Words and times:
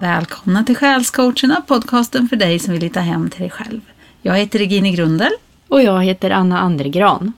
Välkomna 0.00 0.64
till 0.64 0.76
Själscoacherna, 0.76 1.60
podcasten 1.66 2.28
för 2.28 2.36
dig 2.36 2.58
som 2.58 2.72
vill 2.72 2.82
hitta 2.82 3.00
hem 3.00 3.30
till 3.30 3.40
dig 3.40 3.50
själv. 3.50 3.80
Jag 4.22 4.34
heter 4.38 4.58
Regine 4.58 4.90
Grundel. 4.90 5.30
Och 5.68 5.82
jag 5.82 6.04
heter 6.04 6.30
Anna 6.30 6.60
Andergran. 6.60 7.32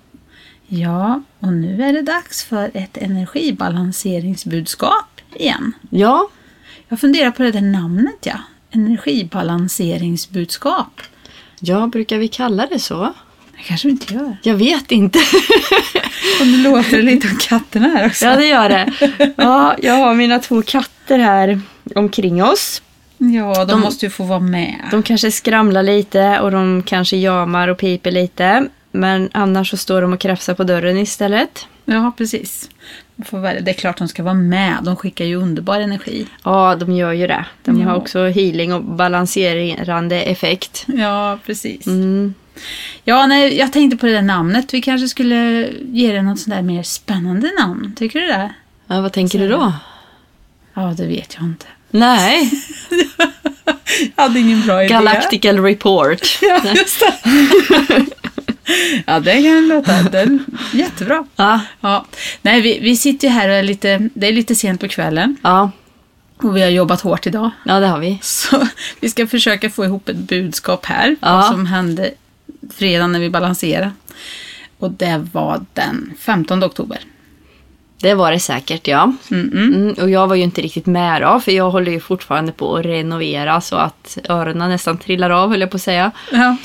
Ja, 0.66 1.22
och 1.40 1.52
nu 1.52 1.82
är 1.84 1.92
det 1.92 2.02
dags 2.02 2.44
för 2.44 2.70
ett 2.74 2.96
energibalanseringsbudskap 2.96 5.20
igen. 5.34 5.72
Ja, 5.90 6.28
Jag 6.88 7.00
funderar 7.00 7.30
på 7.30 7.42
det 7.42 7.50
där 7.52 7.60
namnet, 7.60 8.18
ja. 8.26 8.36
Energibalanseringsbudskap. 8.70 11.00
ja, 11.60 11.86
brukar 11.86 12.18
vi 12.18 12.28
kalla 12.28 12.66
det 12.66 12.78
så? 12.78 13.12
Det 13.56 13.62
kanske 13.66 13.88
vi 13.88 13.92
inte 13.92 14.14
gör. 14.14 14.36
Jag 14.42 14.54
vet 14.54 14.92
inte. 14.92 15.18
Och 16.40 16.46
nu 16.46 16.62
låter 16.62 16.96
det 16.96 17.02
lite 17.02 17.28
om 17.28 17.36
katterna 17.36 17.88
här 17.88 18.06
också. 18.06 18.24
ja, 18.24 18.36
det 18.36 18.46
gör 18.46 18.68
det. 18.68 18.92
Ja, 19.36 19.76
jag 19.82 19.94
har 19.94 20.14
mina 20.14 20.38
två 20.38 20.62
katter 20.62 21.18
här 21.18 21.60
omkring 21.96 22.44
oss. 22.44 22.82
Ja, 23.18 23.54
de, 23.64 23.66
De- 23.70 23.80
måste 23.80 24.06
ju 24.06 24.10
få 24.10 24.24
vara 24.24 24.40
med. 24.40 24.74
De 24.90 25.02
kanske 25.02 25.30
skramlar 25.32 25.82
lite 25.82 26.40
och 26.40 26.50
de 26.50 26.82
kanske 26.86 27.16
jamar 27.16 27.68
och 27.68 27.78
piper 27.78 28.10
lite. 28.10 28.68
Men 28.92 29.30
annars 29.32 29.70
så 29.70 29.76
står 29.76 30.02
de 30.02 30.12
och 30.12 30.20
krafsar 30.20 30.54
på 30.54 30.64
dörren 30.64 30.98
istället. 30.98 31.66
Ja, 31.84 32.12
precis. 32.18 32.70
Det 33.62 33.68
är 33.70 33.72
klart 33.72 33.98
de 33.98 34.08
ska 34.08 34.22
vara 34.22 34.34
med. 34.34 34.76
De 34.82 34.96
skickar 34.96 35.24
ju 35.24 35.36
underbar 35.36 35.80
energi. 35.80 36.26
Ja, 36.44 36.74
de 36.80 36.92
gör 36.92 37.12
ju 37.12 37.26
det. 37.26 37.44
De 37.64 37.80
Ja. 37.80 37.88
har 37.88 37.96
också 37.96 38.24
healing 38.28 38.72
och 38.72 38.84
balanserande 38.84 40.22
effekt. 40.22 40.84
Ja, 40.86 41.38
precis. 41.46 41.86
Mm. 41.86 42.34
Ja, 43.04 43.26
nej, 43.26 43.58
jag 43.58 43.72
tänkte 43.72 43.96
på 43.96 44.06
det 44.06 44.12
där 44.12 44.22
namnet. 44.22 44.74
Vi 44.74 44.80
kanske 44.82 45.08
skulle 45.08 45.68
ge 45.92 46.12
det 46.12 46.22
något 46.22 46.40
sånt 46.40 46.54
där 46.56 46.62
mer 46.62 46.82
spännande 46.82 47.50
namn. 47.60 47.92
Tycker 47.98 48.20
du 48.20 48.26
det? 48.26 48.52
Ja, 48.86 49.00
vad 49.00 49.12
tänker 49.12 49.38
du 49.38 49.48
då? 49.48 49.72
Ja, 50.74 50.94
det 50.96 51.06
vet 51.06 51.34
jag 51.34 51.44
inte. 51.44 51.66
Nej, 51.94 52.50
Jag 54.16 54.22
hade 54.22 54.40
ingen 54.40 54.66
bra 54.66 54.84
idé. 54.84 54.94
Galactical 54.94 55.58
Report. 55.62 56.38
Ja, 56.42 56.60
just 56.74 57.00
det. 57.00 57.14
ja, 59.06 59.20
det 59.20 59.42
kan 59.42 59.68
låta 59.68 60.02
den, 60.02 60.44
jättebra. 60.72 61.24
Ja, 61.36 61.60
Ja. 61.80 62.06
Nej, 62.42 62.60
vi, 62.60 62.78
vi 62.80 62.96
sitter 62.96 63.28
ju 63.28 63.34
här 63.34 63.48
och 63.48 63.54
är 63.54 63.62
lite, 63.62 64.08
det 64.14 64.26
är 64.28 64.32
lite 64.32 64.54
sent 64.54 64.80
på 64.80 64.88
kvällen 64.88 65.36
ja, 65.42 65.70
och 66.36 66.56
vi 66.56 66.62
har 66.62 66.68
jobbat 66.68 67.00
hårt 67.00 67.26
idag. 67.26 67.50
ja 67.64 67.80
det 67.80 67.86
har 67.86 67.98
vi. 67.98 68.18
Så 68.22 68.66
vi 69.00 69.10
ska 69.10 69.26
försöka 69.26 69.70
få 69.70 69.84
ihop 69.84 70.08
ett 70.08 70.16
budskap 70.16 70.86
här. 70.86 71.16
Ja. 71.20 71.32
Vad 71.34 71.46
som 71.46 71.66
hände 71.66 72.10
fredag 72.74 73.06
när 73.06 73.20
vi 73.20 73.30
balanserade. 73.30 73.90
Och 74.78 74.90
det 74.90 75.28
var 75.32 75.64
den 75.74 76.12
15 76.18 76.64
oktober. 76.64 76.98
Det 78.02 78.14
var 78.14 78.32
det 78.32 78.38
säkert, 78.40 78.88
ja. 78.88 79.12
Mm 79.30 79.50
-mm. 79.50 79.74
Mm, 79.74 79.94
och 80.00 80.10
jag 80.10 80.26
var 80.26 80.34
ju 80.36 80.42
inte 80.42 80.60
riktigt 80.62 80.86
med 80.86 81.22
då, 81.22 81.40
för 81.40 81.52
jag 81.52 81.70
håller 81.70 81.92
ju 81.92 82.00
fortfarande 82.00 82.52
på 82.52 82.76
att 82.76 82.84
renovera 82.84 83.60
så 83.60 83.76
att 83.76 84.18
öronen 84.28 84.70
nästan 84.70 84.98
trillar 84.98 85.30
av, 85.30 85.50
höll 85.50 85.60
jag 85.60 85.70
på 85.70 85.76
att 85.76 85.82
säga. 85.82 86.10
Ja. 86.32 86.56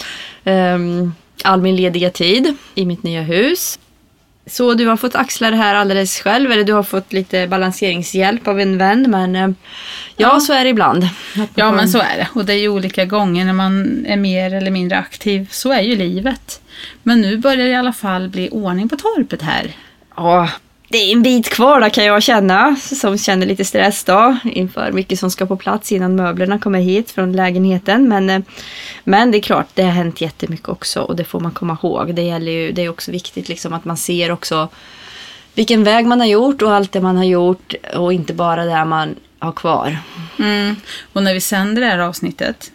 Ehm, 0.44 1.14
all 1.44 1.62
min 1.62 1.76
lediga 1.76 2.10
tid 2.10 2.56
i 2.76 2.86
mitt 2.86 3.04
nya 3.04 3.22
hus. 3.22 3.80
Så 4.46 4.74
du 4.74 4.88
har 4.88 4.98
fått 4.98 5.16
axla 5.16 5.52
det 5.52 5.58
här 5.58 5.76
alldeles 5.76 6.20
själv, 6.22 6.52
eller 6.52 6.64
du 6.64 6.74
har 6.74 6.84
fått 6.84 7.14
lite 7.14 7.48
balanseringshjälp 7.48 8.48
av 8.48 8.60
en 8.60 8.78
vän, 8.78 9.06
men 9.10 9.36
eh, 9.36 9.42
ja, 9.48 9.54
Ja. 10.34 10.40
så 10.40 10.54
är 10.54 10.64
det 10.64 10.70
ibland. 10.70 11.08
ja, 11.56 11.72
men 11.72 11.90
så 11.90 11.98
är 11.98 12.18
det. 12.18 12.28
Och 12.34 12.46
det 12.46 12.54
är 12.54 12.58
ju 12.60 12.70
olika 12.70 13.06
gånger 13.06 13.46
när 13.46 13.54
man 13.54 14.06
är 14.08 14.18
mer 14.18 14.54
eller 14.54 14.72
mindre 14.72 14.98
aktiv. 14.98 15.48
Så 15.52 15.72
är 15.72 15.82
ju 15.82 15.96
livet. 15.96 16.62
Men 17.04 17.22
nu 17.22 17.38
börjar 17.38 17.66
det 17.66 17.72
i 17.72 17.76
alla 17.76 17.94
fall 17.94 18.30
bli 18.30 18.50
ordning 18.50 18.90
på 18.90 18.96
torpet 18.96 19.42
här. 19.42 19.72
Ja, 20.16 20.50
det 20.90 20.98
är 20.98 21.12
en 21.12 21.24
bit 21.24 21.50
kvar 21.50 21.81
då 21.81 21.90
kan 21.90 22.06
jag 22.06 22.24
känna, 22.24 22.75
som 22.75 23.18
känner 23.18 23.46
lite 23.46 23.66
stress 23.66 24.03
då 24.03 24.38
inför 24.44 24.92
mycket 24.92 25.20
som 25.20 25.31
ska 25.31 25.46
på 25.46 25.58
plats 25.58 25.92
innan 25.92 26.16
möblerna 26.16 26.59
kommer 26.59 26.80
hit 26.80 27.12
från 27.12 27.34
lägenheten. 27.34 28.08
Men, 28.08 28.30
eh, 28.30 28.42
men 29.03 29.31
det 29.31 29.38
är 29.38 29.42
klart, 29.42 29.68
det 29.74 29.84
har 29.84 29.92
hänt 29.92 30.22
jättemycket 30.22 30.70
också 30.70 31.02
och 31.02 31.16
det 31.16 31.24
får 31.24 31.40
man 31.40 31.52
komma 31.52 31.78
ihåg. 31.84 32.16
Det, 32.16 32.22
gäller 32.22 32.52
ju, 32.52 32.72
det 32.72 32.81
är 32.81 32.90
också 32.90 33.12
viktigt 33.12 33.50
liksom 33.50 33.74
att 33.74 33.86
man 33.86 33.97
ser 33.97 34.31
också 34.31 34.70
vilken 35.53 35.84
väg 35.84 36.06
man 36.06 36.20
har 36.20 36.28
gjort 36.28 36.62
och 36.62 36.74
allt 36.74 36.92
det 36.92 37.02
man 37.02 37.18
har 37.18 37.26
gjort 37.26 37.74
och 37.96 38.14
inte 38.14 38.34
bara 38.34 38.66
det 38.66 38.86
man 38.86 39.16
har 39.40 39.52
kvar. 39.52 39.97
Mm. 40.40 40.76
Och 41.14 41.24
när 41.24 41.34
vi 41.34 41.42
sänder 41.42 41.81
det 41.81 41.88
här 41.88 42.00
avsnittet, 42.00 42.72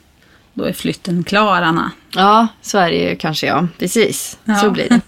då 0.54 0.64
är 0.64 0.72
flytten 0.72 1.24
klar, 1.24 1.62
Anna. 1.62 1.90
Ja, 2.14 2.46
så 2.62 2.78
är 2.78 2.90
det 2.90 2.96
ju 2.96 3.16
kanske 3.16 3.46
ja. 3.46 3.66
Precis, 3.78 4.38
Ja. 4.44 4.54
så 4.56 4.70
blir 4.70 4.88
det. 4.88 5.00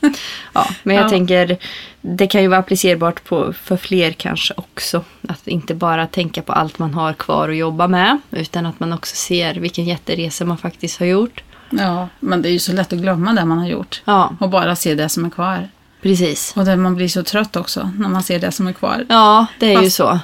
Ja, 0.53 0.69
men 0.83 0.97
jag 0.97 1.05
Ja. 1.05 1.09
tänker, 1.09 1.57
det 2.01 2.27
kan 2.27 2.43
ju 2.43 2.49
vara 2.49 2.61
applicerbart 2.61 3.25
på, 3.25 3.53
för 3.53 3.77
fler 3.77 4.13
kanske 4.13 4.55
också. 4.57 5.05
Att 5.29 5.49
inte 5.49 5.75
bara 5.75 6.07
tänka 6.07 6.43
på 6.43 6.53
allt 6.53 6.79
man 6.79 6.95
har 6.95 7.13
kvar 7.13 7.49
att 7.49 7.57
jobba 7.57 7.89
med. 7.89 8.19
Utan 8.31 8.67
att 8.67 8.81
man 8.81 8.93
också 8.93 9.17
ser 9.17 9.55
vilken 9.55 9.85
jätteresa 9.85 10.45
man 10.45 10.59
faktiskt 10.59 10.99
har 10.99 11.07
gjort. 11.07 11.43
Ja, 11.71 12.09
men 12.21 12.43
det 12.43 12.49
är 12.49 12.53
ju 12.53 12.59
så 12.59 12.73
lätt 12.73 12.93
att 12.93 12.99
glömma 12.99 13.33
det 13.33 13.45
man 13.45 13.59
har 13.59 13.69
gjort. 13.69 14.03
Ja, 14.05 14.37
Och 14.41 14.49
bara 14.51 14.77
se 14.77 14.95
det 14.95 15.09
som 15.09 15.25
är 15.25 15.31
kvar. 15.31 15.69
precis. 16.03 16.53
Och 16.57 16.65
där 16.65 16.77
man 16.77 16.95
blir 16.95 17.09
så 17.09 17.23
trött 17.23 17.57
också 17.57 17.91
när 17.99 18.09
man 18.09 18.23
ser 18.23 18.39
det 18.39 18.53
som 18.53 18.67
är 18.67 18.73
kvar. 18.73 19.07
Ja, 19.09 19.47
det 19.61 19.67
är 19.67 19.71
ju 19.81 19.85
Fast- 19.87 19.97
så. 19.97 20.19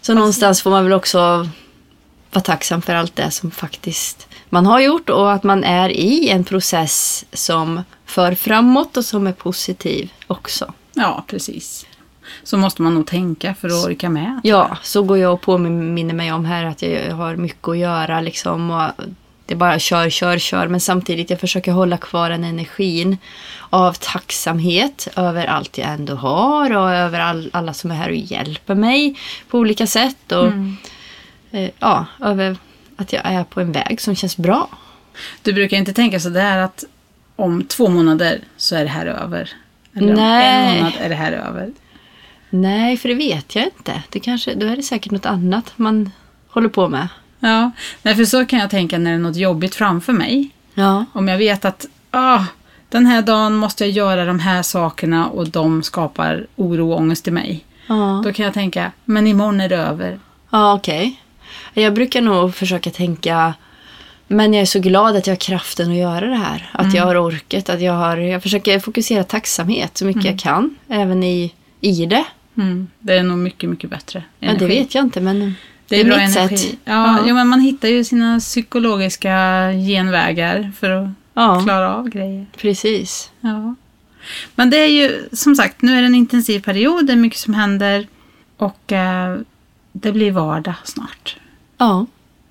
Så 0.00 0.14
någonstans 0.14 0.62
får 0.62 0.70
man 0.70 0.84
väl 0.84 0.92
också 0.92 1.48
vara 2.32 2.42
tacksam 2.44 2.82
för 2.82 2.94
allt 2.94 3.16
det 3.16 3.30
som 3.30 3.50
faktiskt 3.50 4.27
man 4.50 4.66
har 4.66 4.80
gjort 4.80 5.10
och 5.10 5.32
att 5.32 5.42
man 5.42 5.64
är 5.64 5.88
i 5.88 6.28
en 6.28 6.44
process 6.44 7.24
som 7.32 7.82
för 8.06 8.34
framåt 8.34 8.96
och 8.96 9.04
som 9.04 9.26
är 9.26 9.32
positiv 9.32 10.12
också. 10.26 10.72
Ja, 10.94 11.24
precis. 11.26 11.86
Så 12.42 12.56
måste 12.56 12.82
man 12.82 12.94
nog 12.94 13.06
tänka 13.06 13.54
för 13.54 13.68
att 13.68 13.86
orka 13.86 14.08
med. 14.08 14.40
Ja, 14.44 14.76
så 14.82 15.02
går 15.02 15.18
jag 15.18 15.32
och 15.32 15.40
påminner 15.40 16.14
mig 16.14 16.32
om 16.32 16.44
här 16.44 16.64
att 16.64 16.82
jag 16.82 17.14
har 17.14 17.36
mycket 17.36 17.68
att 17.68 17.78
göra 17.78 18.20
liksom. 18.20 18.70
Och 18.70 19.04
det 19.46 19.54
är 19.54 19.58
bara 19.58 19.78
kör, 19.78 20.10
kör, 20.10 20.38
kör. 20.38 20.68
Men 20.68 20.80
samtidigt 20.80 21.30
jag 21.30 21.40
försöker 21.40 21.72
hålla 21.72 21.96
kvar 21.96 22.30
den 22.30 22.44
energin 22.44 23.18
av 23.70 23.92
tacksamhet 23.92 25.08
över 25.16 25.46
allt 25.46 25.78
jag 25.78 25.88
ändå 25.88 26.14
har 26.14 26.76
och 26.76 26.90
över 26.90 27.20
all, 27.20 27.50
alla 27.52 27.72
som 27.72 27.90
är 27.90 27.94
här 27.94 28.08
och 28.08 28.16
hjälper 28.16 28.74
mig 28.74 29.18
på 29.48 29.58
olika 29.58 29.86
sätt. 29.86 30.32
Och 30.32 30.52
eh, 31.50 31.70
ja, 31.78 32.06
över 32.20 32.56
att 32.98 33.12
jag 33.12 33.22
är 33.24 33.44
på 33.44 33.60
en 33.60 33.72
väg 33.72 34.00
som 34.00 34.14
känns 34.14 34.36
bra. 34.36 34.68
Du 35.42 35.52
brukar 35.52 35.76
inte 35.76 35.92
tänka 35.92 36.20
så 36.20 36.28
där 36.28 36.58
att 36.58 36.84
om 37.36 37.64
två 37.64 37.88
månader 37.88 38.40
så 38.56 38.76
är 38.76 38.82
det 38.84 38.90
här 38.90 39.06
över. 39.06 39.50
Eller 39.94 40.08
om 40.08 40.14
Nej. 40.14 40.68
en 40.70 40.76
månad 40.76 40.92
är 41.00 41.08
det 41.08 41.14
här 41.14 41.32
över. 41.32 41.70
Nej, 42.50 42.96
för 42.96 43.08
det 43.08 43.14
vet 43.14 43.54
jag 43.54 43.64
inte. 43.64 44.02
Det 44.08 44.20
kanske, 44.20 44.54
då 44.54 44.66
är 44.66 44.76
det 44.76 44.82
säkert 44.82 45.12
något 45.12 45.26
annat 45.26 45.72
man 45.76 46.10
håller 46.48 46.68
på 46.68 46.88
med. 46.88 47.08
Ja, 47.40 47.70
nej, 48.02 48.14
för 48.16 48.24
så 48.24 48.46
kan 48.46 48.58
jag 48.58 48.70
tänka 48.70 48.98
när 48.98 49.10
det 49.10 49.16
är 49.16 49.20
något 49.20 49.36
jobbigt 49.36 49.74
framför 49.74 50.12
mig. 50.12 50.50
Ja, 50.74 51.04
Om 51.12 51.28
jag 51.28 51.38
vet 51.38 51.64
att 51.64 51.86
ah, 52.10 52.44
den 52.88 53.06
här 53.06 53.22
dagen 53.22 53.56
måste 53.56 53.84
jag 53.84 53.90
göra 53.92 54.24
de 54.24 54.38
här 54.40 54.62
sakerna 54.62 55.26
och 55.28 55.48
de 55.48 55.82
skapar 55.82 56.46
oro 56.56 56.92
och 56.92 56.98
ångest 56.98 57.28
i 57.28 57.30
mig. 57.30 57.64
ja. 57.86 58.22
Då 58.24 58.32
kan 58.32 58.44
jag 58.44 58.54
tänka, 58.54 58.92
men 59.04 59.26
imorgon 59.26 59.60
är 59.60 59.68
det 59.68 59.76
över. 59.76 60.20
Ja, 60.50 60.74
okej. 60.74 61.20
Jag 61.74 61.94
brukar 61.94 62.20
nog 62.20 62.54
försöka 62.54 62.90
tänka, 62.90 63.54
men 64.28 64.54
jag 64.54 64.62
är 64.62 64.66
så 64.66 64.78
glad 64.80 65.16
att 65.16 65.26
jag 65.26 65.34
har 65.34 65.38
kraften 65.40 65.90
att 65.90 65.96
göra 65.96 66.26
det 66.26 66.36
här. 66.36 66.70
Att 66.72 66.94
jag 66.94 67.04
har 67.06 67.16
orket, 67.16 67.68
att 67.68 67.80
jag 67.80 67.92
har, 67.92 68.16
jag 68.16 68.42
försöker 68.42 68.78
fokusera 68.80 69.24
tacksamhet 69.24 69.96
så 69.98 70.04
mycket 70.04 70.24
jag 70.24 70.38
kan, 70.38 70.76
även 70.88 71.22
i, 71.22 71.54
i 71.80 72.06
det. 72.06 72.24
Mm. 72.56 72.88
Det 72.98 73.14
är 73.18 73.22
nog 73.22 73.38
mycket, 73.38 73.70
mycket 73.70 73.90
bättre. 73.90 74.22
Ja, 74.38 74.52
det 74.58 74.66
vet 74.66 74.94
jag 74.94 75.04
inte, 75.04 75.20
men 75.20 75.54
Det 75.88 76.00
är, 76.00 76.04
bra 76.04 76.16
mitt 76.18 76.36
energi. 76.36 76.56
sätt. 76.56 76.76
Ja, 76.84 76.92
Ja. 77.18 77.24
Jo, 77.26 77.34
men 77.34 77.48
man 77.48 77.60
hittar 77.60 77.88
ju 77.88 78.04
sina 78.04 78.40
psykologiska 78.40 79.32
genvägar 79.88 80.72
för 80.80 80.90
att 80.90 81.08
Ja, 81.34 81.60
klara 81.64 81.94
av 81.94 82.08
grejer. 82.08 82.46
precis. 82.56 83.30
Ja. 83.40 83.74
Men 84.54 84.70
det 84.70 84.76
är 84.76 84.86
ju 84.88 85.28
som 85.32 85.54
sagt, 85.54 85.82
nu 85.82 85.92
är 85.98 86.00
det 86.00 86.06
en 86.06 86.14
intensiv 86.14 86.60
period, 86.60 87.06
det 87.06 87.12
är 87.12 87.16
mycket 87.16 87.38
som 87.38 87.54
händer 87.54 88.06
och 88.56 88.92
eh, 88.92 89.36
det 90.02 90.12
blir 90.12 90.30
vardag 90.30 90.74
snart. 90.84 91.36
Ja, 91.78 92.06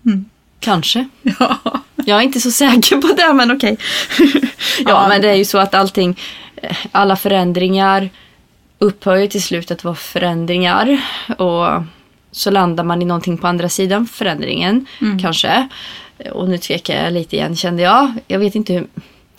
Mm. 0.05 0.25
kanske. 0.59 1.07
Ja. 1.39 1.57
Jag 2.05 2.17
är 2.17 2.21
inte 2.21 2.39
så 2.41 2.51
säker 2.51 2.97
på 3.01 3.07
det, 3.07 3.33
men 3.33 3.51
okej. 3.51 3.77
ja, 4.19 4.41
Ja. 4.85 5.07
men 5.07 5.21
det 5.21 5.29
är 5.29 5.35
ju 5.35 5.45
så 5.45 5.57
att 5.57 5.75
allting, 5.75 6.19
eh, 6.55 6.77
alla 6.91 7.15
förändringar 7.15 8.09
upphör 8.79 9.15
ju 9.15 9.27
till 9.27 9.43
slut 9.43 9.71
att 9.71 9.83
vara 9.83 9.95
förändringar. 9.95 11.01
Och 11.37 11.83
så 12.31 12.51
landar 12.51 12.83
man 12.83 13.01
i 13.01 13.05
någonting 13.05 13.37
på 13.37 13.47
andra 13.47 13.69
sidan 13.69 14.07
förändringen, 14.07 14.85
kanske. 15.21 15.67
Och 16.33 16.49
nu 16.49 16.57
tvekar 16.57 17.03
jag 17.03 17.13
lite 17.13 17.35
igen, 17.35 17.55
kände 17.55 17.83
jag. 17.83 18.13
Jag 18.27 18.39
vet 18.39 18.55
inte 18.55 18.73
hur... 18.73 18.87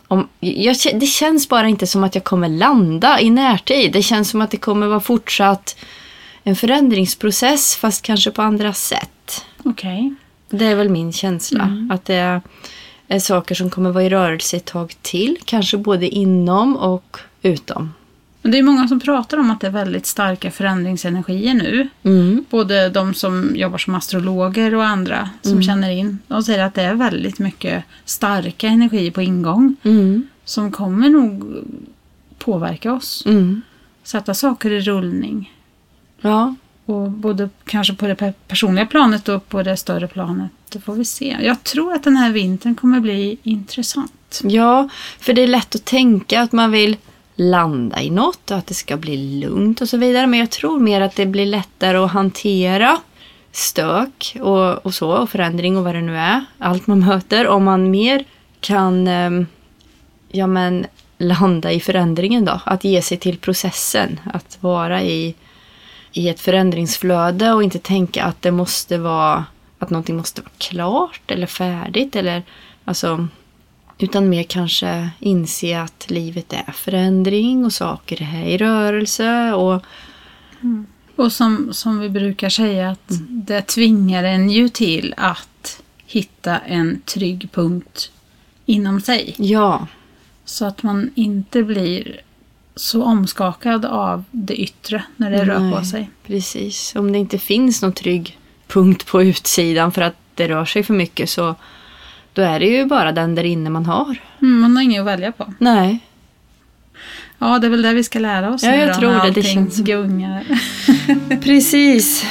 Om, 0.08 0.28
jag, 0.40 0.76
det 0.94 1.06
känns 1.06 1.48
bara 1.48 1.68
inte 1.68 1.86
som 1.86 2.04
att 2.04 2.14
jag 2.14 2.24
kommer 2.24 2.48
landa 2.48 3.20
i 3.20 3.30
närtid. 3.30 3.92
Det 3.92 4.02
känns 4.02 4.30
som 4.30 4.40
att 4.40 4.50
det 4.50 4.56
kommer 4.56 4.86
vara 4.86 5.00
fortsatt 5.00 5.76
en 6.42 6.56
förändringsprocess, 6.56 7.76
fast 7.76 8.02
kanske 8.02 8.30
på 8.30 8.42
andra 8.42 8.72
sätt. 8.72 9.44
Okej. 9.62 10.14
Det 10.50 10.64
är 10.64 10.76
väl 10.76 10.88
min 10.88 11.12
känsla. 11.12 11.88
Att 11.90 12.04
det 12.04 12.40
är 13.08 13.18
saker 13.18 13.54
som 13.54 13.70
kommer 13.70 13.90
vara 13.90 14.04
i 14.04 14.10
rörelse 14.10 14.56
ett 14.56 14.64
tag 14.64 14.94
till. 15.02 15.36
Kanske 15.44 15.76
både 15.76 16.08
inom 16.08 16.76
och 16.76 17.18
utom. 17.42 17.92
Det 18.42 18.58
är 18.58 18.62
många 18.62 18.88
som 18.88 19.00
pratar 19.00 19.38
om 19.38 19.50
att 19.50 19.60
det 19.60 19.66
är 19.66 19.70
väldigt 19.70 20.06
starka 20.06 20.50
förändringsenergier 20.50 21.54
nu. 21.54 21.88
Mm. 22.02 22.44
Både 22.50 22.88
de 22.88 23.14
som 23.14 23.52
jobbar 23.56 23.78
som 23.78 23.94
astrologer 23.94 24.74
och 24.74 24.84
andra 24.84 25.30
som 25.42 25.62
känner 25.62 25.90
in. 25.90 26.18
De 26.28 26.42
säger 26.42 26.64
att 26.64 26.74
det 26.74 26.82
är 26.82 26.94
väldigt 26.94 27.38
mycket 27.38 27.84
starka 28.04 28.68
energier 28.68 29.10
på 29.10 29.22
ingång. 29.22 29.76
Mm. 29.82 30.28
Som 30.44 30.72
kommer 30.72 31.08
nog 31.08 31.44
påverka 32.38 32.92
oss. 32.92 33.22
Mm. 33.26 33.62
Sätta 34.02 34.34
saker 34.34 34.70
i 34.70 34.80
rullning. 34.80 35.52
Ja. 36.20 36.54
Och 36.84 37.10
både 37.10 37.50
kanske 37.64 37.94
på 37.94 38.06
det 38.06 38.14
pe- 38.14 38.34
personliga 38.48 38.86
planet 38.86 39.28
och 39.28 39.48
på 39.48 39.62
det 39.62 39.76
större 39.76 40.08
planet. 40.08 40.50
Det 40.68 40.80
får 40.80 40.94
vi 40.94 41.04
se. 41.04 41.36
Jag 41.40 41.64
tror 41.64 41.94
att 41.94 42.02
den 42.04 42.16
här 42.16 42.32
vintern 42.32 42.74
kommer 42.74 43.00
bli 43.00 43.38
intressant. 43.42 44.40
ja, 44.44 44.88
för 45.18 45.32
det 45.32 45.42
är 45.42 45.46
lätt 45.46 45.74
att 45.74 45.84
tänka 45.84 46.40
att 46.40 46.52
man 46.52 46.70
vill 46.70 46.96
landa 47.36 48.02
i 48.02 48.10
något 48.10 48.50
och 48.50 48.56
att 48.56 48.66
det 48.66 48.74
ska 48.74 48.96
bli 48.96 49.40
lugnt 49.40 49.80
och 49.80 49.88
så 49.88 49.96
vidare. 49.96 50.26
Men 50.26 50.40
jag 50.40 50.50
tror 50.50 50.80
mer 50.80 51.00
att 51.00 51.16
det 51.16 51.26
blir 51.26 51.46
lättare 51.46 51.96
att 51.96 52.10
hantera 52.10 52.98
stök 53.52 54.36
och, 54.40 54.86
och 54.86 54.94
så 54.94 55.10
och 55.10 55.30
förändring 55.30 55.76
och 55.76 55.84
vad 55.84 55.94
det 55.94 56.00
nu 56.00 56.16
är. 56.16 56.44
Allt 56.58 56.86
man 56.86 57.00
möter. 57.00 57.46
Om 57.48 57.64
man 57.64 57.90
mer 57.90 58.24
kan 58.60 59.08
ehm, 59.08 59.46
ja, 60.28 60.46
men, 60.46 60.86
landa 61.18 61.72
i 61.72 61.80
förändringen 61.80 62.44
då. 62.44 62.60
Att 62.64 62.84
ge 62.84 63.02
sig 63.02 63.18
till 63.18 63.38
processen. 63.38 64.20
Att 64.34 64.58
vara 64.60 65.02
i, 65.02 65.34
i 66.18 66.28
ett 66.28 66.40
förändringsflöde 66.40 67.52
och 67.52 67.62
inte 67.62 67.78
tänka 67.78 68.24
att 68.24 68.42
det 68.42 68.50
måste 68.50 68.98
vara 68.98 69.44
att 69.78 69.90
någonting 69.90 70.16
måste 70.16 70.42
vara 70.42 70.50
klart 70.58 71.30
eller 71.30 71.46
färdigt. 71.46 72.16
Eller, 72.16 72.42
alltså, 72.84 73.28
utan 73.98 74.28
mer 74.28 74.42
kanske 74.42 75.10
inse 75.18 75.80
att 75.80 76.10
livet 76.10 76.52
är 76.52 76.72
förändring 76.72 77.64
och 77.64 77.72
saker 77.72 78.22
är 78.22 78.46
i 78.46 78.58
rörelse. 78.58 79.52
Och, 79.52 79.82
Och 81.16 81.32
som, 81.32 81.68
som 81.72 81.98
vi 81.98 82.08
brukar 82.08 82.48
säga 82.48 82.90
att 82.90 83.12
det 83.28 83.62
tvingar 83.62 84.24
en 84.24 84.50
ju 84.50 84.68
till 84.68 85.14
att 85.16 85.82
hitta 86.06 86.58
en 86.58 87.00
trygg 87.00 87.48
punkt 87.52 88.10
inom 88.66 89.00
sig. 89.00 89.34
ja, 89.38 89.86
Så 90.44 90.64
att 90.64 90.82
man 90.82 91.10
inte 91.14 91.62
blir 91.62 92.20
så 92.78 93.02
omskakad 93.02 93.84
av 93.84 94.24
det 94.30 94.54
yttre 94.54 95.02
när 95.16 95.30
det 95.30 95.44
rör 95.44 95.70
på 95.70 95.76
Nej. 95.76 95.84
sig. 95.84 96.10
precis. 96.26 96.96
Om 96.96 97.12
det 97.12 97.18
inte 97.18 97.38
finns 97.38 97.82
någon 97.82 97.92
trygg 97.92 98.38
punkt 98.66 99.06
på 99.06 99.22
utsidan 99.22 99.92
för 99.92 100.02
att 100.02 100.14
det 100.34 100.48
rör 100.48 100.64
sig 100.64 100.82
för 100.82 100.94
mycket 100.94 101.30
så 101.30 101.54
då 102.32 102.42
är 102.42 102.60
det 102.60 102.66
ju 102.66 102.84
bara 102.84 103.12
den 103.12 103.34
där 103.34 103.44
inne 103.44 103.70
man 103.70 103.86
har. 103.86 104.16
Mm, 104.42 104.60
man 104.60 104.76
har 104.76 104.82
inget 104.82 105.00
att 105.00 105.06
välja 105.06 105.32
på. 105.32 105.54
Nej, 105.58 106.00
Ja, 107.38 107.58
det 107.58 107.66
är 107.66 107.70
väl 107.70 107.82
det 107.82 107.94
vi 107.94 108.04
ska 108.04 108.18
lära 108.18 108.54
oss 108.54 108.62
Ja, 108.62 108.74
jag 108.74 108.98
tror 108.98 109.24
det. 109.24 109.30
Det 109.30 109.42
känns 109.42 109.78
gungar. 109.78 110.44
precis. 111.40 112.26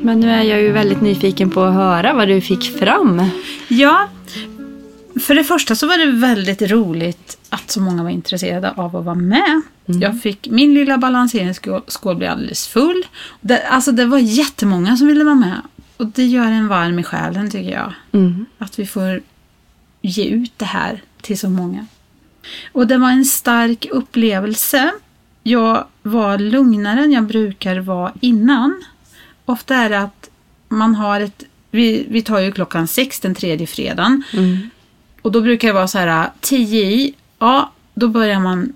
Men 0.00 0.20
nu 0.20 0.30
är 0.30 0.42
jag 0.42 0.60
ju 0.60 0.72
väldigt 0.72 1.00
nyfiken 1.00 1.50
på 1.50 1.62
att 1.62 1.74
höra 1.74 2.14
vad 2.14 2.28
du 2.28 2.40
fick 2.40 2.78
fram. 2.78 3.22
Ja, 3.68 4.08
för 5.20 5.34
det 5.34 5.44
första 5.44 5.74
så 5.74 5.86
var 5.86 5.98
det 5.98 6.12
väldigt 6.12 6.62
roligt 6.62 7.38
att 7.48 7.70
så 7.70 7.80
många 7.80 8.02
var 8.02 8.10
intresserade 8.10 8.70
av 8.70 8.96
att 8.96 9.04
vara 9.04 9.14
med. 9.14 9.62
Jag 9.86 10.22
fick, 10.22 10.48
min 10.50 10.74
lilla 10.74 10.98
balanseringsskål 10.98 12.16
blev 12.16 12.30
alldeles 12.30 12.68
full. 12.68 13.06
Det, 13.40 13.62
alltså 13.62 13.92
det 13.92 14.04
var 14.04 14.18
jättemånga 14.18 14.96
som 14.96 15.06
ville 15.06 15.24
vara 15.24 15.34
med. 15.34 15.62
Och 15.96 16.06
det 16.06 16.26
gör 16.26 16.46
en 16.46 16.68
varm 16.68 16.98
i 16.98 17.02
själen 17.02 17.50
tycker 17.50 17.70
jag. 17.70 17.92
Mm. 18.12 18.46
Att 18.58 18.78
vi 18.78 18.86
får 18.86 19.20
ge 20.02 20.24
ut 20.24 20.52
det 20.56 20.64
här 20.64 21.02
till 21.20 21.38
så 21.38 21.48
många. 21.48 21.86
Och 22.72 22.86
det 22.86 22.98
var 22.98 23.10
en 23.10 23.24
stark 23.24 23.86
upplevelse. 23.90 24.92
Jag 25.42 25.86
var 26.02 26.38
lugnare 26.38 27.00
än 27.00 27.12
jag 27.12 27.24
brukar 27.24 27.80
vara 27.80 28.12
innan. 28.20 28.84
Ofta 29.44 29.74
är 29.74 29.90
det 29.90 29.98
att 29.98 30.30
man 30.68 30.94
har 30.94 31.20
ett... 31.20 31.42
Vi, 31.70 32.06
vi 32.08 32.22
tar 32.22 32.38
ju 32.38 32.52
klockan 32.52 32.88
sex 32.88 33.20
den 33.20 33.34
tredje 33.34 33.66
fredagen. 33.66 34.22
Mm. 34.32 34.70
Och 35.22 35.32
då 35.32 35.40
brukar 35.40 35.68
det 35.68 35.74
vara 35.74 35.88
så 35.88 35.98
här, 35.98 36.30
tio 36.40 36.84
i, 36.84 37.14
ja, 37.38 37.72
då 37.94 38.08
börjar 38.08 38.40
man 38.40 38.72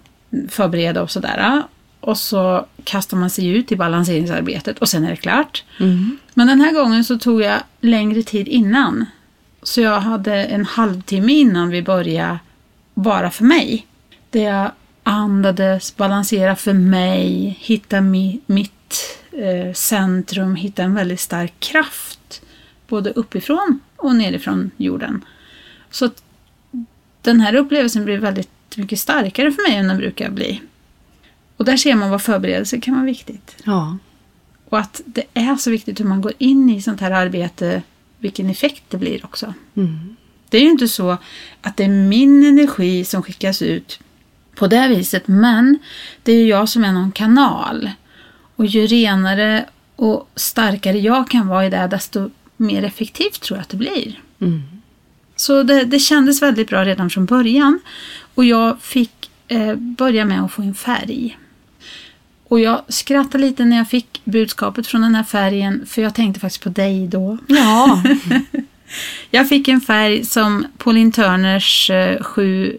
förbereda 0.49 1.03
och 1.03 1.11
sådär. 1.11 1.62
Och 2.00 2.19
så 2.19 2.67
kastar 2.85 3.17
man 3.17 3.31
sig 3.31 3.49
ut 3.49 3.73
i 3.73 3.77
balanseringsarbetet 3.77 4.79
och 4.79 4.89
sen 4.89 5.05
är 5.05 5.11
det 5.11 5.17
klart. 5.17 5.65
Mm. 5.81 6.19
Men 6.35 6.47
den 6.47 6.61
här 6.61 6.73
gången 6.73 7.05
så 7.05 7.19
tog 7.19 7.43
jag 7.43 7.61
längre 7.81 8.23
tid 8.23 8.49
innan. 8.49 9.06
Så 9.62 9.81
jag 9.81 10.00
hade 10.00 10.44
en 10.44 10.65
halvtimme 10.65 11.33
innan 11.33 11.71
vi 11.71 11.83
började 11.83 12.39
bara 12.95 13.31
för 13.31 13.45
mig. 13.45 13.87
Där 14.31 14.43
jag 14.43 14.71
andades, 15.03 15.97
balansera 15.97 16.56
för 16.56 16.73
mig, 16.73 17.56
hitta 17.61 18.00
mi, 18.00 18.41
mitt 18.47 19.19
eh, 19.33 19.73
centrum, 19.73 20.56
hitta 20.56 20.83
en 20.83 20.95
väldigt 20.95 21.21
stark 21.21 21.53
kraft. 21.59 22.43
Både 22.88 23.11
uppifrån 23.11 23.81
och 23.97 24.17
nerifrån 24.17 24.71
jorden. 24.77 25.25
Så 25.91 26.11
den 27.23 27.41
här 27.41 27.55
upplevelsen 27.55 28.05
blev 28.05 28.21
väldigt 28.21 28.49
mycket 28.77 29.01
starkare 29.01 29.53
för 29.53 29.69
mig 29.69 29.79
än 29.79 29.89
den 29.89 29.97
brukar 29.97 30.31
bli. 30.31 30.61
Och 31.57 31.65
där 31.65 31.77
ser 31.77 31.95
man 31.95 32.11
vad 32.11 32.23
förberedelse 32.23 32.81
kan 32.81 32.95
vara 32.95 33.05
viktigt. 33.05 33.57
Ja. 33.65 33.99
Och 34.69 34.79
att 34.79 35.01
det 35.05 35.25
är 35.35 35.57
så 35.57 35.71
viktigt 35.71 36.01
hur 36.01 36.05
man 36.05 36.21
går 36.21 36.33
in 36.39 36.71
i 36.71 36.83
sånt 36.83 37.01
här 37.01 37.11
arbete, 37.11 37.83
vilken 38.19 38.51
effekt 38.51 38.83
det 38.89 38.97
blir 38.97 39.25
också. 39.25 39.55
Mm. 39.75 40.17
Det 40.49 40.59
är 40.59 40.63
ju 40.63 40.71
inte 40.71 40.89
så 40.89 41.19
att 41.61 41.77
det 41.77 41.85
är 41.85 41.89
min 41.89 42.45
energi 42.45 43.05
som 43.05 43.23
skickas 43.23 43.63
ut 43.63 44.01
på 44.55 44.67
det 44.67 44.89
viset, 44.89 45.29
men 45.29 45.79
det 46.23 46.33
är 46.33 46.37
ju 46.37 46.47
jag 46.47 46.69
som 46.69 46.85
är 46.85 46.93
någon 46.93 47.13
kanal. 47.13 47.91
Och 48.57 48.67
ju 48.67 48.87
renare 48.87 49.67
och 49.97 50.31
starkare 50.37 50.99
jag 50.99 51.31
kan 51.31 51.47
vara 51.47 51.67
i 51.67 51.71
det, 51.71 51.87
desto 51.91 52.31
mer 52.57 52.85
effektivt 52.85 53.41
tror 53.41 53.59
jag 53.59 53.63
att 53.63 53.69
det 53.69 53.77
blir. 53.77 54.21
Mm. 54.41 54.63
Så 55.43 55.62
det, 55.62 55.85
det 55.85 55.99
kändes 55.99 56.43
väldigt 56.43 56.69
bra 56.69 56.85
redan 56.85 57.11
från 57.11 57.27
början. 57.27 57.81
Och 58.35 58.44
jag 58.44 58.81
fick 58.81 59.31
eh, 59.49 59.75
börja 59.75 60.25
med 60.25 60.43
att 60.43 60.53
få 60.53 60.62
en 60.62 60.75
färg. 60.75 61.39
Och 62.49 62.61
jag 62.61 62.83
skrattade 62.89 63.44
lite 63.44 63.65
när 63.65 63.77
jag 63.77 63.89
fick 63.89 64.21
budskapet 64.25 64.87
från 64.87 65.00
den 65.00 65.15
här 65.15 65.25
färgen, 65.25 65.87
för 65.87 66.03
jag 66.03 66.15
tänkte 66.15 66.41
faktiskt 66.41 66.62
på 66.62 66.69
dig 66.69 67.06
då. 67.09 67.38
Ja. 67.47 68.02
Jag 69.31 69.49
fick 69.49 69.69
en 69.69 69.81
färg 69.81 70.25
som 70.25 70.66
Pauline 70.78 71.12
Turners 71.12 71.90
eh, 71.90 72.23
sju... 72.23 72.76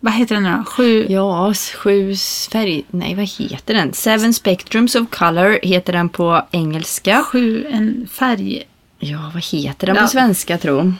Vad 0.00 0.12
heter 0.12 0.34
den 0.34 0.44
då? 0.44 0.64
Sju... 0.64 1.06
Ja, 1.08 1.54
sju 1.76 2.14
färg... 2.52 2.84
Nej, 2.90 3.14
vad 3.14 3.28
heter 3.28 3.74
den? 3.74 3.92
Seven 3.92 4.34
Spectrums 4.34 4.94
of 4.94 5.10
Color 5.10 5.58
heter 5.62 5.92
den 5.92 6.08
på 6.08 6.46
engelska. 6.50 7.22
Sju, 7.22 7.66
en 7.70 8.08
färg... 8.12 8.62
Ja, 8.98 9.30
vad 9.34 9.44
heter 9.44 9.86
den 9.86 9.96
Ja. 9.96 10.02
på 10.02 10.08
svenska 10.08 10.58
tro? 10.58 10.92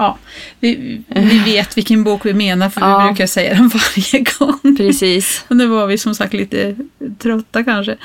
Ja, 0.00 0.18
vi, 0.60 1.02
vi 1.08 1.38
vet 1.38 1.76
vilken 1.76 2.04
bok 2.04 2.26
vi 2.26 2.34
menar 2.34 2.70
för 2.70 2.80
Ja. 2.80 2.98
vi 2.98 3.08
brukar 3.08 3.26
säga 3.26 3.54
den 3.54 3.68
varje 3.96 4.24
gång. 4.38 4.76
Precis. 4.76 5.44
Och 5.48 5.56
nu 5.56 5.66
var 5.66 5.86
vi 5.86 5.98
som 5.98 6.14
sagt 6.14 6.32
lite 6.32 6.76
trötta 7.18 7.64
kanske. 7.64 7.96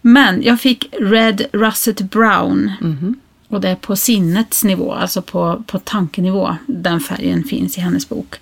Men 0.00 0.42
jag 0.42 0.60
fick 0.60 0.86
Red 1.00 1.42
Russet 1.52 2.00
Brown. 2.00 2.72
Mhm. 2.80 3.14
Och 3.48 3.60
det 3.60 3.68
är 3.68 3.76
på 3.76 3.96
sinnets 3.96 4.64
nivå, 4.64 4.92
alltså 4.92 5.22
på, 5.22 5.62
på 5.66 5.78
tankenivå. 5.78 6.56
Den 6.66 7.00
färgen 7.00 7.44
finns 7.44 7.78
i 7.78 7.80
hennes 7.80 8.08
bok. 8.08 8.34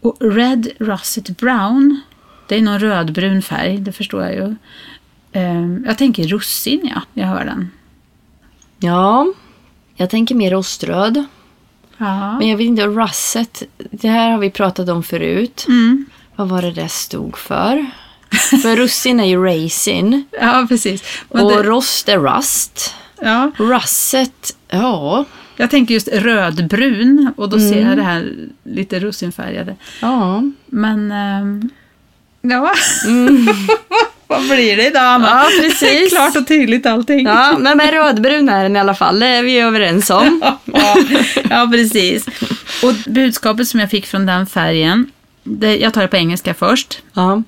Och 0.00 0.16
Red 0.20 0.68
Russet 0.78 1.36
Brown, 1.36 2.00
det 2.48 2.56
är 2.56 2.62
någon 2.62 2.78
rödbrun 2.78 3.42
färg, 3.42 3.78
det 3.78 3.92
förstår 3.92 4.22
jag 4.22 4.34
ju. 4.34 4.54
Ehm, 5.32 5.84
jag 5.86 5.98
tänker 5.98 6.24
russin, 6.28 6.90
ja, 6.94 7.02
jag 7.14 7.26
hör 7.26 7.44
den. 7.44 7.70
Ja, 8.78 9.26
jag 9.96 10.10
tänker 10.10 10.34
mer 10.34 10.50
roströd. 10.50 11.24
Ja. 12.02 12.38
Men 12.38 12.48
jag 12.48 12.56
vet 12.56 12.66
inte, 12.66 12.86
russet, 12.86 13.62
det 13.90 14.08
här 14.08 14.30
har 14.30 14.38
vi 14.38 14.50
pratat 14.50 14.88
om 14.88 15.02
förut. 15.02 15.64
Mm. 15.68 16.06
Vad 16.36 16.48
var 16.48 16.62
det 16.62 16.70
det 16.72 16.88
stod 16.88 17.38
för? 17.38 17.86
för 18.62 18.76
russin 18.76 19.20
är 19.20 19.24
ju 19.24 19.44
raisin 19.44 20.24
ja, 20.40 20.66
precis. 20.68 21.02
Men 21.30 21.44
och 21.44 21.50
det, 21.52 21.62
rost 21.62 22.08
är 22.08 22.18
rust. 22.18 22.94
ja, 23.20 23.50
Russet, 23.58 24.56
ja. 24.68 25.24
jag 25.56 25.70
tänker 25.70 25.94
just 25.94 26.08
rödbrun 26.08 27.32
och 27.36 27.48
då 27.48 27.58
ser 27.58 27.72
Mm. 27.76 27.88
jag 27.88 27.96
det 27.96 28.02
här 28.02 28.32
lite 28.64 29.00
russinfärgade. 29.00 29.76
Ja, 30.00 30.42
Men, 30.66 31.12
ehm, 31.12 31.70
ja. 32.40 32.72
Vad 34.30 34.44
blir 34.44 34.76
det 34.76 34.86
idag, 34.86 35.02
Anna? 35.02 35.26
ja 35.28 35.48
precis. 35.60 36.10
Klart 36.14 36.36
och 36.36 36.46
tydligt 36.46 36.86
allting. 36.86 37.26
Ja, 37.26 37.58
men 37.58 37.76
med 37.76 37.90
rödbrun 37.90 38.48
är 38.48 38.62
den 38.62 38.76
i 38.76 38.78
alla 38.78 38.94
fall, 38.94 39.20
det 39.20 39.26
är 39.26 39.42
vi 39.42 39.58
överens 39.58 40.10
om. 40.10 40.40
ja, 40.64 40.96
ja, 41.50 41.68
precis. 41.72 42.26
Och 42.82 42.94
budskapet 43.06 43.68
som 43.68 43.80
jag 43.80 43.90
fick 43.90 44.06
från 44.06 44.26
den 44.26 44.46
färgen, 44.46 45.10
det, 45.42 45.76
jag 45.76 45.94
tar 45.94 46.02
det 46.02 46.08
på 46.08 46.16
engelska 46.16 46.54
först. 46.54 47.02
Ja. 47.14 47.42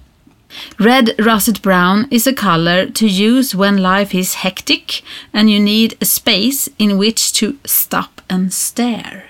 Red 0.76 1.10
russet 1.18 1.62
brown 1.62 2.04
is 2.10 2.26
a 2.26 2.32
color 2.36 2.92
to 2.94 3.04
use 3.04 3.56
when 3.56 3.82
life 3.82 4.18
is 4.18 4.34
hectic 4.34 5.02
and 5.32 5.50
you 5.50 5.60
need 5.60 5.92
a 6.00 6.04
space 6.04 6.70
in 6.76 7.00
which 7.00 7.32
to 7.32 7.46
stop 7.64 8.20
and 8.28 8.52
stare. 8.52 9.22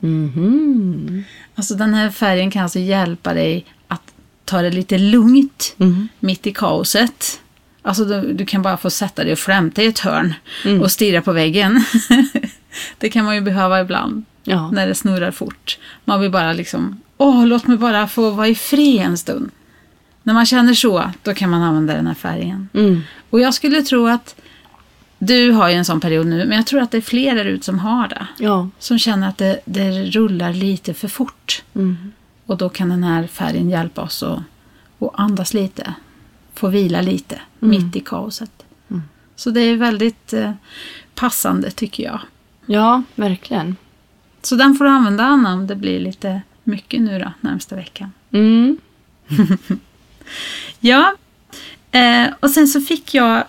Mhm. 0.00 1.24
Alltså 1.54 1.74
den 1.74 1.94
här 1.94 2.10
färgen 2.10 2.50
kan 2.50 2.62
alltså 2.62 2.78
hjälpa 2.78 3.34
dig 3.34 3.64
ta 4.52 4.62
det 4.62 4.70
lite 4.70 4.98
lugnt 4.98 5.74
Mm. 5.78 6.08
mitt 6.20 6.46
i 6.46 6.52
kaoset. 6.52 7.40
Alltså 7.82 8.04
du, 8.04 8.32
du 8.32 8.46
kan 8.46 8.62
bara 8.62 8.76
få 8.76 8.90
sätta 8.90 9.24
dig 9.24 9.32
och 9.32 9.38
flämta 9.38 9.82
i 9.82 9.86
ett 9.86 9.98
hörn 9.98 10.34
Mm. 10.64 10.80
och 10.82 10.90
stirra 10.90 11.22
på 11.22 11.32
väggen. 11.32 11.84
det 12.98 13.08
kan 13.10 13.24
man 13.24 13.34
ju 13.34 13.40
behöva 13.40 13.80
ibland 13.80 14.24
Ja. 14.44 14.70
när 14.70 14.86
det 14.86 14.94
snurrar 14.94 15.30
fort. 15.30 15.78
Man 16.04 16.20
vill 16.20 16.30
bara 16.30 16.52
liksom, 16.52 17.00
åh 17.18 17.46
låt 17.46 17.66
mig 17.66 17.76
bara 17.76 18.08
få 18.08 18.30
vara 18.30 18.48
i 18.48 18.54
fred 18.54 19.00
en 19.06 19.18
stund. 19.18 19.50
När 20.22 20.34
man 20.34 20.46
känner 20.46 20.74
så, 20.74 21.10
då 21.22 21.34
kan 21.34 21.50
man 21.50 21.62
använda 21.62 21.94
den 21.94 22.06
här 22.06 22.14
färgen. 22.14 22.68
Mm. 22.74 23.00
Och 23.30 23.40
jag 23.40 23.54
skulle 23.54 23.82
tro 23.82 24.06
att 24.08 24.34
du 25.18 25.50
har 25.50 25.68
ju 25.68 25.74
en 25.74 25.84
sån 25.84 26.00
period 26.00 26.26
nu, 26.26 26.44
men 26.46 26.56
jag 26.56 26.66
tror 26.66 26.80
att 26.80 26.90
det 26.90 26.96
är 26.96 27.00
fler 27.02 27.34
där 27.34 27.44
ute 27.44 27.64
som 27.64 27.78
har 27.78 28.08
det. 28.08 28.26
Ja. 28.38 28.68
Som 28.78 28.98
känner 28.98 29.28
att 29.28 29.38
det, 29.38 29.60
det 29.64 29.90
rullar 30.04 30.52
lite 30.52 30.94
för 30.94 31.08
fort. 31.08 31.62
Mm. 31.74 32.12
Och 32.46 32.56
då 32.56 32.68
kan 32.68 32.88
den 32.88 33.04
här 33.04 33.26
färgen 33.26 33.70
hjälpa 33.70 34.02
oss 34.02 34.22
att, 34.22 34.42
att 34.98 35.10
andas 35.14 35.54
lite. 35.54 35.94
Få 36.54 36.68
vila 36.68 37.00
lite 37.00 37.40
mitt 37.58 37.96
i 37.96 38.00
kaoset. 38.00 38.66
Så 39.36 39.50
det 39.50 39.60
är 39.60 39.76
väldigt 39.76 40.32
eh, 40.32 40.52
passande 41.14 41.70
tycker 41.70 42.04
jag. 42.04 42.20
Ja, 42.66 43.02
verkligen. 43.14 43.76
Så 44.42 44.54
den 44.54 44.74
får 44.74 44.84
du 44.84 44.90
använda 44.90 45.24
Anna 45.24 45.54
om 45.54 45.66
det 45.66 45.76
blir 45.76 46.00
lite 46.00 46.42
mycket 46.64 47.00
nu 47.00 47.18
då 47.18 47.32
närmsta 47.40 47.76
veckan. 47.76 48.12
Mm. 48.30 48.78
Ja, 50.80 51.14
eh, 51.90 52.26
och 52.40 52.50
sen 52.50 52.68
så 52.68 52.80
fick 52.80 53.14
jag 53.14 53.44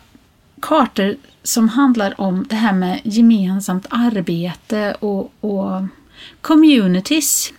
kartor 0.62 1.16
som 1.44 1.70
handlar 1.70 2.22
om 2.22 2.46
det 2.50 2.56
här 2.56 2.74
med 2.74 3.02
gemensamt 3.04 3.86
arbete 3.90 4.96
och, 5.00 5.34
och 5.40 5.82
communities 6.42 7.54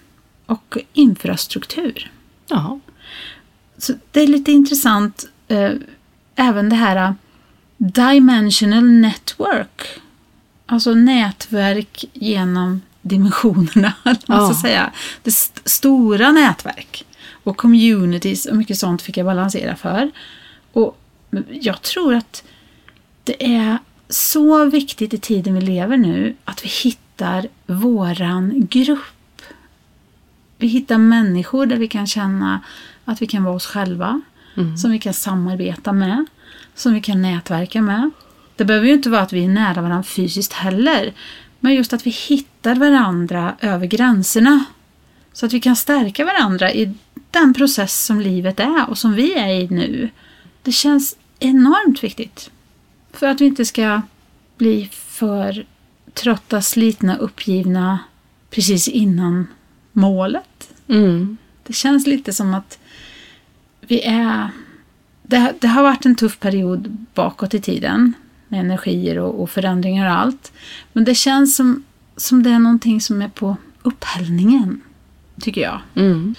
och 0.47 0.79
infrastruktur. 0.93 2.11
Ja. 2.49 2.81
Så 3.79 3.93
det 4.11 4.21
är 4.21 4.27
lite 4.27 4.53
intressant 4.53 5.25
eh, 5.49 5.71
även 6.37 6.69
det 6.69 6.77
här 6.77 6.97
eh, 6.97 7.13
dimensional 7.79 8.85
network. 8.85 9.83
Alltså 10.67 10.95
nätverk 10.95 12.05
genom 12.13 12.81
dimensionerna, 13.03 13.93
Ja. 14.27 14.55
säga. 14.63 14.93
Det 15.23 15.31
st- 15.31 15.61
stora 15.65 16.33
nätverk. 16.33 17.05
Och 17.45 17.57
communities 17.57 18.47
och 18.47 18.57
mycket 18.57 18.79
sånt 18.79 19.03
fick 19.03 19.17
jag 19.17 19.27
balansera 19.27 19.77
för. 19.77 20.11
Och 20.73 20.99
jag 21.51 21.83
tror 21.83 22.15
att 22.15 22.45
det 23.25 23.55
är 23.57 23.79
så 24.09 24.65
viktigt 24.65 25.15
i 25.15 25.19
tiden 25.19 25.55
vi 25.55 25.61
lever 25.61 25.97
nu 25.97 26.37
att 26.45 26.65
vi 26.65 26.69
hittar 26.69 27.49
våran 27.67 28.67
grupp. 28.71 28.99
Vi 30.65 30.69
hittar 30.69 30.99
människor 30.99 31.67
där 31.67 31.77
vi 31.77 31.89
kan 31.89 32.07
känna 32.07 32.61
att 33.05 33.23
vi 33.23 33.27
kan 33.27 33.45
vara 33.45 33.55
oss 33.55 33.67
själva. 33.67 34.21
Som 34.79 34.91
vi 34.91 34.99
kan 34.99 35.15
samarbeta 35.15 35.93
med. 35.93 36.27
Som 36.75 36.95
vi 36.95 37.01
kan 37.01 37.23
nätverka 37.23 37.83
med. 37.83 38.11
Det 38.57 38.65
behöver 38.65 38.87
ju 38.87 38.93
inte 38.93 39.11
vara 39.11 39.21
att 39.21 39.33
vi 39.33 39.45
är 39.45 39.49
nära 39.49 39.83
varandra 39.83 40.03
fysiskt 40.03 40.53
heller. 40.53 41.13
Men 41.61 41.75
just 41.75 41.93
att 41.93 42.07
vi 42.07 42.11
hittar 42.11 42.75
varandra 42.75 43.55
över 43.61 43.87
gränserna. 43.87 44.65
Så 45.33 45.47
att 45.47 45.53
vi 45.53 45.61
kan 45.61 45.77
stärka 45.77 46.25
varandra 46.25 46.73
i 46.73 46.95
den 47.31 47.55
process 47.55 48.05
som 48.05 48.21
livet 48.21 48.61
är 48.61 48.91
och 48.91 48.99
som 48.99 49.13
vi 49.13 49.35
är 49.35 49.61
i 49.61 49.69
nu. 49.69 50.11
Det 50.63 50.73
känns 50.73 51.17
enormt 51.39 52.05
viktigt. 52.05 52.51
För 53.13 53.27
att 53.27 53.41
vi 53.41 53.45
inte 53.45 53.65
ska 53.65 54.03
bli 54.57 54.89
för 54.93 55.67
trötta, 56.15 56.63
slitna, 56.63 57.17
uppgivna 57.17 57.99
precis 58.51 58.89
innan 58.89 59.47
målet. 59.93 60.54
Mm. 60.89 61.37
Det 61.63 61.73
känns 61.73 62.07
lite 62.07 62.33
som 62.33 62.55
att 62.55 62.79
vi 63.81 64.03
är... 64.03 64.49
Det, 65.23 65.55
det 65.61 65.69
har 65.69 65.83
varit 65.83 66.07
en 66.07 66.17
tuff 66.17 66.41
period 66.41 67.07
bakåt 67.15 67.55
i 67.55 67.61
tiden 67.61 68.13
med 68.49 68.61
energier 68.61 69.19
och, 69.19 69.43
och 69.43 69.51
förändringar 69.51 70.07
och 70.07 70.19
allt. 70.19 70.53
Men 70.93 71.05
det 71.05 71.15
känns 71.15 71.57
som, 71.57 71.85
som 72.17 72.43
det 72.43 72.51
är 72.51 72.59
någonting 72.59 73.01
som 73.01 73.23
är 73.23 73.29
på 73.29 73.57
upphällningen, 73.83 74.81
tycker 75.41 75.61
jag. 75.61 75.81
Mm. 75.95 76.35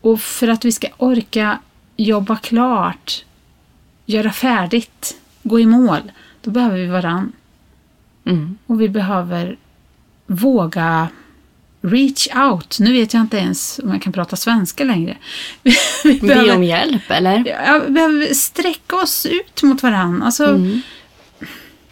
Och 0.00 0.20
för 0.20 0.48
att 0.48 0.64
vi 0.64 0.72
ska 0.72 0.88
orka 0.96 1.58
jobba 1.96 2.36
klart, 2.36 3.24
göra 4.06 4.32
färdigt, 4.32 5.16
gå 5.42 5.60
i 5.60 5.66
mål, 5.66 6.12
då 6.40 6.50
behöver 6.50 6.78
vi 6.78 6.86
varann. 6.86 7.32
Mm. 8.24 8.58
Och 8.66 8.80
vi 8.80 8.88
behöver 8.88 9.56
våga 10.26 11.08
reach 11.82 12.28
out. 12.36 12.76
Nu 12.80 12.92
vet 12.92 13.14
jag 13.14 13.20
inte 13.20 13.36
ens 13.36 13.80
om 13.82 13.92
jag 13.92 14.02
kan 14.02 14.12
prata 14.12 14.36
svenska 14.36 14.84
längre. 14.84 15.16
Vi, 15.62 15.76
vi 16.04 16.20
Be 16.20 16.26
behöver, 16.26 16.56
om 16.56 16.64
hjälp, 16.64 17.10
eller? 17.10 17.44
ja, 17.66 17.82
vi 17.86 17.92
behöver 17.92 18.34
sträcka 18.34 18.96
oss 18.96 19.26
ut 19.26 19.62
mot 19.62 19.82
varandra. 19.82 20.26
Alltså, 20.26 20.44
Mm. 20.44 20.80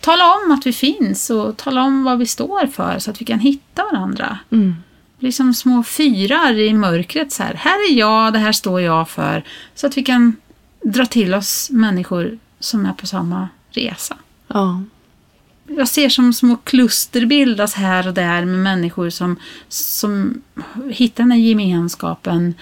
Tala 0.00 0.24
om 0.24 0.52
att 0.52 0.66
vi 0.66 0.72
finns 0.72 1.30
och 1.30 1.56
tala 1.56 1.82
om 1.82 2.04
vad 2.04 2.18
vi 2.18 2.26
står 2.26 2.66
för 2.66 2.98
så 2.98 3.10
att 3.10 3.20
vi 3.20 3.24
kan 3.24 3.38
hitta 3.38 3.84
varandra. 3.84 4.38
Mm. 4.50 4.74
blir 5.18 5.32
som 5.32 5.54
små 5.54 5.82
fyrar 5.82 6.58
i 6.58 6.74
mörkret. 6.74 7.32
Så 7.32 7.42
här. 7.42 7.54
här 7.54 7.90
är 7.90 7.98
jag, 7.98 8.32
det 8.32 8.38
här 8.38 8.52
står 8.52 8.80
jag 8.80 9.08
för. 9.08 9.44
Så 9.74 9.86
att 9.86 9.96
vi 9.96 10.02
kan 10.02 10.36
dra 10.84 11.06
till 11.06 11.34
oss 11.34 11.70
människor 11.70 12.38
som 12.60 12.86
är 12.86 12.92
på 12.92 13.06
samma 13.06 13.48
resa. 13.70 14.16
Ja. 14.46 14.82
Jag 15.76 15.88
ser 15.88 16.08
som 16.08 16.32
små 16.32 16.56
kluster 16.56 17.26
bildas 17.26 17.74
här 17.74 18.08
och 18.08 18.14
där 18.14 18.44
med 18.44 18.58
människor 18.58 19.10
som, 19.10 19.36
som 19.68 20.42
hittar 20.90 21.24
den 21.24 21.30
här 21.30 21.38
gemenskapen 21.38 22.54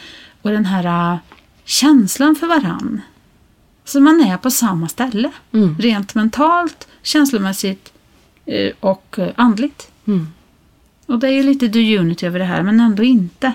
och 0.43 0.51
den 0.51 0.65
här 0.65 1.13
äh, 1.13 1.19
känslan 1.65 2.37
för 2.37 2.47
varann. 2.47 3.01
Så 3.85 4.01
man 4.01 4.21
är 4.21 4.37
på 4.37 4.51
samma 4.51 4.89
ställe. 4.89 5.31
Mm. 5.53 5.77
Rent 5.79 6.15
mentalt, 6.15 6.89
känslomässigt 7.03 7.93
eh, 8.47 8.73
och 8.81 9.19
eh, 9.19 9.29
andligt. 9.37 9.91
Mm. 10.07 10.27
Och 11.07 11.19
det 11.19 11.29
är 11.29 11.43
lite 11.43 11.69
the 11.69 11.99
unity 11.99 12.27
över 12.27 12.39
det 12.39 12.45
här, 12.45 12.63
men 12.63 12.81
ändå 12.81 13.03
inte. 13.03 13.53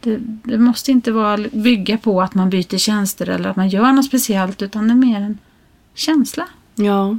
Det, 0.00 0.18
det 0.20 0.58
måste 0.58 0.90
inte 0.90 1.12
vara, 1.12 1.48
bygga 1.52 1.98
på 1.98 2.22
att 2.22 2.34
man 2.34 2.50
byter 2.50 2.78
tjänster 2.78 3.28
eller 3.28 3.50
att 3.50 3.56
man 3.56 3.68
gör 3.68 3.92
något 3.92 4.06
speciellt, 4.06 4.62
utan 4.62 4.88
det 4.88 4.92
är 4.92 4.96
mer 4.96 5.20
en 5.20 5.38
känsla. 5.94 6.48
Ja. 6.74 7.18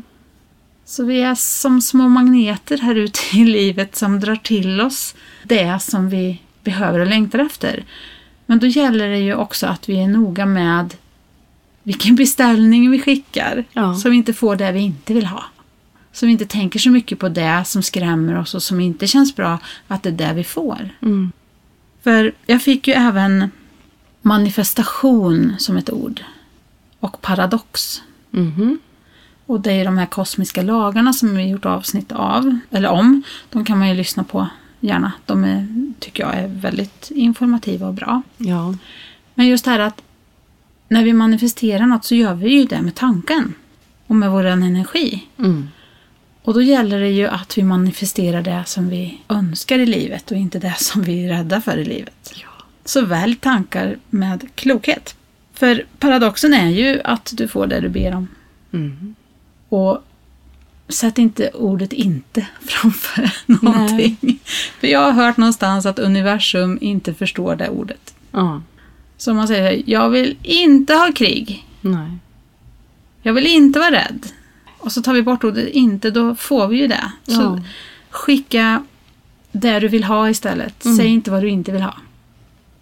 Så 0.85 1.05
vi 1.05 1.21
är 1.21 1.35
som 1.35 1.81
små 1.81 2.09
magneter 2.09 2.77
här 2.77 2.95
ute 2.95 3.19
i 3.37 3.45
livet 3.45 3.95
som 3.95 4.19
drar 4.19 4.35
till 4.35 4.81
oss 4.81 5.15
det 5.43 5.79
som 5.81 6.09
vi 6.09 6.41
behöver 6.63 6.99
och 6.99 7.07
längtar 7.07 7.39
efter. 7.39 7.83
Men 8.45 8.59
då 8.59 8.67
gäller 8.67 9.09
det 9.09 9.19
ju 9.19 9.35
också 9.35 9.67
att 9.67 9.89
vi 9.89 10.03
är 10.03 10.07
noga 10.07 10.45
med 10.45 10.95
vilken 11.83 12.15
beställning 12.15 12.91
vi 12.91 13.01
skickar. 13.01 13.65
Ja. 13.73 13.95
Så 13.95 14.09
vi 14.09 14.15
inte 14.15 14.33
får 14.33 14.55
det 14.55 14.71
vi 14.71 14.79
inte 14.79 15.13
vill 15.13 15.25
ha. 15.25 15.43
Så 16.11 16.25
vi 16.25 16.31
inte 16.31 16.45
tänker 16.45 16.79
så 16.79 16.89
mycket 16.89 17.19
på 17.19 17.29
det 17.29 17.63
som 17.65 17.83
skrämmer 17.83 18.37
oss 18.37 18.55
och 18.55 18.63
som 18.63 18.79
inte 18.79 19.07
känns 19.07 19.35
bra, 19.35 19.59
att 19.87 20.03
det 20.03 20.09
är 20.09 20.13
det 20.13 20.33
vi 20.33 20.43
får. 20.43 20.89
Mm. 21.01 21.31
För 22.03 22.33
jag 22.45 22.61
fick 22.61 22.87
ju 22.87 22.93
även 22.93 23.51
manifestation 24.21 25.53
som 25.57 25.77
ett 25.77 25.89
ord. 25.89 26.21
Och 26.99 27.21
paradox. 27.21 28.01
Mhm. 28.31 28.79
Och 29.51 29.61
det 29.61 29.71
är 29.71 29.85
de 29.85 29.97
här 29.97 30.05
kosmiska 30.05 30.61
lagarna 30.61 31.13
som 31.13 31.35
vi 31.35 31.49
gjort 31.49 31.65
avsnitt 31.65 32.11
av, 32.11 32.59
eller 32.69 32.89
om. 32.89 33.23
De 33.49 33.65
kan 33.65 33.79
man 33.79 33.89
ju 33.89 33.95
lyssna 33.95 34.23
på 34.23 34.47
gärna. 34.79 35.11
De 35.25 35.43
är, 35.43 35.67
tycker 35.99 36.23
jag 36.23 36.35
är 36.35 36.47
väldigt 36.47 37.11
informativa 37.11 37.87
och 37.87 37.93
bra. 37.93 38.21
Ja. 38.37 38.75
Men 39.33 39.47
just 39.47 39.65
det 39.65 39.71
här 39.71 39.79
att 39.79 40.01
när 40.87 41.03
vi 41.03 41.13
manifesterar 41.13 41.85
något 41.85 42.05
så 42.05 42.15
gör 42.15 42.33
vi 42.33 42.53
ju 42.53 42.65
det 42.65 42.81
med 42.81 42.95
tanken. 42.95 43.53
Och 44.07 44.15
med 44.15 44.31
vår 44.31 44.43
energi. 44.43 45.27
Mm. 45.37 45.69
Och 46.41 46.53
då 46.53 46.61
gäller 46.61 46.99
det 46.99 47.09
ju 47.09 47.27
att 47.27 47.57
vi 47.57 47.63
manifesterar 47.63 48.41
det 48.41 48.63
som 48.65 48.89
vi 48.89 49.21
önskar 49.29 49.79
i 49.79 49.85
livet 49.85 50.31
och 50.31 50.37
inte 50.37 50.59
det 50.59 50.75
som 50.77 51.01
vi 51.01 51.25
är 51.25 51.29
rädda 51.29 51.61
för 51.61 51.77
i 51.77 51.85
livet. 51.85 52.33
Ja. 52.35 52.65
Så 52.85 53.05
välj 53.05 53.35
tankar 53.35 53.97
med 54.09 54.47
klokhet. 54.55 55.15
För 55.53 55.85
paradoxen 55.99 56.53
är 56.53 56.69
ju 56.69 57.01
att 57.03 57.33
du 57.33 57.47
får 57.47 57.67
det 57.67 57.79
du 57.79 57.89
ber 57.89 58.15
om. 58.15 58.27
Mm. 58.73 59.15
Och 59.71 60.03
sätt 60.89 61.17
inte 61.17 61.49
ordet 61.49 61.93
inte 61.93 62.47
framför 62.61 63.31
någonting. 63.63 64.39
För 64.79 64.87
jag 64.87 64.99
har 64.99 65.11
hört 65.11 65.37
någonstans 65.37 65.85
att 65.85 65.99
universum 65.99 66.77
inte 66.81 67.13
förstår 67.13 67.55
det 67.55 67.69
ordet. 67.69 68.13
Ja. 68.31 68.61
Så 69.17 69.33
man 69.33 69.47
säger 69.47 69.83
jag 69.85 70.09
vill 70.09 70.37
inte 70.43 70.93
ha 70.93 71.11
krig. 71.15 71.65
Nej. 71.81 72.11
Jag 73.21 73.33
vill 73.33 73.47
inte 73.47 73.79
vara 73.79 73.91
rädd. 73.91 74.25
Och 74.79 74.91
så 74.91 75.01
tar 75.01 75.13
vi 75.13 75.21
bort 75.21 75.43
ordet 75.43 75.67
inte, 75.67 76.11
då 76.11 76.35
får 76.35 76.67
vi 76.67 76.77
ju 76.77 76.87
det. 76.87 77.11
Så 77.27 77.31
Ja. 77.41 77.59
skicka 78.09 78.83
det 79.51 79.79
du 79.79 79.87
vill 79.87 80.03
ha 80.03 80.29
istället. 80.29 80.85
Mm. 80.85 80.97
Säg 80.97 81.07
inte 81.07 81.31
vad 81.31 81.41
du 81.43 81.49
inte 81.49 81.71
vill 81.71 81.81
ha. 81.81 81.93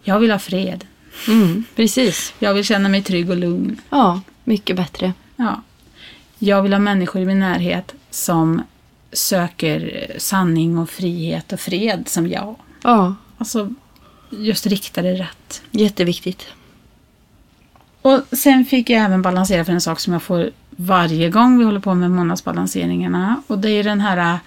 Jag 0.02 0.18
vill 0.20 0.30
ha 0.30 0.38
fred. 0.38 0.84
Mm. 1.28 1.64
Precis. 1.76 2.34
Jag 2.38 2.54
vill 2.54 2.64
känna 2.64 2.88
mig 2.88 3.02
trygg 3.02 3.30
och 3.30 3.36
lugn. 3.36 3.80
Ja, 3.90 4.20
mycket 4.44 4.76
bättre. 4.76 5.12
Ja. 5.36 5.62
Jag 6.42 6.62
vill 6.62 6.72
ha 6.72 6.80
människor 6.80 7.22
i 7.22 7.26
min 7.26 7.38
närhet 7.40 7.94
som 8.10 8.62
söker 9.12 10.06
sanning 10.18 10.78
och 10.78 10.90
frihet 10.90 11.52
och 11.52 11.60
fred 11.60 12.08
som 12.08 12.26
jag. 12.28 12.56
Ja, 12.82 13.14
Alltså, 13.38 13.74
just 14.30 14.66
rikta 14.66 15.02
det 15.02 15.14
rätt. 15.14 15.62
jätteviktigt. 15.70 16.46
Och 18.02 18.20
sen 18.32 18.64
fick 18.64 18.90
jag 18.90 19.04
även 19.04 19.22
balansera 19.22 19.64
för 19.64 19.72
en 19.72 19.80
sak 19.80 20.00
som 20.00 20.12
jag 20.12 20.22
får 20.22 20.50
varje 20.70 21.30
gång 21.30 21.58
vi 21.58 21.64
håller 21.64 21.80
på 21.80 21.94
med 21.94 22.10
månadsbalanseringarna. 22.10 23.42
Och 23.46 23.58
det 23.58 23.70
är 23.70 23.84
den 23.84 24.00
här 24.00 24.32
äh, 24.34 24.38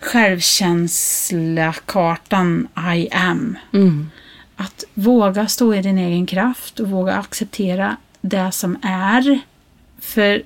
självkänsla-kartan 0.00 2.68
I 2.96 3.08
am. 3.12 3.58
Mm. 3.72 4.10
Att 4.56 4.84
våga 4.94 5.48
stå 5.48 5.74
i 5.74 5.82
din 5.82 5.98
egen 5.98 6.26
kraft 6.26 6.80
och 6.80 6.90
våga 6.90 7.14
acceptera 7.14 7.96
det 8.20 8.52
som 8.52 8.78
är. 8.82 9.40
För 10.00 10.42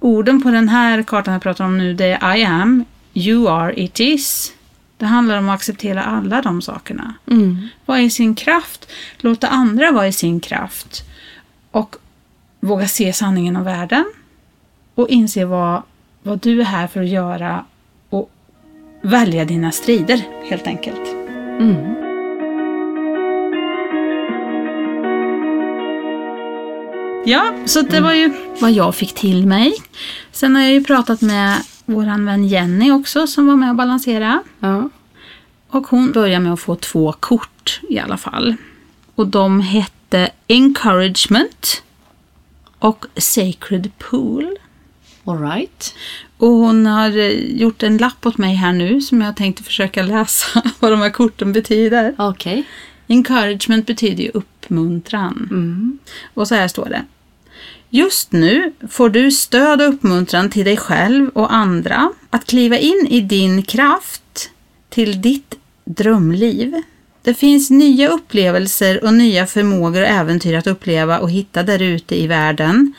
orden 0.00 0.42
på 0.42 0.50
den 0.50 0.68
här 0.68 1.02
kartan 1.02 1.32
jag 1.32 1.42
pratar 1.42 1.64
om 1.64 1.78
nu, 1.78 1.94
det 1.94 2.04
är 2.04 2.36
I 2.36 2.44
am, 2.44 2.84
you 3.14 3.48
are, 3.48 3.80
it 3.80 4.00
is. 4.00 4.52
Det 4.96 5.06
handlar 5.06 5.38
om 5.38 5.48
att 5.48 5.54
acceptera 5.54 6.02
alla 6.02 6.42
de 6.42 6.62
sakerna. 6.62 7.14
Mm. 7.30 7.68
Vara 7.86 8.00
i 8.00 8.10
sin 8.10 8.34
kraft, 8.34 8.90
låta 9.18 9.48
andra 9.48 9.92
vara 9.92 10.06
i 10.06 10.12
sin 10.12 10.40
kraft 10.40 11.04
och 11.70 11.96
våga 12.60 12.88
se 12.88 13.12
sanningen 13.12 13.56
om 13.56 13.64
världen 13.64 14.04
och 14.94 15.08
inse 15.08 15.44
vad, 15.44 15.82
vad 16.22 16.40
du 16.40 16.60
är 16.60 16.64
här 16.64 16.86
för 16.86 17.02
att 17.02 17.08
göra 17.08 17.64
och 18.08 18.30
välja 19.02 19.44
dina 19.44 19.72
strider 19.72 20.22
helt 20.50 20.66
enkelt. 20.66 21.08
Mm. 21.60 22.07
Ja, 27.24 27.54
så 27.66 27.82
det 27.82 28.00
var 28.00 28.12
ju 28.12 28.32
vad 28.60 28.72
jag 28.72 28.94
fick 28.94 29.14
till 29.14 29.46
mig. 29.46 29.74
Sen 30.32 30.56
har 30.56 30.62
jag 30.62 30.72
ju 30.72 30.84
pratat 30.84 31.20
med 31.20 31.62
våran 31.84 32.24
vän 32.24 32.48
Jenny 32.48 32.90
också 32.90 33.26
som 33.26 33.46
var 33.46 33.56
med 33.56 33.70
och 33.70 33.76
balanserade. 33.76 34.42
Ja. 34.60 34.90
Och 35.68 35.86
hon 35.86 36.12
började 36.12 36.44
med 36.44 36.52
att 36.52 36.60
få 36.60 36.74
två 36.74 37.12
kort 37.12 37.80
i 37.88 37.98
alla 37.98 38.16
fall. 38.16 38.56
Och 39.14 39.26
de 39.26 39.60
hette 39.60 40.30
Encouragement 40.46 41.82
och 42.78 43.06
Sacred 43.16 43.90
Pool. 43.98 44.58
All 45.24 45.42
right. 45.42 45.94
Och 46.36 46.48
hon 46.48 46.86
har 46.86 47.18
eh, 47.18 47.60
gjort 47.60 47.82
en 47.82 47.96
lapp 47.96 48.26
åt 48.26 48.38
mig 48.38 48.54
här 48.54 48.72
nu 48.72 49.00
som 49.00 49.20
jag 49.20 49.36
tänkte 49.36 49.62
försöka 49.62 50.02
läsa 50.02 50.62
vad 50.78 50.92
de 50.92 51.00
här 51.00 51.10
korten 51.10 51.52
betyder. 51.52 52.14
Okej. 52.18 52.64
Encouragement 53.08 53.86
betyder 53.86 54.24
ju 54.24 54.30
uppmuntran. 54.34 55.48
Mm. 55.50 55.98
Och 56.34 56.48
så 56.48 56.54
här 56.54 56.68
står 56.68 56.88
det. 56.88 57.04
Just 57.90 58.32
nu 58.32 58.72
får 58.90 59.08
du 59.08 59.30
stöd 59.30 59.82
och 59.82 59.88
uppmuntran 59.88 60.50
till 60.50 60.64
dig 60.64 60.76
själv 60.76 61.28
och 61.28 61.54
andra 61.54 62.12
att 62.30 62.46
kliva 62.46 62.78
in 62.78 63.06
i 63.10 63.20
din 63.20 63.62
kraft 63.62 64.50
till 64.88 65.22
ditt 65.22 65.54
drömliv. 65.84 66.82
Det 67.22 67.34
finns 67.34 67.70
nya 67.70 68.08
upplevelser 68.08 69.04
och 69.04 69.14
nya 69.14 69.46
förmågor 69.46 70.02
och 70.02 70.08
äventyr 70.08 70.54
att 70.54 70.66
uppleva 70.66 71.18
och 71.18 71.30
hitta 71.30 71.62
där 71.62 71.82
ute 71.82 72.20
i 72.22 72.26
världen. 72.26 72.94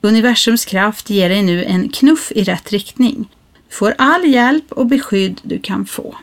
Universums 0.00 0.64
kraft 0.64 1.10
ger 1.10 1.28
dig 1.28 1.42
nu 1.42 1.64
en 1.64 1.88
knuff 1.88 2.32
i 2.34 2.44
rätt 2.44 2.72
riktning. 2.72 3.28
Du 3.68 3.74
får 3.74 3.94
all 3.98 4.24
hjälp 4.24 4.72
och 4.72 4.86
beskydd 4.86 5.40
du 5.42 5.58
kan 5.58 5.86
få. 5.86 6.16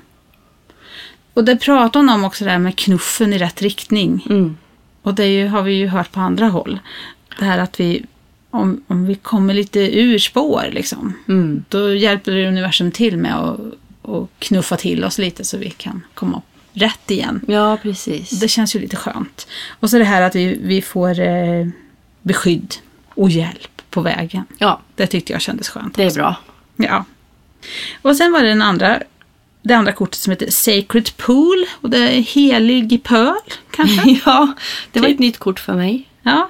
Och 1.38 1.44
det 1.46 1.56
pratar 1.58 2.00
hon 2.00 2.10
om 2.10 2.24
också 2.24 2.46
där 2.46 2.58
med 2.58 2.76
knuffen 2.78 3.34
i 3.34 3.38
rätt 3.38 3.62
riktning. 3.62 4.26
Mm. 4.30 4.58
Och 5.02 5.14
det 5.14 5.26
ju, 5.28 5.48
har 5.48 5.62
vi 5.62 5.74
ju 5.74 5.88
hört 5.88 6.12
på 6.12 6.20
andra 6.20 6.48
håll. 6.48 6.80
Det 7.40 7.46
här 7.46 7.58
att 7.58 7.80
vi, 7.80 8.06
om, 8.52 8.84
om 8.88 9.06
vi 9.06 9.16
kommer 9.16 9.54
lite 9.54 9.80
ur 10.00 10.20
spår 10.20 10.70
liksom. 10.72 11.14
Mm. 11.28 11.64
Då 11.70 11.94
hjälper 11.94 12.32
det 12.32 12.48
universum 12.48 12.92
till 12.92 13.18
med 13.18 13.36
att, 13.36 13.60
att 14.02 14.30
knuffa 14.40 14.78
till 14.78 15.04
oss 15.04 15.18
lite 15.18 15.44
så 15.44 15.58
vi 15.58 15.70
kan 15.70 16.02
komma 16.14 16.42
rätt 16.74 17.12
igen. 17.12 17.42
Ja, 17.48 17.78
precis. 17.82 18.30
Det 18.30 18.48
känns 18.48 18.76
ju 18.76 18.80
lite 18.80 18.96
skönt. 18.96 19.48
Och 19.80 19.90
så 19.90 19.98
det 19.98 20.04
här 20.04 20.22
att 20.22 20.36
vi, 20.36 20.60
vi 20.64 20.82
får 20.82 21.20
eh, 21.20 21.68
beskydd 22.22 22.76
och 23.10 23.30
hjälp 23.30 23.82
på 23.90 24.02
vägen. 24.02 24.44
Ja, 24.58 24.82
Det 24.96 25.08
tyckte 25.08 25.34
jag 25.34 25.42
kändes 25.42 25.70
skönt. 25.70 25.96
det 25.96 26.04
är 26.04 26.08
också. 26.08 26.20
bra. 26.20 26.36
Ja. 26.76 27.06
Och 28.02 28.16
sen 28.16 28.32
var 28.32 28.42
det 28.44 28.50
den 28.50 28.62
andra, 28.62 29.00
det 29.62 29.74
andra 29.74 29.92
kortet 29.92 30.20
som 30.20 30.32
heter 30.32 30.52
Sacred 30.52 31.18
Pool. 31.18 31.66
Och 31.82 31.90
det 31.90 31.98
är 31.98 32.22
helig 32.22 33.04
pöl 33.04 33.36
kanske. 33.72 34.10
ja, 34.26 34.54
det 34.92 35.00
var 35.00 35.08
Typ. 35.08 35.16
ett 35.16 35.20
nytt 35.20 35.38
kort 35.38 35.60
för 35.60 35.74
mig. 35.74 36.10
Ja. 36.22 36.50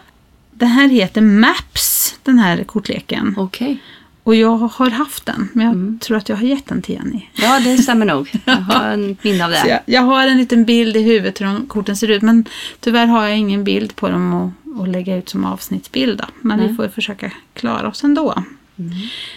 Det 0.52 0.66
här 0.66 0.88
heter 0.88 1.22
Maps, 1.22 2.16
den 2.24 2.40
här 2.40 2.64
kortleken. 2.64 3.36
Okej. 3.38 3.78
Och 4.24 4.36
jag 4.36 4.58
har 4.58 4.90
haft 4.90 5.26
den, 5.26 5.50
men 5.54 5.66
jag 5.66 6.02
tror 6.02 6.18
att 6.18 6.30
jag 6.30 6.36
har 6.36 6.44
gett 6.44 6.68
den 6.68 6.82
till 6.82 6.96
Jenny. 6.96 7.22
Ja, 7.34 7.60
det 7.60 7.78
stämmer 7.78 8.06
nog. 8.06 8.32
Jag 8.46 8.54
har 8.54 8.90
en 8.90 9.18
minne 9.22 9.46
av 9.46 9.52
det. 9.52 9.68
jag, 9.68 9.80
jag 9.86 10.02
har 10.02 10.28
en 10.28 10.38
liten 10.38 10.66
bild 10.66 10.98
i 10.98 11.02
huvudet 11.02 11.42
hur 11.42 11.46
de 11.46 11.68
korten 11.68 11.96
ser 11.96 12.12
ut, 12.12 12.22
men 12.22 12.46
tyvärr 12.80 13.06
har 13.06 13.28
jag 13.28 13.38
ingen 13.38 13.64
bild 13.64 13.96
på 13.96 14.10
dem 14.10 14.34
att, 14.34 14.82
att 14.82 14.90
lägga 14.90 15.16
ut 15.18 15.30
som 15.30 15.46
avsnittsbild. 15.46 16.18
Då. 16.18 16.26
Men 16.42 16.60
vi 16.60 16.66
Nej. 16.66 16.76
får 16.76 16.88
försöka 16.88 17.32
klara 17.54 17.88
oss 17.88 18.04
ändå. 18.04 18.44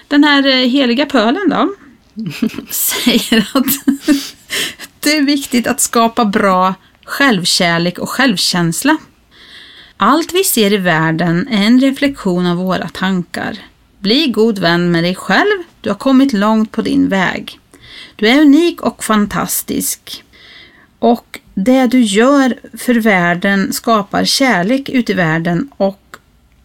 Den 0.09 0.25
här 0.25 0.47
eh, 0.47 0.69
heliga 0.69 1.07
pölen 1.07 1.49
då, 1.49 1.75
säger 2.71 3.51
att 3.55 3.67
det 5.01 5.17
är 5.17 5.23
viktigt 5.23 5.67
att 5.67 5.81
skapa 5.81 6.25
bra 6.25 6.75
självkärlek 7.05 7.99
och 7.99 8.11
självkänsla. 8.11 8.97
Allt 9.97 10.35
vi 10.35 10.45
ser 10.45 10.73
i 10.73 10.77
världen 10.77 11.49
är 11.49 11.67
en 11.67 11.81
reflektion 11.81 12.47
av 12.47 12.57
våra 12.57 12.89
tankar. 12.89 13.59
Bli 13.99 14.27
god 14.27 14.59
vän 14.59 14.91
med 14.91 15.05
dig 15.05 15.15
själv, 15.15 15.63
du 15.81 15.91
har 15.91 15.97
kommit 15.97 16.33
långt 16.33 16.73
på 16.73 16.83
din 16.83 17.09
väg. 17.09 17.59
Du 18.17 18.29
är 18.29 18.41
unik 18.41 18.81
och 18.81 19.05
fantastisk. 19.05 20.25
Och 20.99 21.41
det 21.55 21.87
du 21.87 22.01
gör 22.01 22.55
för 22.79 22.95
världen 22.95 23.73
skapar 23.73 24.25
kärlek 24.25 24.89
ute 24.89 25.13
i 25.13 25.15
världen 25.15 25.71
och 25.77 26.17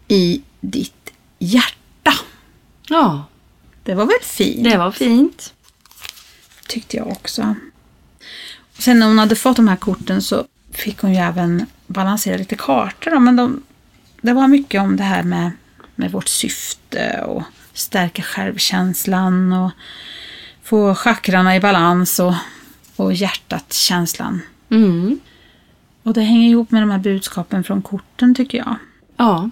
i 0.08 0.42
ditt 0.62 1.14
hjärta. 1.40 2.14
Ja, 2.88 3.26
det 3.86 3.96
var 3.96 4.06
väl 4.06 4.22
fint? 4.22 4.64
det 4.64 4.78
var 4.78 4.92
fint. 4.92 5.54
tyckte 6.68 6.98
jag 6.98 7.08
också. 7.08 7.56
Sen 8.78 9.00
när 9.00 9.08
hon 9.08 9.20
hade 9.20 9.36
fått 9.36 9.56
de 9.56 9.68
här 9.68 9.76
korten 9.76 10.22
så 10.22 10.46
fick 10.72 11.00
hon 11.00 11.14
ju 11.14 11.18
även 11.18 11.66
balansera 11.88 12.38
lite 12.38 12.56
kartor. 12.56 13.12
Då, 13.12 13.20
men 13.20 13.36
de, 13.36 13.64
det 14.22 14.34
var 14.34 14.48
mycket 14.48 14.82
om 14.82 14.98
det 14.98 15.04
här 15.04 15.24
med, 15.24 15.52
med 15.96 16.12
vårt 16.12 16.28
syfte 16.28 17.22
och 17.26 17.44
stärka 17.74 18.22
självkänslan 18.22 19.54
och 19.54 19.72
få 20.64 20.96
chakrarna 20.96 21.56
i 21.56 21.60
balans 21.60 22.20
och, 22.20 22.34
och 22.96 23.14
hjärtat 23.14 23.74
känslan. 23.74 24.42
Mm. 24.70 25.20
Och 26.04 26.14
det 26.14 26.22
hänger 26.22 26.50
ihop 26.50 26.72
med 26.72 26.82
de 26.82 26.90
här 26.90 27.00
budskapen 27.00 27.64
från 27.64 27.82
korten 27.82 28.36
tycker 28.36 28.58
jag. 28.58 28.76
Ja, 29.18 29.50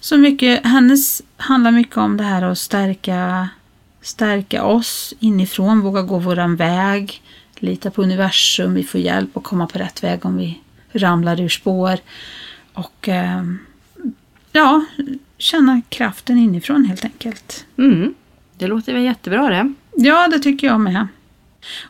Så 0.00 0.16
mycket, 0.16 0.66
hennes 0.66 1.22
handlar 1.36 1.70
mycket 1.70 1.96
om 1.96 2.16
det 2.16 2.24
här 2.24 2.42
att 2.42 2.58
stärka, 2.58 3.48
stärka 4.00 4.64
oss 4.64 5.14
inifrån, 5.20 5.80
våga 5.80 6.02
gå 6.02 6.18
våran 6.18 6.56
väg, 6.56 7.22
lita 7.56 7.90
på 7.90 8.02
universum, 8.02 8.74
vi 8.74 8.84
får 8.84 9.00
hjälp 9.00 9.36
att 9.36 9.42
komma 9.42 9.66
på 9.66 9.78
rätt 9.78 10.04
väg 10.04 10.26
om 10.26 10.36
vi 10.36 10.60
ramlar 10.92 11.40
ur 11.40 11.48
spår. 11.48 11.98
Och 12.72 13.08
eh, 13.08 13.42
ja, 14.52 14.84
känna 15.38 15.82
kraften 15.88 16.38
inifrån 16.38 16.84
helt 16.84 17.04
enkelt. 17.04 17.66
mm. 17.78 18.14
det 18.58 18.66
låter 18.66 18.92
väl 18.92 19.02
jättebra 19.02 19.48
det. 19.48 19.74
Ja, 19.96 20.28
det 20.28 20.38
tycker 20.38 20.66
jag 20.66 20.80
med. 20.80 21.08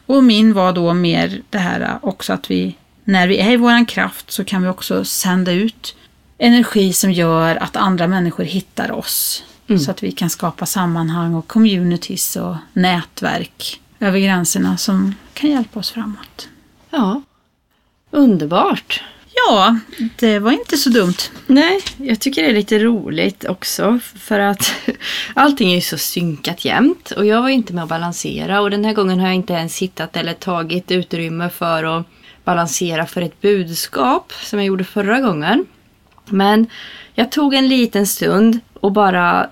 Och 0.06 0.24
min 0.24 0.52
var 0.52 0.72
då 0.72 0.94
mer 0.94 1.42
det 1.50 1.58
här 1.58 1.98
också 2.02 2.32
att 2.32 2.50
vi, 2.50 2.76
när 3.04 3.28
vi 3.28 3.38
är 3.38 3.52
i 3.52 3.56
våran 3.56 3.86
kraft 3.86 4.30
så 4.30 4.44
kan 4.44 4.62
vi 4.62 4.68
också 4.68 5.04
sända 5.04 5.52
ut 5.52 5.96
energi 6.38 6.92
som 6.92 7.12
gör 7.12 7.56
att 7.56 7.76
andra 7.76 8.06
människor 8.06 8.44
hittar 8.44 8.92
oss. 8.92 9.44
Så 9.84 9.90
att 9.90 10.02
vi 10.02 10.12
kan 10.12 10.30
skapa 10.30 10.66
sammanhang 10.66 11.34
och 11.34 11.46
communities 11.46 12.36
och 12.36 12.56
nätverk 12.72 13.80
över 14.00 14.18
gränserna 14.18 14.76
som 14.76 15.14
kan 15.34 15.50
hjälpa 15.50 15.80
oss 15.80 15.90
framåt. 15.90 16.48
Ja, 16.90 17.22
underbart. 18.10 19.02
Ja, 19.48 19.78
det 20.18 20.38
var 20.38 20.52
inte 20.52 20.76
så 20.76 20.90
dumt. 20.90 21.14
Nej, 21.46 21.80
jag 21.96 22.20
tycker 22.20 22.42
det 22.42 22.48
är 22.48 22.54
lite 22.54 22.78
roligt 22.78 23.44
också 23.44 23.98
för 24.18 24.40
att 24.40 24.72
allting 25.34 25.70
är 25.70 25.74
ju 25.74 25.80
så 25.80 25.98
synkat 25.98 26.64
jämt 26.64 27.10
och 27.10 27.26
jag 27.26 27.42
var 27.42 27.48
inte 27.48 27.72
med 27.72 27.82
att 27.82 27.88
balansera 27.88 28.60
och 28.60 28.70
den 28.70 28.84
här 28.84 28.92
gången 28.92 29.20
har 29.20 29.26
jag 29.26 29.34
inte 29.34 29.52
ens 29.52 29.82
hittat 29.82 30.16
eller 30.16 30.32
tagit 30.32 30.90
utrymme 30.90 31.50
för 31.50 31.84
att 31.84 32.06
balansera 32.44 33.06
för 33.06 33.22
ett 33.22 33.40
budskap 33.40 34.32
som 34.42 34.58
jag 34.58 34.66
gjorde 34.66 34.84
förra 34.84 35.20
gången. 35.20 35.66
Men 36.30 36.66
jag 37.14 37.32
tog 37.32 37.54
en 37.54 37.68
liten 37.68 38.06
stund 38.06 38.60
och 38.80 38.92
bara 38.92 39.48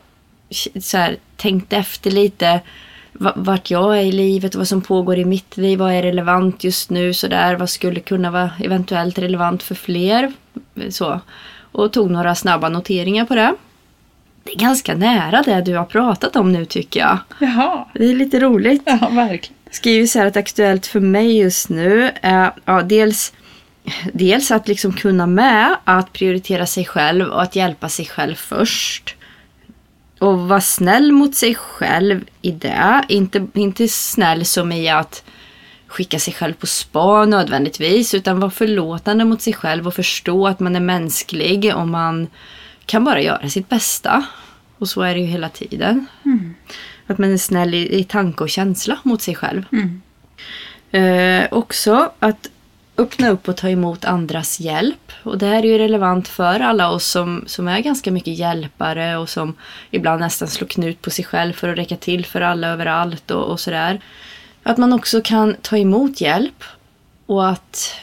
så 0.80 0.96
här, 0.96 1.16
tänkte 1.36 1.76
efter 1.76 2.10
lite 2.10 2.60
va- 3.12 3.32
vart 3.36 3.70
jag 3.70 3.98
är 3.98 4.02
i 4.02 4.12
livet 4.12 4.54
och 4.54 4.58
vad 4.58 4.68
som 4.68 4.82
pågår 4.82 5.18
i 5.18 5.24
mitt 5.24 5.56
liv. 5.56 5.78
Vad 5.78 5.92
är 5.92 6.02
relevant 6.02 6.64
just 6.64 6.90
nu? 6.90 7.14
Så 7.14 7.28
där, 7.28 7.54
vad 7.56 7.70
skulle 7.70 8.00
kunna 8.00 8.30
vara 8.30 8.50
eventuellt 8.60 9.18
relevant 9.18 9.62
för 9.62 9.74
fler? 9.74 10.32
Så. 10.90 11.20
Och 11.72 11.92
tog 11.92 12.10
några 12.10 12.34
snabba 12.34 12.68
noteringar 12.68 13.24
på 13.24 13.34
det. 13.34 13.54
Det 14.44 14.52
är 14.52 14.58
ganska 14.58 14.94
nära 14.94 15.42
det 15.42 15.60
du 15.60 15.76
har 15.76 15.84
pratat 15.84 16.36
om 16.36 16.52
nu 16.52 16.64
tycker 16.64 17.00
jag. 17.00 17.18
Jaha. 17.38 17.84
Det 17.94 18.04
är 18.04 18.14
lite 18.14 18.40
roligt. 18.40 18.82
Ja, 18.86 19.08
verkligen. 19.12 19.54
skriver 19.70 20.06
så 20.06 20.18
här 20.18 20.26
att 20.26 20.36
aktuellt 20.36 20.86
för 20.86 21.00
mig 21.00 21.38
just 21.38 21.68
nu 21.68 22.10
är 22.22 22.52
ja, 22.64 22.82
dels, 22.82 23.32
dels 24.12 24.50
att 24.50 24.68
liksom 24.68 24.92
kunna 24.92 25.26
med 25.26 25.76
att 25.84 26.12
prioritera 26.12 26.66
sig 26.66 26.84
själv 26.84 27.28
och 27.28 27.42
att 27.42 27.56
hjälpa 27.56 27.88
sig 27.88 28.06
själv 28.06 28.34
först. 28.34 29.16
Och 30.18 30.38
vara 30.38 30.60
snäll 30.60 31.12
mot 31.12 31.34
sig 31.34 31.54
själv 31.54 32.24
i 32.42 32.50
det. 32.50 33.04
Inte, 33.08 33.46
inte 33.54 33.88
snäll 33.88 34.44
som 34.44 34.72
i 34.72 34.88
att 34.88 35.24
skicka 35.86 36.18
sig 36.18 36.34
själv 36.34 36.54
på 36.54 36.66
spa 36.66 37.24
nödvändigtvis. 37.24 38.14
Utan 38.14 38.40
vara 38.40 38.50
förlåtande 38.50 39.24
mot 39.24 39.42
sig 39.42 39.52
själv 39.52 39.86
och 39.86 39.94
förstå 39.94 40.46
att 40.46 40.60
man 40.60 40.76
är 40.76 40.80
mänsklig 40.80 41.74
och 41.76 41.88
man 41.88 42.28
kan 42.86 43.04
bara 43.04 43.20
göra 43.20 43.48
sitt 43.48 43.68
bästa. 43.68 44.24
Och 44.78 44.88
så 44.88 45.02
är 45.02 45.14
det 45.14 45.20
ju 45.20 45.26
hela 45.26 45.48
tiden. 45.48 46.06
Mm. 46.24 46.54
Att 47.06 47.18
man 47.18 47.32
är 47.32 47.36
snäll 47.36 47.74
i, 47.74 47.98
i 47.98 48.04
tanke 48.04 48.42
och 48.42 48.50
känsla 48.50 48.98
mot 49.02 49.22
sig 49.22 49.34
själv. 49.34 49.64
Mm. 49.72 50.00
Eh, 50.90 51.48
också 51.50 52.12
att 52.18 52.48
öppna 52.96 53.28
upp 53.28 53.48
och 53.48 53.56
ta 53.56 53.68
emot 53.68 54.04
andras 54.04 54.60
hjälp. 54.60 55.12
Och 55.22 55.38
det 55.38 55.46
här 55.46 55.62
är 55.62 55.66
ju 55.66 55.78
relevant 55.78 56.28
för 56.28 56.60
alla 56.60 56.90
oss 56.90 57.06
som, 57.06 57.44
som 57.46 57.68
är 57.68 57.80
ganska 57.80 58.10
mycket 58.10 58.38
hjälpare 58.38 59.16
och 59.16 59.28
som 59.28 59.54
ibland 59.90 60.20
nästan 60.20 60.48
slår 60.48 60.68
knut 60.68 61.02
på 61.02 61.10
sig 61.10 61.24
själv 61.24 61.52
för 61.52 61.68
att 61.68 61.78
räcka 61.78 61.96
till 61.96 62.26
för 62.26 62.40
alla 62.40 62.68
överallt 62.68 63.30
och, 63.30 63.44
och 63.44 63.60
sådär. 63.60 64.00
Att 64.62 64.78
man 64.78 64.92
också 64.92 65.20
kan 65.20 65.56
ta 65.62 65.78
emot 65.78 66.20
hjälp 66.20 66.64
och 67.26 67.48
att 67.48 67.94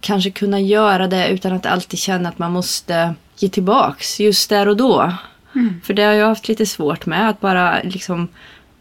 kanske 0.00 0.30
kunna 0.30 0.60
göra 0.60 1.06
det 1.06 1.28
utan 1.28 1.52
att 1.52 1.66
alltid 1.66 1.98
känna 1.98 2.28
att 2.28 2.38
man 2.38 2.52
måste 2.52 3.14
ge 3.36 3.48
tillbaks 3.48 4.20
just 4.20 4.48
där 4.48 4.68
och 4.68 4.76
då. 4.76 5.12
Mm. 5.54 5.80
För 5.84 5.94
det 5.94 6.02
har 6.02 6.12
jag 6.12 6.28
haft 6.28 6.48
lite 6.48 6.66
svårt 6.66 7.06
med, 7.06 7.28
att 7.28 7.40
bara 7.40 7.82
liksom 7.82 8.28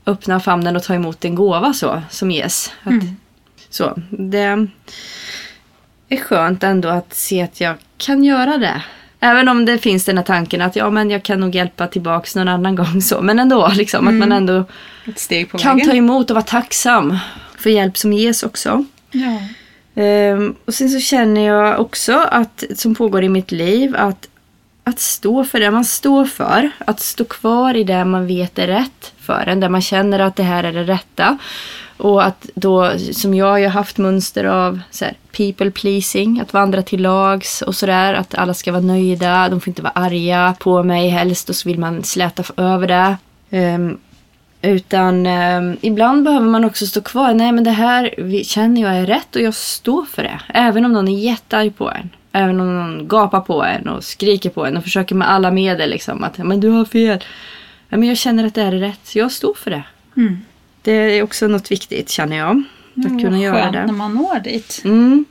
öppna 0.06 0.40
famnen 0.40 0.76
och 0.76 0.84
ta 0.84 0.94
emot 0.94 1.26
en 1.26 1.36
gåva 1.36 1.74
så, 1.74 2.02
som 2.10 2.32
ges. 2.32 2.72
Att, 2.84 2.92
Mm. 2.92 3.16
Så, 3.76 3.94
det 4.10 4.68
är 6.10 6.18
skönt 6.18 6.64
ändå 6.64 6.90
att 6.90 7.14
se 7.14 7.42
att 7.42 7.62
jag 7.62 7.76
kan 7.98 8.24
göra 8.24 8.58
det. 8.58 8.82
Även 9.20 9.48
om 9.50 9.66
det 9.66 9.78
finns 9.78 10.06
den 10.06 10.18
här 10.18 10.26
tanken 10.26 10.62
att 10.62 10.76
ja, 10.76 10.90
men 10.90 11.10
jag 11.10 11.24
kan 11.24 11.40
nog 11.40 11.56
hjälpa 11.56 11.88
tillbaks 11.88 12.36
någon 12.36 12.48
annan 12.48 12.76
gång. 12.86 13.02
så. 13.02 13.22
Men 13.22 13.40
ändå, 13.40 13.72
liksom, 13.76 14.08
att 14.08 14.14
man 14.14 14.32
ändå 14.32 14.66
steg 15.16 15.52
på 15.52 15.58
kan 15.58 15.76
vägen. 15.76 15.90
ta 15.90 15.96
emot 15.96 16.30
och 16.30 16.36
vara 16.36 16.46
tacksam 16.46 17.18
för 17.58 17.70
hjälp 17.70 17.98
som 17.98 18.14
ges 18.14 18.44
också. 18.44 18.86
Ja. 19.12 19.40
Ehm, 20.02 20.56
och 20.66 20.74
sen 20.74 20.90
så 20.90 21.00
känner 21.00 21.42
jag 21.42 21.80
också 21.80 22.14
att, 22.32 22.64
som 22.76 22.96
pågår 22.96 23.24
i 23.24 23.30
mitt 23.30 23.52
liv, 23.52 23.96
att, 23.98 24.28
att 24.84 25.00
stå 25.00 25.44
för 25.44 25.60
det 25.60 25.72
man 25.72 25.86
står 25.86 26.26
för. 26.26 26.70
Att 26.78 27.00
stå 27.00 27.26
kvar 27.26 27.74
i 27.76 27.84
det 27.84 28.06
man 28.06 28.28
vet 28.28 28.60
är 28.60 28.68
rätt 28.68 29.14
för 29.20 29.44
en. 29.48 29.60
Där 29.60 29.70
man 29.70 29.82
känner 29.82 30.20
att 30.20 30.36
det 30.36 30.44
här 30.44 30.64
är 30.64 30.74
det 30.74 30.84
rätta. 30.84 31.38
Och 31.98 32.24
att 32.24 32.50
då, 32.56 32.92
som 33.14 33.34
jag 33.34 33.46
har 33.46 33.68
haft 33.68 33.98
mönster 33.98 34.44
av 34.44 34.80
så 34.92 35.06
här, 35.06 35.14
people 35.38 35.72
pleasing, 35.72 36.40
att 36.40 36.54
vandra 36.54 36.82
till 36.82 37.02
lags 37.02 37.62
och 37.62 37.76
sådär. 37.76 38.14
Att 38.14 38.36
alla 38.36 38.54
ska 38.54 38.72
vara 38.72 38.82
nöjda, 38.82 39.50
de 39.50 39.62
får 39.62 39.70
inte 39.70 39.82
vara 39.82 39.94
arga 39.96 40.56
på 40.60 40.84
mig 40.84 41.10
helst 41.10 41.50
och 41.50 41.56
så 41.56 41.70
vill 41.70 41.80
man 41.80 42.04
släta 42.04 42.44
över 42.58 42.88
det. 42.88 43.18
Um, 43.58 43.98
utan 44.62 45.26
eh, 45.26 45.62
ibland 45.82 46.24
behöver 46.24 46.48
man 46.48 46.66
också 46.66 46.86
stå 46.86 47.02
kvar. 47.02 47.34
Nej 47.34 47.52
men 47.52 47.64
det 47.64 47.72
här 47.72 48.44
känner 48.44 48.82
jag 48.82 48.96
är 48.96 49.06
rätt 49.06 49.36
och 49.36 49.42
jag 49.42 49.54
står 49.54 50.06
för 50.06 50.24
det. 50.24 50.40
Även 50.48 50.86
om 50.86 50.94
någon 50.94 51.08
är 51.08 51.20
jättearg 51.20 51.78
på 51.78 51.92
en. 51.92 52.10
Även 52.32 52.60
om 52.60 52.76
någon 52.76 53.08
gapar 53.08 53.42
på 53.42 53.64
en 53.64 53.88
och 53.88 54.04
skriker 54.04 54.50
på 54.50 54.66
en 54.66 54.78
och 54.78 54.84
försöker 54.84 55.16
med 55.16 55.30
alla 55.30 55.52
medel 55.52 55.90
liksom 55.90 56.24
att 56.24 56.38
men 56.38 56.60
du 56.60 56.70
har 56.70 56.86
fel. 56.86 57.24
Ja, 57.90 57.98
men 57.98 58.10
jag 58.10 58.18
känner 58.18 58.46
att 58.46 58.54
det 58.54 58.64
här 58.64 58.72
är 58.72 58.80
rätt. 58.80 59.00
Så 59.04 59.20
jag 59.20 59.32
står 59.32 59.54
för 59.54 59.72
det. 59.72 59.84
Mm. 60.18 60.38
Det 60.86 60.92
är 60.92 61.24
också 61.24 61.48
något 61.48 61.72
viktigt 61.72 62.10
känner 62.10 62.38
jag. 62.38 62.50
Att 62.98 63.12
Ja, 63.12 63.20
kunna 63.20 63.40
göra 63.40 63.72
det. 63.72 63.86
när 63.86 63.94
man 63.94 64.14
når 64.14 64.40
dit. 64.40 64.82
Mm. 64.86 65.26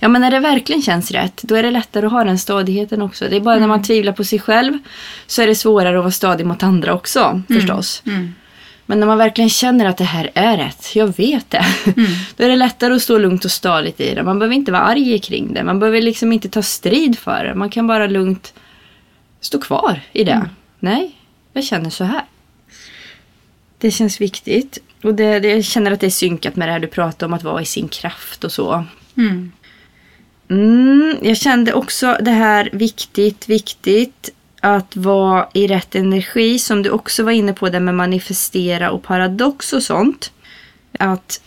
Ja 0.00 0.08
men 0.08 0.20
när 0.20 0.30
det 0.30 0.40
verkligen 0.40 0.82
känns 0.82 1.10
rätt 1.10 1.42
då 1.42 1.54
är 1.54 1.62
det 1.62 1.70
lättare 1.70 2.06
att 2.06 2.12
ha 2.12 2.24
den 2.24 2.38
stadigheten 2.38 3.02
också. 3.02 3.28
Det 3.30 3.36
är 3.36 3.40
bara 3.40 3.58
när 3.58 3.66
man 3.66 3.82
tvivlar 3.82 4.12
på 4.12 4.24
sig 4.24 4.38
själv 4.38 4.78
så 5.26 5.42
är 5.42 5.46
det 5.46 5.54
svårare 5.54 5.96
att 5.98 6.02
vara 6.04 6.10
stadig 6.10 6.46
mot 6.46 6.62
andra 6.62 6.94
också 6.94 7.42
förstås. 7.48 8.02
Mm. 8.06 8.34
Men 8.86 9.00
när 9.00 9.06
man 9.06 9.18
verkligen 9.18 9.50
känner 9.50 9.86
att 9.86 9.96
det 9.96 10.04
här 10.04 10.30
är 10.34 10.56
rätt, 10.56 10.96
jag 10.96 11.16
vet 11.16 11.50
det. 11.50 11.64
Då 12.36 12.44
är 12.44 12.48
det 12.48 12.56
lättare 12.56 12.94
att 12.94 13.02
stå 13.02 13.18
lugnt 13.18 13.44
och 13.44 13.50
stadigt 13.50 14.00
i 14.00 14.14
det. 14.14 14.22
Man 14.22 14.38
behöver 14.38 14.54
inte 14.54 14.72
vara 14.72 14.82
arg 14.82 15.18
kring 15.18 15.54
det. 15.54 15.64
Man 15.64 15.78
behöver 15.80 16.02
liksom 16.02 16.32
inte 16.32 16.48
ta 16.48 16.62
strid 16.62 17.18
för 17.18 17.44
det. 17.44 17.54
Man 17.54 17.70
kan 17.70 17.86
bara 17.86 18.06
lugnt 18.06 18.54
stå 19.40 19.60
kvar 19.60 20.00
i 20.12 20.24
det. 20.24 20.48
Nej, 20.78 21.16
jag 21.52 21.64
känner 21.64 21.90
så 21.90 22.04
här. 22.04 22.22
Det 23.80 23.90
känns 23.90 24.20
viktigt. 24.20 24.78
Och 25.02 25.14
det, 25.14 25.40
det, 25.40 25.48
jag 25.48 25.64
känner 25.64 25.90
att 25.90 26.00
det 26.00 26.06
är 26.06 26.10
synkat 26.10 26.56
med 26.56 26.68
det 26.68 26.72
här 26.72 26.80
du 26.80 26.86
pratar 26.86 27.26
om 27.26 27.32
att 27.32 27.42
vara 27.42 27.62
i 27.62 27.64
sin 27.64 27.88
kraft 27.88 28.44
och 28.44 28.52
så. 28.52 28.84
Mm. 29.16 29.52
Mm, 30.50 31.16
jag 31.22 31.36
kände 31.36 31.72
också 31.72 32.16
det 32.20 32.30
här 32.30 32.70
viktigt, 32.72 33.48
viktigt 33.48 34.30
att 34.60 34.96
vara 34.96 35.48
i 35.54 35.66
rätt 35.66 35.94
energi 35.94 36.58
som 36.58 36.82
du 36.82 36.90
också 36.90 37.22
var 37.22 37.32
inne 37.32 37.52
på 37.52 37.68
det 37.68 37.80
med 37.80 37.94
manifestera 37.94 38.90
och 38.90 39.02
paradox 39.02 39.72
och 39.72 39.82
sånt. 39.82 40.32
Att 40.98 41.40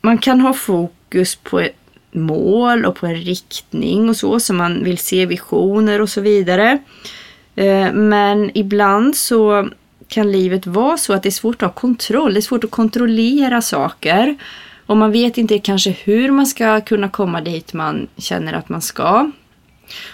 man 0.00 0.18
kan 0.18 0.40
ha 0.40 0.52
fokus 0.52 1.36
på 1.36 1.60
ett 1.60 1.76
mål 2.12 2.84
och 2.84 2.96
på 2.96 3.06
en 3.06 3.16
riktning 3.16 4.08
och 4.08 4.16
så 4.16 4.40
som 4.40 4.56
man 4.56 4.84
vill 4.84 4.98
se 4.98 5.26
visioner 5.26 6.00
och 6.00 6.08
så 6.08 6.20
vidare. 6.20 6.78
Eh, 7.54 7.92
Men 7.92 8.50
ibland 8.54 9.16
så 9.16 9.68
kan 10.10 10.32
livet 10.32 10.66
vara 10.66 10.96
så 10.96 11.12
att 11.12 11.22
det 11.22 11.28
är 11.28 11.30
svårt 11.30 11.62
att 11.62 11.68
ha 11.68 11.80
kontroll. 11.80 12.34
Det 12.34 12.40
är 12.40 12.42
svårt 12.42 12.64
att 12.64 12.70
kontrollera 12.70 13.62
saker. 13.62 14.36
Och 14.86 14.96
man 14.96 15.12
vet 15.12 15.38
inte 15.38 15.58
kanske 15.58 15.90
hur 15.90 16.30
man 16.30 16.46
ska 16.46 16.80
kunna 16.80 17.08
komma 17.08 17.40
dit 17.40 17.72
man 17.72 18.06
känner 18.16 18.52
att 18.52 18.68
man 18.68 18.82
ska. 18.82 19.30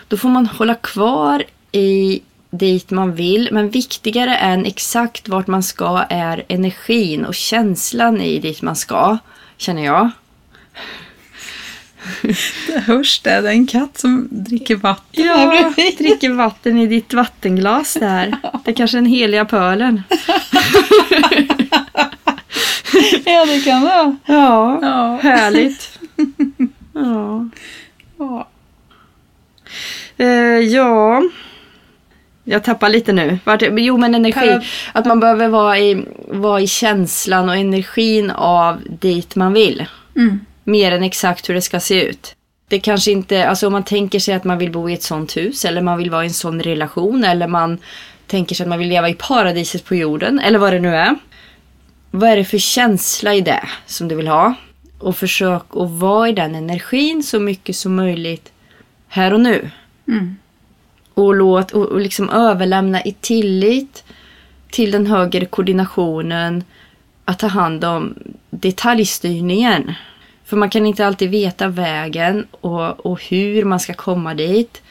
Då 0.09 0.17
får 0.17 0.29
man 0.29 0.47
hålla 0.47 0.75
kvar 0.75 1.45
i 1.73 2.21
dit 2.51 2.91
man 2.91 3.15
vill. 3.15 3.49
Men 3.53 3.71
viktigare 3.71 4.37
än 4.37 4.67
exakt 4.67 5.29
vart 5.29 5.47
man 5.47 5.63
ska 5.63 6.05
är 6.09 6.45
energin 6.49 7.25
och 7.25 7.35
känslan 7.35 8.21
i 8.21 8.39
dit 8.39 8.63
man 8.63 8.77
ska. 8.77 9.19
Känner 9.57 9.85
jag. 9.85 10.11
Det 12.66 12.79
hörs 12.81 13.21
det. 13.21 13.40
Det 13.40 13.49
är 13.49 13.53
en 13.53 13.66
katt 13.66 13.99
som 13.99 14.29
dricker 14.31 14.77
vatten 14.77 15.25
här 15.29 15.45
Ja, 15.45 15.51
bredvid. 15.75 15.99
dricker 15.99 16.31
vatten 16.31 16.79
i 16.79 16.87
ditt 16.87 17.14
vattenglas 17.14 17.95
där. 17.95 18.37
Det 18.64 18.71
är 18.71 18.75
kanske 18.75 18.97
den 18.97 19.07
heliga 19.07 19.45
pölen. 19.45 20.03
Ja, 23.25 23.47
det 23.47 23.61
kan 23.64 23.81
det 23.81 23.87
vara. 23.87 24.16
Ja, 24.27 24.79
Ja. 24.83 25.19
härligt. 25.23 25.99
Ja. 26.95 27.49
Ja. 28.19 28.49
Eh, 30.16 30.27
ja. 30.59 31.23
Jag 32.45 32.64
tappar 32.64 32.88
lite 32.88 33.12
nu. 33.12 33.38
Vart, 33.45 33.62
jo 33.71 33.97
men 33.97 34.14
energi. 34.14 34.61
Att 34.92 35.07
man 35.07 35.21
behöver 35.21 35.49
vara 35.49 35.79
i, 35.79 36.05
vara 36.29 36.61
i 36.61 36.66
känslan 36.66 37.49
och 37.49 37.57
energin 37.57 38.31
av 38.31 38.81
dit 39.01 39.37
man 39.37 39.53
vill. 39.53 39.87
Mm. 40.16 40.40
Mer 40.68 40.92
än 40.92 41.02
exakt 41.02 41.48
hur 41.48 41.55
det 41.55 41.62
ska 41.62 41.81
se 41.81 42.05
ut. 42.05 42.37
Det 42.68 42.81
kanske 42.81 43.11
inte, 43.11 43.48
alltså 43.48 43.66
om 43.66 43.72
man 43.72 43.85
tänker 43.85 44.18
sig 44.18 44.35
att 44.35 44.44
man 44.44 44.59
vill 44.59 44.72
bo 44.72 44.90
i 44.90 44.92
ett 44.92 45.02
sånt 45.02 45.37
hus 45.37 45.64
eller 45.64 45.83
man 45.83 45.98
vill 45.98 46.11
vara 46.11 46.24
i 46.24 46.26
en 46.26 46.33
sån 46.33 46.62
relation 46.62 47.24
eller 47.24 47.46
man 47.46 47.79
tänker 48.26 48.55
sig 48.55 48.64
att 48.64 48.68
man 48.68 48.79
vill 48.79 48.88
leva 48.88 49.09
i 49.09 49.14
paradiset 49.14 49.85
på 49.85 49.94
jorden 49.94 50.38
eller 50.38 50.59
vad 50.59 50.72
det 50.72 50.81
nu 50.81 50.96
är. 50.96 51.16
Vad 52.11 52.31
är 52.31 52.37
det 52.37 52.44
för 52.44 52.59
känsla 52.59 53.35
i 53.35 53.40
det 53.40 53.68
som 53.87 54.09
du 54.09 54.14
vill 54.14 54.29
ha? 54.29 54.55
Och 54.98 55.16
försök 55.16 55.62
att 55.70 55.90
vara 55.90 56.29
i 56.29 56.33
den 56.33 56.55
energin 56.55 57.22
så 57.22 57.40
mycket 57.40 57.76
som 57.76 57.94
möjligt 57.94 58.52
här 59.09 59.33
och 59.33 59.40
nu. 59.40 59.70
Mm. 60.09 60.37
Och, 61.14 61.35
låt, 61.35 61.70
och, 61.70 61.87
och 61.87 62.00
liksom 62.00 62.31
överlämna 62.31 63.05
i 63.05 63.12
tillit 63.20 64.05
till 64.70 64.90
den 64.90 65.07
högre 65.07 65.46
koordinationen 65.46 66.64
att 67.24 67.38
ta 67.38 67.46
hand 67.46 67.85
om 67.85 68.14
detaljstyrningen. 68.50 69.94
För 70.47 70.57
man 70.57 70.71
kan 70.71 70.87
inte 70.87 71.07
alltid 71.07 71.31
veta 71.31 71.69
vägen 71.69 72.47
och, 72.51 73.07
och 73.07 73.23
hur 73.23 73.65
man 73.65 73.81
ska 73.81 73.95
komma 73.95 74.35
dit. 74.35 74.83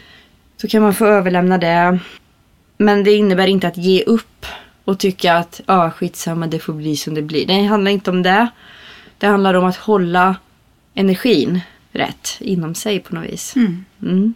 Så 0.57 0.67
kan 0.67 0.81
man 0.81 0.93
få 0.93 1.05
överlämna 1.05 1.57
det. 1.57 1.99
Men 2.77 3.03
det 3.03 3.11
innebär 3.11 3.47
inte 3.47 3.67
att 3.67 3.77
ge 3.77 4.03
upp 4.03 4.45
och 4.85 4.99
tycka 4.99 5.35
att 5.35 5.61
ah, 5.65 5.91
skitsamma, 5.91 6.47
det 6.47 6.59
får 6.59 6.73
bli 6.73 6.95
som 6.95 7.13
det 7.13 7.21
blir. 7.21 7.45
Det 7.47 7.63
handlar 7.63 7.91
inte 7.91 8.09
om 8.09 8.23
det. 8.23 8.47
Det 9.17 9.27
handlar 9.27 9.53
om 9.53 9.65
att 9.65 9.75
hålla 9.75 10.35
energin 10.93 11.61
rätt 11.91 12.37
inom 12.39 12.75
sig 12.75 12.99
på 12.99 13.15
något 13.15 13.25
vis. 13.25 13.55
Mm. 13.55 13.85
Mm. 14.01 14.33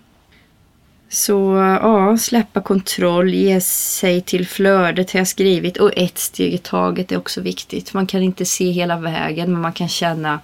Så 1.09 1.55
ja, 1.81 2.17
släppa 2.17 2.61
kontroll, 2.61 3.33
ge 3.33 3.61
sig 3.61 4.21
till 4.21 4.47
flödet 4.47 5.11
har 5.11 5.19
jag 5.19 5.27
skrivit. 5.27 5.77
Och 5.77 5.91
ett 5.95 6.17
steg 6.17 6.53
i 6.53 6.57
taget 6.57 7.11
är 7.11 7.17
också 7.17 7.41
viktigt. 7.41 7.93
Man 7.93 8.07
kan 8.07 8.21
inte 8.21 8.45
se 8.45 8.71
hela 8.71 8.99
vägen 8.99 9.51
men 9.51 9.61
man 9.61 9.73
kan 9.73 9.89
känna 9.89 10.39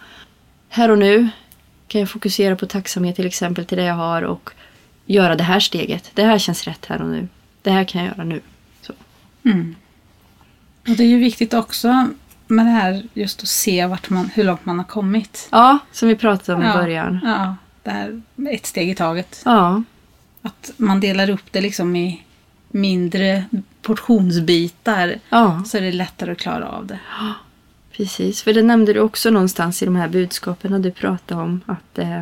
här 0.70 0.92
och 0.92 0.98
nu 0.98 1.30
kan 1.88 2.02
jag 2.02 2.10
fokusera 2.10 2.56
på 2.56 2.66
tacksamhet 2.66 3.16
till 3.16 3.26
exempel 3.26 3.66
till 3.66 3.78
det 3.78 3.84
jag 3.84 3.96
har 3.96 4.22
och 4.22 4.50
göra 5.06 5.36
det 5.36 5.44
här 5.44 5.60
steget. 5.60 6.12
Det 6.14 6.24
här 6.24 6.38
känns 6.38 6.64
rätt 6.64 6.86
här 6.86 7.02
och 7.02 7.08
nu. 7.10 7.28
Det 7.62 7.72
här 7.72 7.84
kan 7.84 8.04
jag 8.06 8.12
göra 8.18 8.24
nu. 8.26 8.42
Mm. 9.46 9.76
Och 10.88 10.96
det 10.96 11.04
är 11.04 11.08
ju 11.08 11.20
viktigt 11.20 11.54
också 11.54 12.08
med 12.48 12.66
det 12.66 12.70
här 12.72 13.04
just 13.14 13.42
att 13.42 13.48
se 13.48 13.86
vart 13.86 14.10
man, 14.10 14.30
hur 14.34 14.44
långt 14.44 14.66
man 14.66 14.78
har 14.80 14.86
kommit. 14.86 15.48
Ja, 15.52 15.78
som 15.92 16.08
vi 16.08 16.16
pratade 16.16 16.56
om 16.58 16.64
i 16.64 16.68
Ja. 16.68 16.74
början. 16.74 17.20
Ja, 17.24 17.56
det 17.84 17.90
här 17.92 18.22
ett 18.52 18.66
steg 18.66 18.90
i 18.90 18.96
taget. 18.96 19.42
Ja, 19.46 19.84
Att 20.42 20.72
man 20.78 21.00
delar 21.00 21.30
upp 21.30 21.52
det 21.52 21.62
liksom 21.62 21.96
i 21.96 22.24
mindre 22.70 23.46
portionsbitar 23.82 25.16
ja, 25.30 25.64
så 25.66 25.78
är 25.78 25.82
det 25.82 25.92
lättare 25.92 26.32
att 26.32 26.38
klara 26.38 26.70
av 26.70 26.86
det. 26.88 27.00
Precis. 27.98 28.42
För 28.44 28.54
det 28.54 28.62
nämnde 28.62 28.94
du 28.94 29.00
också 29.00 29.30
någonstans 29.30 29.82
i 29.82 29.86
de 29.86 29.96
här 29.96 30.08
budskapen 30.08 30.82
du 30.82 30.92
pratade 30.92 31.42
om. 31.42 31.62
Att, 31.66 32.00
eh, 32.00 32.20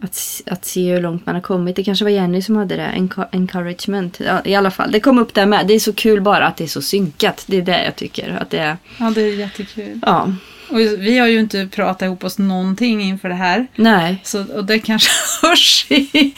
att, 0.00 0.42
att 0.46 0.64
se 0.64 0.92
hur 0.94 1.00
långt 1.00 1.26
man 1.26 1.34
har 1.34 1.42
kommit. 1.42 1.76
Det 1.76 1.84
kanske 1.84 2.04
var 2.04 2.10
Jenny 2.10 2.42
som 2.42 2.56
hade 2.56 2.76
det. 2.76 2.92
Enco- 2.96 3.28
encouragement. 3.32 4.20
Ja, 4.26 4.40
I 4.44 4.54
alla 4.54 4.70
fall, 4.70 4.92
det 4.92 5.00
kom 5.00 5.18
upp 5.18 5.34
där 5.34 5.46
med. 5.46 5.66
Det 5.66 5.74
är 5.74 5.78
så 5.78 5.92
kul 5.92 6.20
bara 6.20 6.46
att 6.46 6.56
det 6.56 6.64
är 6.64 6.68
så 6.68 6.82
synkat. 6.82 7.44
Det 7.46 7.56
är 7.56 7.62
det 7.62 7.84
jag 7.84 7.96
tycker. 7.96 8.38
Att 8.40 8.50
det 8.50 8.58
är, 8.58 8.76
Ja, 8.98 9.10
det 9.14 9.20
är 9.22 9.34
jättekul. 9.34 10.00
ja, 10.02 10.32
Och 10.70 10.78
vi 10.80 11.18
har 11.18 11.26
ju 11.26 11.40
inte 11.40 11.68
pratat 11.72 12.02
ihop 12.02 12.24
oss 12.24 12.38
någonting 12.38 13.00
inför 13.02 13.28
det 13.28 13.34
här. 13.34 13.66
nej. 13.76 14.20
Så, 14.24 14.44
och 14.54 14.64
det 14.64 14.78
kanske 14.78 15.10
hörs 15.46 15.86
i, 15.90 15.94
i, 15.94 16.34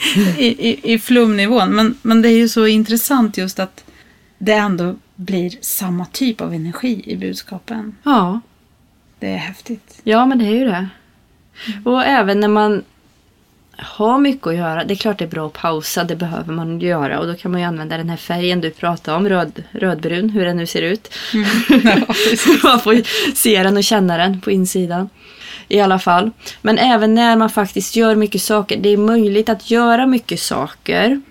i, 0.69 0.93
i 0.93 0.99
flumnivån. 0.99 1.75
Men, 1.75 1.97
men 2.01 2.21
det 2.21 2.29
är 2.29 2.37
ju 2.37 2.49
så 2.49 2.67
intressant 2.67 3.37
just 3.37 3.59
att 3.59 3.83
det 4.37 4.53
ändå 4.53 4.95
blir 5.17 5.51
samma 5.61 6.05
typ 6.05 6.41
av 6.41 6.53
energi 6.53 7.01
i 7.05 7.15
budskapen. 7.17 7.95
Ja, 8.03 8.39
Det 9.19 9.27
är 9.27 9.37
häftigt. 9.37 10.01
Ja, 10.03 10.25
men 10.25 10.39
det 10.39 10.45
är 10.45 10.55
ju 10.55 10.65
det. 10.65 10.87
Och 11.85 12.03
även 12.03 12.39
när 12.39 12.47
man 12.47 12.83
har 13.77 14.19
mycket 14.19 14.47
att 14.47 14.55
göra. 14.55 14.83
Det 14.83 14.93
är 14.93 14.95
klart 14.95 15.17
det 15.19 15.25
är 15.25 15.29
bra 15.29 15.47
att 15.47 15.53
pausa, 15.53 16.03
det 16.03 16.15
behöver 16.15 16.53
man 16.53 16.79
göra. 16.79 17.19
Och 17.19 17.27
då 17.27 17.35
kan 17.35 17.51
man 17.51 17.61
ju 17.61 17.67
använda 17.67 17.97
den 17.97 18.09
här 18.09 18.17
färgen 18.17 18.61
du 18.61 18.69
pratade 18.69 19.17
om, 19.17 19.29
röd, 19.29 19.63
rödbrun, 19.71 20.29
hur 20.29 20.45
den 20.45 20.57
nu 20.57 20.65
ser 20.65 20.81
ut. 20.81 21.13
Ja, 21.83 22.05
precis. 22.07 22.63
man 22.63 22.79
får 22.79 23.01
se 23.35 23.63
den 23.63 23.77
och 23.77 23.83
känna 23.83 24.17
den 24.17 24.41
på 24.41 24.51
insidan. 24.51 25.09
I 25.67 25.79
alla 25.79 25.99
fall. 25.99 26.31
Men 26.61 26.77
även 26.77 27.15
när 27.15 27.35
man 27.35 27.49
faktiskt 27.49 27.95
gör 27.95 28.15
mycket 28.15 28.41
saker. 28.41 28.77
Det 28.77 28.89
är 28.89 28.97
möjligt 28.97 29.49
att 29.49 29.71
göra 29.71 30.07
mycket 30.07 30.39
saker 30.39 31.21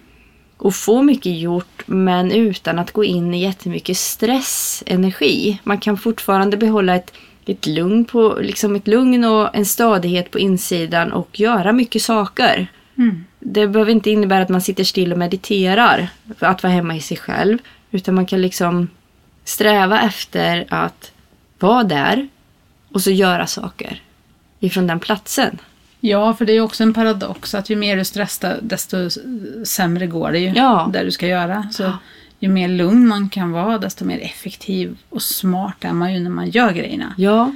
och 0.57 0.75
få 0.75 1.03
mycket 1.03 1.39
gjort 1.39 1.83
men 1.87 2.33
utan 2.33 2.79
att 2.79 2.93
gå 2.93 3.05
in 3.05 3.35
i 3.35 3.43
jättemycket 3.43 3.97
stressenergi. 3.97 5.61
Man 5.65 5.79
kan 5.79 5.97
fortfarande 5.97 6.57
behålla 6.57 6.95
ett, 6.97 7.13
ett, 7.47 7.67
lugn 7.67 8.05
på, 8.05 8.39
liksom 8.41 8.77
ett 8.77 8.87
lugn 8.87 9.25
och 9.25 9.57
en 9.57 9.67
stadighet 9.67 10.31
på 10.31 10.39
insidan 10.39 11.13
och 11.13 11.41
göra 11.41 11.73
mycket 11.73 12.03
saker. 12.03 12.67
Mm. 12.99 13.25
Det 13.39 13.69
behöver 13.69 13.93
inte 13.93 14.11
innebära 14.11 14.43
att 14.43 14.49
man 14.49 14.61
sitter 14.61 14.85
still 14.85 15.13
och 15.13 15.19
mediterar 15.19 16.09
för 16.39 16.47
att 16.47 16.63
vara 16.63 16.73
hemma 16.73 16.97
i 16.97 17.01
sig 17.01 17.17
själv. 17.17 17.59
Utan 17.91 18.15
man 18.15 18.27
kan 18.27 18.43
liksom 18.43 18.89
sträva 19.45 20.01
efter 20.01 20.67
att 20.69 21.13
vara 21.59 21.85
där 21.85 22.29
och 22.93 23.03
så 23.03 23.11
göra 23.11 23.47
saker 23.47 24.03
ifrån 24.61 24.87
den 24.87 25.01
platsen. 25.01 25.59
Ja, 26.09 26.35
för 26.35 26.45
det 26.45 26.53
är 26.53 26.61
också 26.61 26.83
en 26.83 26.95
paradox 26.95 27.55
att 27.55 27.71
ju 27.71 27.77
mer 27.77 27.97
du 27.97 28.05
stressar 28.05 28.59
desto 28.63 28.97
sämre 29.65 30.07
går 30.07 30.33
det 30.33 30.39
ju. 30.39 30.53
Ja. 30.57 30.91
Där 30.93 31.05
du 31.05 31.11
ska 31.11 31.27
göra. 31.27 31.69
Så 31.73 31.83
Ja. 31.83 31.99
ju 32.39 32.49
mer 32.49 32.69
lugn 32.69 33.07
man 33.09 33.29
kan 33.29 33.53
vara 33.53 33.79
desto 33.79 34.05
mer 34.05 34.19
effektiv 34.19 34.97
och 35.09 35.23
smart 35.23 35.77
är 35.85 35.93
man 35.93 36.15
ju 36.15 36.21
när 36.21 36.31
man 36.31 36.49
gör 36.51 36.73
grejerna. 36.73 37.15
Ja, 37.17 37.53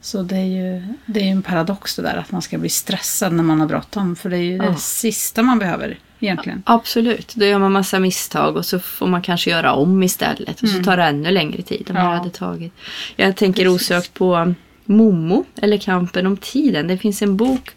Så 0.00 0.22
det 0.22 0.36
är 0.36 0.44
ju 0.44 0.82
det 1.06 1.20
är 1.20 1.24
en 1.32 1.42
paradox 1.42 1.96
det 1.96 2.02
där 2.02 2.16
att 2.16 2.32
man 2.32 2.42
ska 2.42 2.58
bli 2.58 2.68
stressad 2.68 3.32
när 3.32 3.42
man 3.42 3.60
har 3.60 3.66
bråttom. 3.66 4.16
För 4.16 4.30
det 4.30 4.36
är 4.36 4.40
ju 4.42 4.56
Ja. 4.56 4.62
det 4.70 4.76
sista 4.76 5.42
man 5.42 5.58
behöver 5.58 5.98
egentligen. 6.20 6.62
absolut. 6.66 7.34
Då 7.34 7.44
gör 7.44 7.58
man 7.58 7.72
massa 7.72 7.98
misstag 7.98 8.56
och 8.56 8.66
så 8.66 8.78
får 8.78 9.06
man 9.06 9.22
kanske 9.22 9.50
göra 9.50 9.72
om 9.72 10.02
istället. 10.02 10.62
Och 10.62 10.68
så 10.68 10.74
Mm. 10.74 10.84
tar 10.84 10.96
det 10.96 11.02
ännu 11.04 11.30
längre 11.30 11.62
tid 11.62 11.90
än 11.90 11.96
Ja. 11.96 12.02
det 12.02 12.08
hade 12.18 12.30
tagit. 12.30 12.72
Jag 13.16 13.36
tänker 13.36 13.64
Precis. 13.64 13.90
osökt 13.90 14.14
på 14.14 14.54
Momo, 14.92 15.44
eller 15.56 15.78
Kampen 15.78 16.26
om 16.26 16.36
tiden. 16.36 16.88
Det 16.88 16.98
finns 16.98 17.22
en 17.22 17.36
bok. 17.36 17.70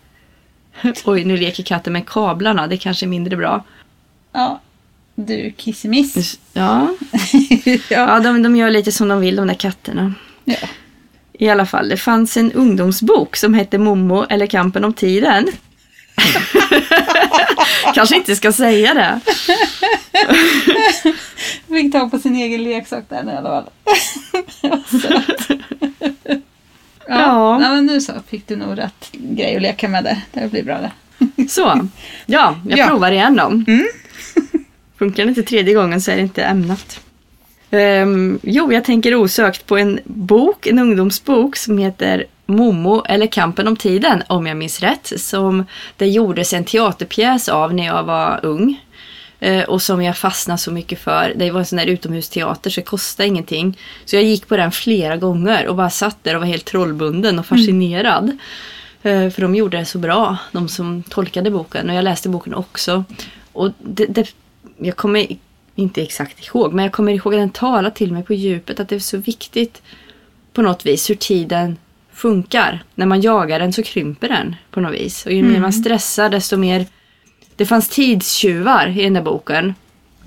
Oj, 1.06 1.24
nu 1.24 1.38
leker 1.38 1.64
katten 1.64 1.94
med 1.94 2.10
kablarna. 2.10 2.68
Det 2.68 2.78
kanske 2.78 3.06
är 3.06 3.08
mindre 3.08 3.36
bra. 3.36 3.64
Ja, 4.32 4.62
du 5.16 5.52
kissemiss. 5.58 6.40
Ja, 6.54 6.88
ja. 7.66 7.80
ja 7.90 8.20
de, 8.20 8.44
de 8.44 8.56
gör 8.56 8.70
lite 8.70 8.92
som 8.92 9.08
de 9.08 9.20
vill 9.20 9.36
de 9.36 9.48
där 9.48 9.56
katterna. 9.56 10.14
ja. 10.46 10.58
I 11.40 11.50
alla 11.50 11.66
fall, 11.66 11.90
det 11.90 11.98
fanns 11.98 12.38
en 12.38 12.52
ungdomsbok 12.52 13.36
som 13.36 13.54
hette 13.54 13.78
Momo 13.78 14.26
eller 14.30 14.48
Kampen 14.48 14.84
om 14.84 14.94
tiden. 14.94 15.48
Kanske 17.96 18.16
inte 18.16 18.36
ska 18.36 18.52
säga 18.52 18.94
det. 18.94 19.20
Fick 21.68 21.92
ta 21.92 22.10
på 22.10 22.20
sin 22.20 22.36
egen 22.36 22.64
leksak 22.64 23.04
där 23.10 23.34
i 23.34 23.38
alla 23.38 23.50
fall. 23.50 23.70
Ja, 27.08 27.16
Ja. 27.20 27.62
ja. 27.62 27.70
men 27.74 27.86
nu 27.86 28.02
så 28.02 28.14
fick 28.28 28.48
du 28.48 28.56
nog 28.56 28.78
rätt 28.78 29.10
grej 29.12 29.56
att 29.56 29.62
leka 29.62 29.88
med 29.88 30.04
det. 30.04 30.22
Det 30.34 30.52
blir 30.52 30.64
bra 30.64 30.78
det. 30.82 30.92
Så, 31.50 31.88
ja, 32.26 32.56
jag 32.68 32.80
Ja. 32.80 32.88
provar 32.88 33.12
igen 33.12 33.36
då. 33.36 33.44
Mm. 33.72 33.88
Funkar 35.00 35.24
det 35.24 35.30
inte 35.30 35.44
tredje 35.44 35.74
gången 35.74 36.02
så 36.02 36.12
är 36.12 36.16
det 36.16 36.22
inte 36.22 36.44
ämnat. 36.44 37.00
Ehm, 37.72 38.40
jo, 38.44 38.74
jag 38.74 38.84
tänker 38.84 39.16
osökt 39.16 39.66
på 39.66 39.78
en 39.78 40.00
bok, 40.06 40.68
en 40.68 40.80
ungdomsbok 40.80 41.56
som 41.56 41.78
heter 41.78 42.26
Momo 42.46 43.04
eller 43.06 43.28
Kampen 43.28 43.68
om 43.68 43.76
tiden, 43.76 44.24
om 44.28 44.48
jag 44.48 44.58
minns 44.58 44.80
rätt. 44.80 45.14
Som 45.18 45.66
det 45.98 46.08
gjordes 46.08 46.54
en 46.54 46.64
teaterpjäs 46.66 47.50
av 47.50 47.74
när 47.74 47.86
jag 47.86 48.04
var 48.04 48.40
ung. 48.44 48.82
Eh, 49.40 49.64
och 49.64 49.82
som 49.82 50.02
jag 50.02 50.18
fastnade 50.18 50.58
så 50.58 50.72
mycket 50.72 51.00
för. 51.00 51.34
Det 51.36 51.52
var 51.52 51.60
en 51.60 51.66
sån 51.66 51.78
där 51.78 51.86
utomhusteater 51.86 52.70
så 52.70 52.82
det 52.82 52.86
kostade 52.86 53.28
ingenting. 53.28 53.78
Så 54.06 54.16
jag 54.16 54.24
gick 54.24 54.48
på 54.48 54.58
den 54.58 54.72
flera 54.72 55.18
gånger 55.18 55.68
och 55.68 55.76
bara 55.76 55.90
satt 55.90 56.24
där 56.24 56.36
och 56.36 56.42
var 56.42 56.48
helt 56.48 56.66
trollbunden 56.66 57.40
och 57.40 57.46
fascinerad. 57.46 58.38
Eh, 59.04 59.30
För 59.30 59.42
de 59.42 59.56
gjorde 59.56 59.78
det 59.78 59.86
så 59.86 59.98
bra, 59.98 60.38
de 60.52 60.70
som 60.70 61.04
tolkade 61.04 61.52
boken. 61.52 61.90
Och 61.90 61.96
jag 61.96 62.04
läste 62.04 62.30
boken 62.30 62.54
också. 62.54 63.04
Och 63.54 63.72
det, 63.80 64.06
det, 64.06 64.30
jag 64.78 64.96
kommer 64.96 65.28
inte 65.76 66.02
exakt 66.02 66.48
ihåg, 66.48 66.74
men 66.74 66.86
jag 66.86 66.92
kommer 66.92 67.14
ihåg 67.14 67.34
att 67.34 67.40
den 67.40 67.50
talade 67.50 67.96
till 67.96 68.12
mig 68.12 68.24
på 68.24 68.34
djupet. 68.34 68.80
Att 68.80 68.90
det 68.90 68.96
är 68.96 69.00
så 69.00 69.18
viktigt 69.18 69.82
på 70.54 70.62
något 70.62 70.86
vis 70.86 71.10
hur 71.10 71.16
tiden 71.16 71.78
funkar. 72.14 72.84
När 72.96 73.06
man 73.06 73.22
jagar 73.22 73.60
den 73.60 73.74
så 73.74 73.84
krymper 73.84 74.28
den 74.30 74.56
på 74.72 74.80
något 74.82 74.94
vis. 74.94 75.26
Och 75.26 75.32
ju 75.32 75.44
mer 75.44 75.60
man 75.60 75.74
stressar 75.74 76.30
desto 76.30 76.58
mer... 76.58 76.86
Det 77.56 77.66
fanns 77.66 77.90
tidstjuvar 77.90 78.88
i 78.88 79.04
den 79.04 79.14
där 79.14 79.22
boken 79.22 79.74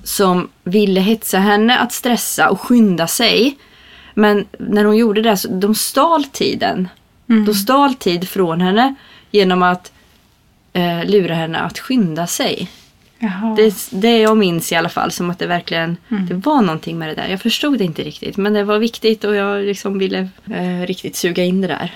som 0.04 0.48
ville 0.64 1.00
hetsa 1.00 1.38
henne 1.38 1.78
att 1.78 1.92
stressa 1.92 2.50
och 2.50 2.60
skynda 2.60 3.06
sig. 3.06 3.56
Men 4.14 4.44
när 4.58 4.84
hon 4.84 4.96
gjorde 4.96 5.22
det 5.22 5.36
så 5.36 5.48
de 5.48 5.74
stal 5.74 6.24
tiden. 6.24 6.88
De 7.46 7.54
stal 7.54 7.94
tid 7.94 8.28
från 8.28 8.60
henne 8.60 8.94
genom 9.30 9.62
att 9.62 9.92
eh, 10.72 11.04
lura 11.04 11.34
henne 11.34 11.58
att 11.58 11.78
skynda 11.78 12.26
sig. 12.26 12.70
Jaha. 13.18 13.54
Det, 13.56 13.88
det 13.90 14.18
jag 14.18 14.36
minns 14.36 14.72
i 14.72 14.74
alla 14.74 14.88
fall 14.88 15.10
som 15.10 15.30
att 15.30 15.38
det 15.38 15.46
verkligen 15.46 15.96
det 16.08 16.34
var 16.34 16.62
någonting 16.62 16.98
med 16.98 17.08
det 17.08 17.14
där. 17.14 17.28
Jag 17.28 17.40
förstod 17.40 17.78
det 17.78 17.84
inte 17.84 18.02
riktigt 18.02 18.36
men 18.36 18.52
det 18.52 18.64
var 18.64 18.78
viktigt 18.78 19.24
och 19.24 19.34
jag 19.34 19.64
liksom 19.64 19.98
ville 19.98 20.28
eh, 20.50 20.86
riktigt 20.86 21.16
suga 21.16 21.44
in 21.44 21.60
det 21.60 21.68
där. 21.68 21.94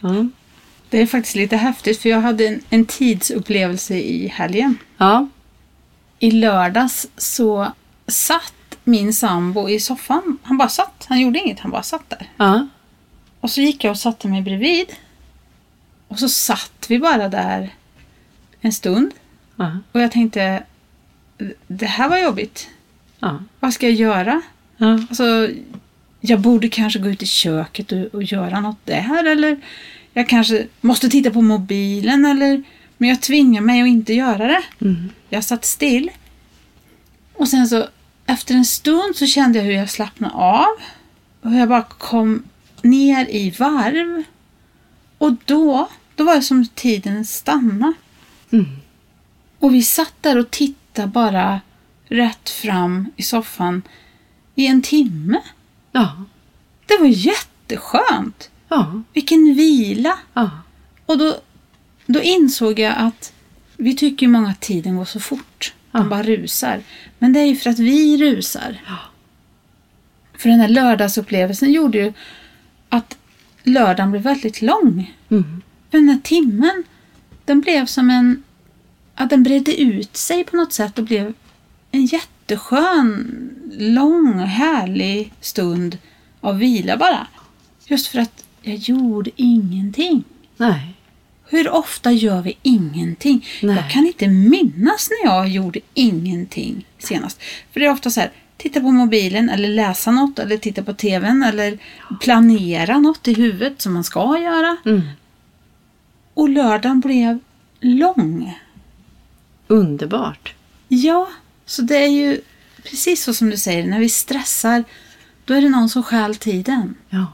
Ja. 0.00 0.26
Det 0.90 0.98
är 0.98 1.06
faktiskt 1.06 1.36
lite 1.36 1.56
häftigt 1.56 1.98
för 1.98 2.08
jag 2.08 2.20
hade 2.20 2.46
en, 2.46 2.62
en 2.70 2.84
tidsupplevelse 2.84 3.94
i 3.94 4.28
helgen. 4.28 4.78
Ja. 4.96 5.28
I 6.18 6.30
lördags 6.30 7.08
så 7.16 7.72
satt 8.06 8.54
min 8.84 9.14
sambo 9.14 9.68
i 9.68 9.80
soffan. 9.80 10.38
Han 10.42 10.58
bara 10.58 10.68
satt. 10.68 11.06
Han 11.08 11.20
gjorde 11.20 11.38
inget, 11.38 11.60
han 11.60 11.70
bara 11.70 11.82
satt 11.82 12.10
där. 12.10 12.28
Ja. 12.36 12.68
Och 13.40 13.50
så 13.50 13.60
gick 13.60 13.84
jag 13.84 13.90
och 13.90 13.98
satte 13.98 14.28
mig 14.28 14.42
bredvid. 14.42 14.86
Och 16.08 16.18
så 16.18 16.28
satt 16.28 16.86
vi 16.88 16.98
bara 16.98 17.28
där 17.28 17.74
en 18.60 18.72
stund. 18.72 19.12
Ja. 19.56 19.78
Och 19.92 20.00
jag 20.00 20.12
tänkte, 20.12 20.62
det 21.66 21.86
här 21.86 22.08
var 22.08 22.18
jobbigt. 22.18 22.68
Ja. 23.18 23.42
Vad 23.60 23.72
ska 23.72 23.86
jag 23.86 23.94
göra? 23.94 24.42
Ja. 24.76 24.92
Alltså, 24.92 25.48
jag 26.20 26.40
borde 26.40 26.68
kanske 26.68 26.98
gå 26.98 27.08
ut 27.08 27.22
i 27.22 27.26
köket 27.26 27.92
och, 27.92 27.98
och 27.98 28.22
göra 28.22 28.60
något 28.60 28.86
där. 28.86 29.26
Eller 29.26 29.60
jag 30.12 30.28
kanske 30.28 30.66
måste 30.80 31.08
titta 31.08 31.30
på 31.30 31.42
mobilen. 31.42 32.24
Eller, 32.24 32.62
men 32.96 33.08
jag 33.08 33.20
tvingar 33.20 33.60
mig 33.60 33.82
att 33.82 33.88
inte 33.88 34.14
göra 34.14 34.46
det. 34.46 34.62
Mm. 34.80 35.10
Jag 35.28 35.44
satt 35.44 35.64
still. 35.64 36.10
Och 37.32 37.48
sen 37.48 37.68
så 37.68 37.88
efter 38.26 38.54
en 38.54 38.64
stund 38.64 39.16
så 39.16 39.26
kände 39.26 39.58
jag 39.58 39.66
hur 39.66 39.72
jag 39.72 39.90
slappnade 39.90 40.34
av. 40.34 40.76
Och 41.42 41.52
jag 41.54 41.68
bara 41.68 41.82
kom 41.82 42.42
ner 42.82 43.26
i 43.26 43.50
varv. 43.50 44.22
Och 45.18 45.32
då, 45.44 45.88
då 46.14 46.24
var 46.24 46.36
det 46.36 46.42
som 46.42 46.66
tiden 46.66 47.24
stannade. 47.24 47.92
Mm. 48.52 48.66
Och 49.58 49.74
vi 49.74 49.82
satt 49.82 50.14
där 50.20 50.38
och 50.38 50.50
tittade 50.50 51.08
bara 51.08 51.60
rätt 52.08 52.50
fram 52.50 53.12
i 53.16 53.22
soffan 53.22 53.82
i 54.54 54.66
en 54.66 54.82
timme. 54.82 55.40
Ja. 55.92 56.24
Det 56.86 56.98
var 56.98 57.06
jätteskönt. 57.06 58.49
Ja. 58.70 59.02
Vilken 59.12 59.54
vila. 59.54 60.18
Ja. 60.34 60.50
Och 61.06 61.18
då, 61.18 61.36
då 62.06 62.22
insåg 62.22 62.78
jag 62.78 62.94
att 62.96 63.32
vi 63.76 63.96
tycker 63.96 64.26
ju 64.26 64.32
många 64.32 64.50
att 64.50 64.60
tiden 64.60 64.96
går 64.96 65.04
så 65.04 65.20
fort. 65.20 65.74
Den 65.92 66.02
Ja. 66.02 66.08
bara 66.08 66.22
rusar. 66.22 66.82
Men 67.18 67.32
det 67.32 67.40
är 67.40 67.44
ju 67.46 67.56
för 67.56 67.70
att 67.70 67.78
vi 67.78 68.16
rusar. 68.18 68.82
Ja. 68.86 68.96
För 70.38 70.48
den 70.48 70.60
här 70.60 70.68
lördagsupplevelsen 70.68 71.72
gjorde 71.72 71.98
ju 71.98 72.12
att 72.88 73.16
lördagen 73.62 74.10
blev 74.10 74.22
väldigt 74.22 74.62
lång. 74.62 75.14
Mm. 75.30 75.62
För 75.90 75.98
den 75.98 76.08
här 76.08 76.20
timmen, 76.22 76.84
den 77.44 77.60
blev 77.60 77.86
som 77.86 78.10
en... 78.10 78.42
Ja, 79.16 79.24
den 79.26 79.42
bredde 79.42 79.80
ut 79.80 80.16
sig 80.16 80.44
på 80.44 80.56
något 80.56 80.72
sätt 80.72 80.98
och 80.98 81.04
blev 81.04 81.32
en 81.90 82.06
jätteskön, 82.06 83.50
lång, 83.78 84.38
härlig 84.38 85.32
stund 85.40 85.98
av 86.40 86.58
vila 86.58 86.96
bara. 86.96 87.26
Just 87.86 88.06
för 88.06 88.18
att 88.18 88.44
jag 88.62 88.76
gjorde 88.76 89.30
ingenting. 89.36 90.24
Nej. 90.56 90.94
Hur 91.48 91.70
ofta 91.70 92.12
gör 92.12 92.42
vi 92.42 92.58
ingenting? 92.62 93.46
Nej. 93.62 93.76
Jag 93.76 93.90
kan 93.90 94.06
inte 94.06 94.28
minnas 94.28 95.10
när 95.10 95.30
jag 95.30 95.48
gjorde 95.48 95.80
ingenting 95.94 96.86
senast. 96.98 97.40
För 97.72 97.80
det 97.80 97.86
är 97.86 97.90
ofta 97.90 98.10
så 98.10 98.20
här, 98.20 98.30
titta 98.56 98.80
på 98.80 98.90
mobilen 98.90 99.50
eller 99.50 99.68
läsa 99.68 100.10
något 100.10 100.38
eller 100.38 100.56
titta 100.56 100.82
på 100.82 100.92
tvn 100.92 101.42
eller 101.42 101.78
planera 102.20 102.98
något 102.98 103.28
i 103.28 103.34
huvudet 103.34 103.82
som 103.82 103.94
man 103.94 104.04
ska 104.04 104.38
göra. 104.38 104.76
Mm. 104.84 105.02
Och 106.34 106.48
lördagen 106.48 107.00
blev 107.00 107.38
lång. 107.80 108.58
Underbart. 109.66 110.54
Ja, 110.88 111.28
så 111.66 111.82
det 111.82 111.96
är 111.96 112.08
ju 112.08 112.40
precis 112.82 113.24
så 113.24 113.34
som 113.34 113.50
du 113.50 113.56
säger, 113.56 113.86
när 113.86 114.00
vi 114.00 114.08
stressar 114.08 114.84
då 115.44 115.54
är 115.54 115.60
det 115.60 115.68
någon 115.68 115.88
som 115.88 116.02
stjäl 116.02 116.36
tiden. 116.36 116.94
Ja. 117.08 117.26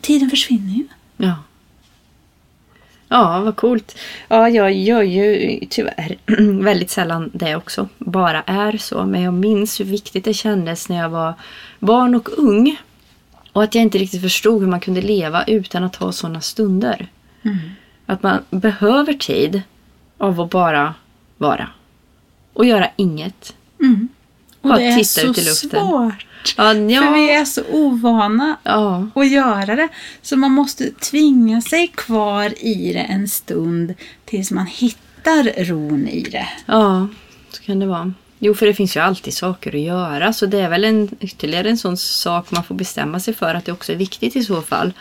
Tiden 0.00 0.30
försvinner 0.30 0.72
ju. 0.74 0.84
Ja. 1.16 1.34
Ja, 3.08 3.40
vad 3.40 3.56
coolt. 3.56 3.98
Ja, 4.28 4.48
jag 4.48 4.72
gör 4.72 5.02
ju 5.02 5.58
tyvärr 5.70 6.16
väldigt 6.62 6.90
sällan 6.90 7.30
det 7.34 7.56
också. 7.56 7.88
Bara 7.98 8.42
är 8.42 8.76
så. 8.78 9.04
Men 9.06 9.22
jag 9.22 9.34
minns 9.34 9.80
hur 9.80 9.84
viktigt 9.84 10.24
det 10.24 10.34
kändes 10.34 10.88
när 10.88 10.96
jag 10.96 11.08
var 11.08 11.34
barn 11.78 12.14
och 12.14 12.38
ung. 12.38 12.76
Och 13.52 13.62
att 13.62 13.74
jag 13.74 13.82
inte 13.82 13.98
riktigt 13.98 14.22
förstod 14.22 14.60
hur 14.62 14.68
man 14.68 14.80
kunde 14.80 15.02
leva 15.02 15.44
utan 15.44 15.84
att 15.84 15.96
ha 15.96 16.12
sådana 16.12 16.40
stunder. 16.40 17.08
Att 18.06 18.22
man 18.22 18.38
behöver 18.50 19.12
tid 19.12 19.62
av 20.18 20.40
att 20.40 20.50
bara 20.50 20.94
vara. 21.38 21.68
Och 22.52 22.64
göra 22.66 22.88
inget. 22.96 23.54
Mm. 23.80 24.08
Och 24.60 24.68
Bara 24.68 24.78
det 24.78 24.84
är 24.84 24.92
titta 24.96 25.04
så 25.04 25.26
ut 25.26 25.38
i 25.38 25.44
luften. 25.44 25.70
svårt. 25.70 26.26
Ja, 26.56 26.72
För 26.72 26.90
ja. 26.90 27.12
vi 27.12 27.30
är 27.30 27.44
så 27.44 27.62
ovana 27.70 28.56
ja. 28.62 29.06
att 29.14 29.30
göra 29.30 29.76
det. 29.76 29.88
Så 30.22 30.36
man 30.36 30.50
måste 30.50 30.90
tvinga 30.90 31.60
sig 31.60 31.88
kvar 31.88 32.54
i 32.64 32.92
det 32.92 32.98
en 33.00 33.28
stund 33.28 33.94
tills 34.24 34.50
man 34.50 34.66
hittar 34.66 35.64
ron 35.64 36.08
i 36.08 36.22
det. 36.22 36.48
Ja, 36.66 37.08
så 37.50 37.62
kan 37.62 37.78
det 37.78 37.86
vara. 37.86 38.12
Jo, 38.38 38.54
för 38.54 38.66
det 38.66 38.74
finns 38.74 38.96
ju 38.96 39.00
alltid 39.00 39.34
saker 39.34 39.74
att 39.74 39.80
göra. 39.80 40.32
Så 40.32 40.46
det 40.46 40.60
är 40.60 40.68
väl 40.68 40.84
en, 40.84 41.08
ytterligare 41.20 41.68
en 41.70 41.78
sån 41.78 41.96
sak 41.96 42.50
man 42.50 42.64
får 42.64 42.74
bestämma 42.74 43.20
sig 43.20 43.34
för 43.34 43.54
att 43.54 43.64
det 43.64 43.72
också 43.72 43.92
är 43.92 43.96
viktigt 43.96 44.36
i 44.36 44.44
så 44.44 44.62
fall. 44.62 44.92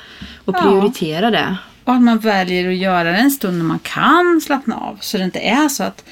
Och 0.45 0.55
Ja. 0.57 0.61
prioritera 0.61 1.31
det. 1.31 1.57
Och 1.83 1.93
att 1.93 2.01
man 2.01 2.17
väljer 2.19 2.69
att 2.69 2.75
göra 2.77 3.03
det 3.11 3.17
en 3.17 3.31
stund 3.31 3.57
när 3.57 3.65
man 3.65 3.79
kan 3.79 4.41
slappna 4.41 4.75
av. 4.75 4.97
Så 5.01 5.17
det 5.17 5.23
inte 5.23 5.39
är 5.39 5.69
så 5.69 5.83
att 5.83 6.05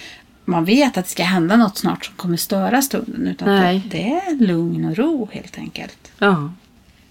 man 0.50 0.66
vet 0.66 0.98
att 0.98 1.06
det 1.06 1.12
ska 1.12 1.24
hända 1.24 1.58
något 1.58 1.78
snart 1.78 2.06
som 2.06 2.16
kommer 2.16 2.38
störa 2.38 2.82
stunden. 2.82 3.28
Utan 3.28 3.48
Nej. 3.48 3.82
det, 3.92 4.12
är 4.12 4.36
lugn 4.36 4.86
och 4.86 4.98
ro 4.98 5.30
helt 5.32 5.58
enkelt. 5.58 6.12
Ja, 6.20 6.54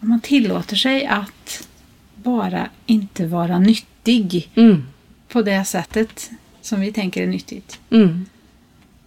man 0.01 0.21
tillåter 0.21 0.77
sig 0.77 1.07
att 1.07 1.69
bara 2.15 2.69
inte 2.87 3.27
vara 3.27 3.59
nyttig 3.59 4.51
mm. 4.55 4.87
på 5.29 5.43
det 5.43 5.65
sättet 5.65 6.31
som 6.63 6.81
vi 6.81 6.93
tänker 6.93 7.23
är 7.23 7.27
nyttigt. 7.27 7.81
Mm. 7.91 8.27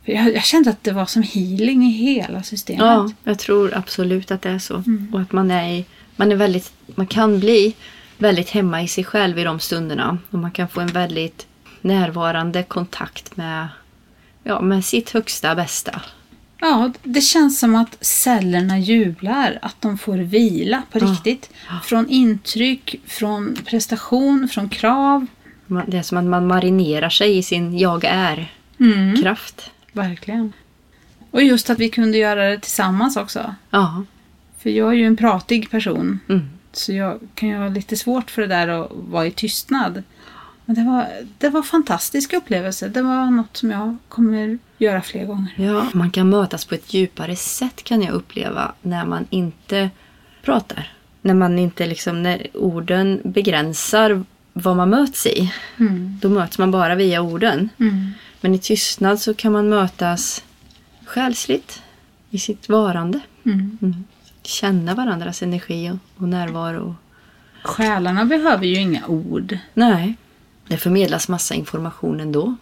Jag, 0.03 0.35
jag 0.35 0.43
kände 0.43 0.69
att 0.69 0.83
det 0.83 0.91
var 0.91 1.05
som 1.05 1.23
healing 1.23 1.83
i 1.83 1.91
hela 1.91 2.43
systemet. 2.43 2.81
ja, 2.81 3.11
jag 3.23 3.39
tror 3.39 3.73
absolut 3.73 4.31
att 4.31 4.41
det 4.41 4.49
är 4.49 4.59
så. 4.59 4.83
Och 5.11 5.21
att 5.21 5.31
man 5.31 5.51
är, 5.51 5.83
man 6.15 6.31
är 6.31 6.35
väldigt, 6.35 6.73
man 6.95 7.07
kan 7.07 7.39
bli 7.39 7.75
väldigt 8.17 8.49
hemma 8.49 8.81
i 8.81 8.87
sig 8.87 9.03
själv 9.03 9.39
i 9.39 9.43
de 9.43 9.59
stunderna. 9.59 10.17
Och 10.29 10.39
man 10.39 10.51
kan 10.51 10.67
få 10.67 10.81
en 10.81 10.87
väldigt 10.87 11.47
närvarande 11.81 12.63
kontakt 12.63 13.37
med, 13.37 13.67
ja, 14.43 14.61
med 14.61 14.85
sitt 14.85 15.09
högsta 15.09 15.55
bästa. 15.55 16.01
Ja, 16.59 16.91
det 17.03 17.21
känns 17.21 17.59
som 17.59 17.75
att 17.75 17.97
cellerna 18.01 18.79
jublar, 18.79 19.59
att 19.61 19.75
de 19.81 19.97
får 19.97 20.17
vila 20.17 20.83
på 20.91 20.99
Ja. 20.99 21.05
riktigt. 21.05 21.49
Från 21.83 22.09
intryck, 22.09 22.95
från 23.05 23.57
prestation, 23.65 24.47
från 24.47 24.69
krav. 24.69 25.25
Det 25.87 25.97
är 25.97 26.01
som 26.01 26.17
att 26.17 26.23
man 26.23 26.47
marinerar 26.47 27.09
sig 27.09 27.37
i 27.37 27.43
sin 27.43 27.77
jag 27.77 28.03
är-kraft. 28.05 29.71
Verkligen. 29.91 30.53
Och 31.31 31.43
just 31.43 31.69
att 31.69 31.79
vi 31.79 31.89
kunde 31.89 32.17
göra 32.17 32.49
det 32.49 32.59
tillsammans 32.59 33.17
också. 33.17 33.55
Ja. 33.69 34.03
För 34.59 34.69
jag 34.69 34.89
är 34.89 34.93
ju 34.93 35.05
en 35.05 35.17
pratig 35.17 35.69
person. 35.71 36.19
Mm. 36.29 36.49
Så 36.73 36.93
jag 36.93 37.19
kan 37.35 37.49
ju 37.49 37.57
ha 37.57 37.67
lite 37.69 37.97
svårt 37.97 38.31
för 38.31 38.41
det 38.41 38.47
där 38.47 38.67
att 38.67 38.91
vara 38.91 39.25
i 39.27 39.31
tystnad. 39.31 40.03
Men 40.71 40.85
det 40.85 40.91
var, 40.91 41.07
det 41.37 41.49
var 41.49 41.59
en 41.59 41.63
fantastisk 41.63 42.33
upplevelse. 42.33 42.87
Det 42.87 43.01
var 43.01 43.31
något 43.31 43.57
som 43.57 43.71
jag 43.71 43.97
kommer 44.09 44.57
göra 44.77 45.01
fler 45.01 45.25
gånger. 45.25 45.53
Ja, 45.55 45.87
man 45.93 46.11
kan 46.11 46.29
mötas 46.29 46.65
på 46.65 46.75
ett 46.75 46.93
djupare 46.93 47.35
sätt 47.35 47.83
kan 47.83 48.01
jag 48.01 48.13
uppleva 48.13 48.71
när 48.81 49.05
man 49.05 49.27
inte 49.29 49.89
pratar. 50.41 50.91
När 51.21 51.33
man 51.33 51.59
inte 51.59 51.87
liksom, 51.87 52.23
när 52.23 52.47
orden 52.53 53.21
begränsar 53.23 54.23
vad 54.53 54.77
man 54.77 54.89
möts 54.89 55.25
i. 55.25 55.53
Mm. 55.79 56.19
Då 56.21 56.29
möts 56.29 56.57
man 56.57 56.71
bara 56.71 56.95
via 56.95 57.21
orden. 57.21 57.69
Mm. 57.79 58.11
Men 58.41 58.55
i 58.55 58.59
tystnad 58.59 59.19
så 59.19 59.33
kan 59.33 59.51
man 59.51 59.69
mötas 59.69 60.43
själsligt 61.05 61.81
i 62.29 62.39
sitt 62.39 62.69
varande. 62.69 63.19
Mm. 63.45 63.77
Mm. 63.81 64.03
Känna 64.43 64.95
varandras 64.95 65.43
energi 65.43 65.91
och, 65.91 66.21
och 66.21 66.29
närvaro. 66.29 66.95
Själarna 67.63 68.25
behöver 68.25 68.65
ju 68.65 68.75
inga 68.75 69.07
ord. 69.07 69.57
Nej, 69.73 70.15
det 70.71 70.77
förmedlas 70.77 71.27
massa 71.27 71.55
information 71.55 72.19
ändå. 72.19 72.55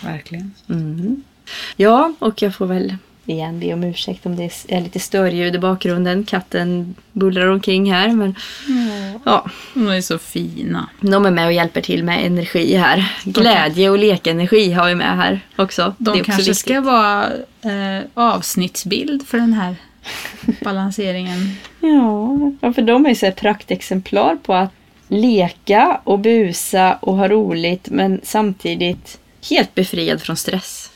Verkligen. 0.00 0.52
Mm. 0.68 1.22
Ja, 1.76 2.12
och 2.18 2.42
jag 2.42 2.54
får 2.54 2.66
väl 2.66 2.96
igen 3.26 3.60
be 3.60 3.74
om 3.74 3.84
ursäkt 3.84 4.26
om 4.26 4.36
det 4.36 4.50
är 4.68 4.80
lite 4.80 5.00
störljud 5.00 5.54
i 5.54 5.58
bakgrunden. 5.58 6.24
Katten 6.24 6.94
bullrar 7.12 7.46
omkring 7.46 7.92
här. 7.92 8.08
Men 8.08 8.34
ja, 9.24 9.50
De 9.74 9.88
är 9.88 10.00
så 10.00 10.18
fina. 10.18 10.88
de 11.00 11.26
är 11.26 11.30
med 11.30 11.46
och 11.46 11.52
hjälper 11.52 11.80
till 11.80 12.04
med 12.04 12.26
energi 12.26 12.76
här. 12.76 13.12
Glädje 13.24 13.90
och 13.90 13.98
lekenergi 13.98 14.72
har 14.72 14.88
vi 14.88 14.94
med 14.94 15.16
här 15.16 15.40
också. 15.56 15.94
De 15.98 16.10
också 16.10 16.24
kanske 16.24 16.42
viktigt. 16.42 16.58
ska 16.58 16.80
vara 16.80 17.26
eh, 17.62 18.04
avsnittsbild 18.14 19.26
för 19.28 19.38
den 19.38 19.52
här 19.52 19.76
balanseringen. 20.64 21.56
Ja, 21.80 22.72
för 22.74 22.82
de 22.82 23.06
är 23.06 23.14
så 23.14 23.26
här 23.26 23.32
praktexemplar 23.32 24.36
på 24.36 24.54
att 24.54 24.72
leka 25.10 26.00
och 26.04 26.18
busa 26.18 26.94
och 26.94 27.16
ha 27.16 27.28
roligt 27.28 27.88
men 27.90 28.20
samtidigt 28.22 29.18
helt 29.50 29.74
befriad 29.74 30.22
från 30.22 30.36
stress. 30.36 30.90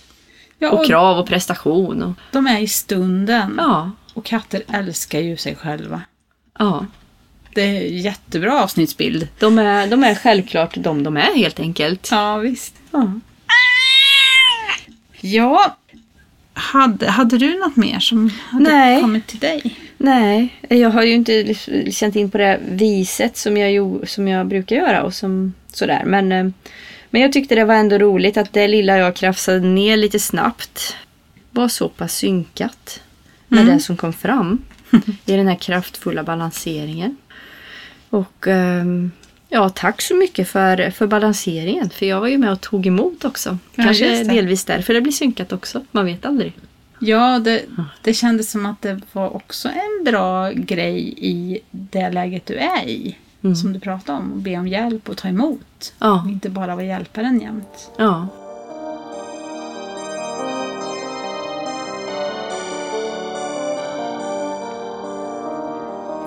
Ja, 0.59 0.71
Och 0.71 0.81
och 0.81 0.87
krav 0.87 1.19
och 1.19 1.27
prestation. 1.29 2.03
Och, 2.03 2.13
de 2.33 2.47
är 2.47 2.61
i 2.61 2.69
stunden. 2.69 3.55
ja, 3.59 3.91
Och 4.15 4.25
katter 4.25 4.63
älskar 4.73 5.21
ju 5.21 5.37
sig 5.37 5.55
själva. 5.57 6.03
ja. 6.59 6.87
Det 7.55 7.63
är 7.63 7.81
jättebra 7.83 8.63
avsnittsbild. 8.63 9.29
De 9.39 9.59
är, 9.59 9.87
de 9.87 10.05
är 10.05 10.15
självklart 10.15 10.75
de 10.77 11.03
de 11.03 11.17
är 11.17 11.35
helt 11.37 11.61
enkelt. 11.61 12.09
Ja, 12.11 12.37
visst. 12.37 12.75
Ja. 12.91 13.13
Ja, 15.21 15.77
hade, 16.55 17.11
hade 17.11 17.39
du 17.39 17.59
något 17.59 17.77
mer 17.77 18.01
som 18.01 18.31
hade 18.51 18.71
Nej. 18.71 19.01
kommit 19.01 19.27
till 19.27 19.39
dig? 19.39 19.77
Nej, 20.05 20.55
jag 20.69 20.91
har 20.91 21.03
ju 21.03 21.13
inte 21.13 21.55
känt 21.93 22.17
in 22.17 22.31
på 22.31 22.39
det 22.39 22.61
viset 22.69 23.37
som 23.37 23.57
jag, 23.57 24.09
som 24.09 24.29
jag 24.29 24.47
brukar 24.47 24.77
göra 24.77 25.03
och 25.03 25.15
som 25.15 25.55
sådär. 25.73 26.03
Men, 26.07 26.33
eh, 26.33 26.47
men 27.11 27.21
jag 27.23 27.33
tyckte 27.33 27.55
det 27.55 27.65
var 27.65 27.75
ändå 27.75 27.99
roligt 27.99 28.37
att 28.37 28.53
det 28.53 28.69
lilla 28.69 28.99
jag 28.99 29.17
krafsade 29.17 29.61
ner 29.61 29.97
lite 29.97 30.19
snabbt 30.19 30.97
var 31.51 31.69
så 31.69 31.89
pass 31.89 32.15
synkat 32.17 33.01
med 33.49 33.61
Mm. 33.63 33.75
det 33.75 33.81
som 33.83 33.97
kom 33.97 34.13
fram 34.13 34.63
i 35.27 35.37
den 35.37 35.49
här 35.49 35.55
kraftfulla 35.57 36.23
balanseringen. 36.23 37.17
Och 38.11 38.47
ehm, 38.47 39.11
ja, 39.49 39.69
tack 39.69 40.03
så 40.03 40.15
mycket 40.15 40.49
för, 40.49 40.91
för 40.91 41.07
balanseringen. 41.07 41.91
För 41.91 42.07
jag 42.07 42.21
var 42.21 42.29
ju 42.29 42.39
med 42.39 42.53
och 42.53 42.61
tog 42.61 42.87
emot 42.87 43.25
också. 43.25 43.59
Ja, 43.75 43.85
Kanske 43.85 44.09
det. 44.09 44.25
delvis 44.25 44.65
därför 44.65 44.95
det 44.95 45.01
blir 45.01 45.13
synkat 45.13 45.53
också. 45.53 45.85
Man 45.91 46.05
vet 46.07 46.27
aldrig. 46.27 46.53
Ja, 46.99 47.39
det, 47.39 47.63
det 48.03 48.15
kändes 48.15 48.51
som 48.51 48.67
att 48.67 48.83
det 48.83 49.01
var 49.13 49.37
också 49.37 49.69
en 49.69 50.05
bra 50.05 50.51
grej 50.51 51.15
i 51.17 51.61
det 51.71 52.11
läget 52.11 52.47
du 52.47 52.55
är 52.57 52.85
i. 52.89 53.17
Mm. 53.45 53.57
Som 53.57 53.73
du 53.73 53.81
pratade 53.81 54.19
om, 54.19 54.33
att 54.37 54.43
be 54.43 54.57
om 54.59 54.69
hjälp 54.69 55.09
och 55.09 55.17
ta 55.17 55.29
emot. 55.29 55.93
Ja, 55.99 56.23
Och 56.25 56.31
inte 56.31 56.51
bara 56.51 56.75
vara 56.75 56.87
hjälparen 56.87 57.41
jämt. 57.41 57.91
ja. 57.97 58.29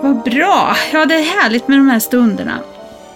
Vad 0.01 0.24
bra! 0.24 0.76
Ja, 0.93 1.05
det 1.05 1.15
är 1.15 1.41
härligt 1.41 1.68
med 1.68 1.78
de 1.80 1.89
här 1.89 1.99
stunderna. 1.99 2.59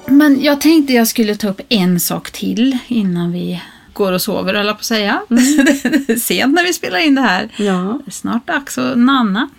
Men 0.06 0.41
jag 0.41 0.62
tänkte 0.62 0.93
jag 0.93 1.08
skulle 1.08 1.36
ta 1.36 1.47
upp 1.49 1.62
en 1.70 1.99
sak 1.99 2.32
till 2.32 2.78
innan 2.88 3.32
vi 3.32 3.62
går 3.94 4.12
och 4.12 4.22
sover, 4.22 4.54
eller 4.54 4.74
på 4.74 4.80
att 4.80 4.86
säga. 4.86 5.22
det 5.28 6.10
är 6.10 6.16
sent 6.16 6.54
när 6.54 6.64
vi 6.64 6.74
spelar 6.74 7.00
in 7.00 7.16
det 7.16 7.22
här. 7.22 7.50
Ja. 7.58 8.00
Det 8.06 8.10
är 8.10 8.12
snart 8.12 8.48
dags 8.48 8.78
att 8.78 8.98
nanna. 8.98 9.50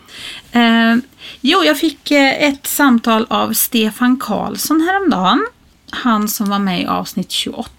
Eh, 0.52 0.96
jo, 1.40 1.64
jag 1.64 1.78
fick 1.78 2.10
eh, 2.10 2.48
ett 2.48 2.66
samtal 2.66 3.26
av 3.30 3.52
Stefan 3.52 4.16
Karlsson 4.16 4.80
häromdagen. 4.80 5.46
Han 5.90 6.28
som 6.28 6.50
var 6.50 6.58
med 6.58 6.82
i 6.82 6.86
avsnitt 6.86 7.30
28, 7.30 7.70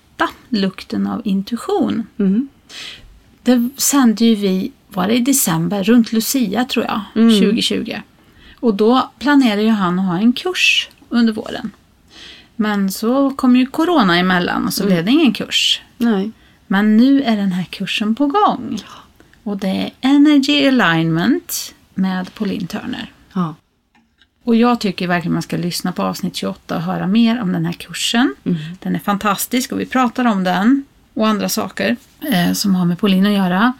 Lukten 0.49 1.07
av 1.07 1.21
intuition. 1.23 2.07
Mm. 2.19 2.47
Det 3.43 3.69
sände 3.77 4.25
ju 4.25 4.35
vi, 4.35 4.71
var 4.89 5.07
det 5.07 5.13
i 5.13 5.19
december, 5.19 5.83
runt 5.83 6.11
Lucia 6.11 6.65
tror 6.65 6.85
jag, 6.85 7.01
2020. 7.13 7.95
Och 8.59 8.73
då 8.73 9.11
planerade 9.19 9.61
ju 9.61 9.69
han 9.69 9.99
att 9.99 10.05
ha 10.05 10.17
en 10.17 10.33
kurs 10.33 10.89
under 11.09 11.33
våren. 11.33 11.71
Men 12.55 12.91
så 12.91 13.29
kom 13.29 13.55
ju 13.55 13.65
corona 13.65 14.17
emellan 14.17 14.65
och 14.65 14.73
så 14.73 14.85
blev 14.85 15.05
det 15.05 15.11
ingen 15.11 15.33
kurs. 15.33 15.81
Nej. 15.97 16.31
Men 16.73 16.97
nu 16.97 17.23
är 17.23 17.37
den 17.37 17.51
här 17.51 17.63
kursen 17.63 18.15
på 18.15 18.27
gång. 18.27 18.79
Och 19.43 19.57
det 19.57 19.67
är 19.67 19.91
Energy 20.01 20.67
Alignment 20.67 21.73
med 21.93 22.33
Pauline 22.33 22.67
Turner. 22.67 23.11
Ja. 23.33 23.55
Och 24.43 24.55
jag 24.55 24.79
tycker 24.79 25.07
verkligen 25.07 25.33
man 25.33 25.41
ska 25.41 25.57
lyssna 25.57 25.91
på 25.91 26.03
avsnitt 26.03 26.35
28 26.35 26.75
och 26.75 26.81
höra 26.81 27.07
mer 27.07 27.41
om 27.41 27.51
den 27.51 27.65
här 27.65 27.73
kursen. 27.73 28.35
Den 28.79 28.95
är 28.95 28.99
fantastisk 28.99 29.71
och 29.71 29.79
vi 29.79 29.85
pratar 29.85 30.25
om 30.25 30.43
den 30.43 30.85
och 31.13 31.27
andra 31.27 31.49
saker 31.49 31.95
eh, 32.21 32.53
som 32.53 32.75
har 32.75 32.85
med 32.85 32.99
Pauline 32.99 33.25
att 33.25 33.33
göra. 33.33 33.73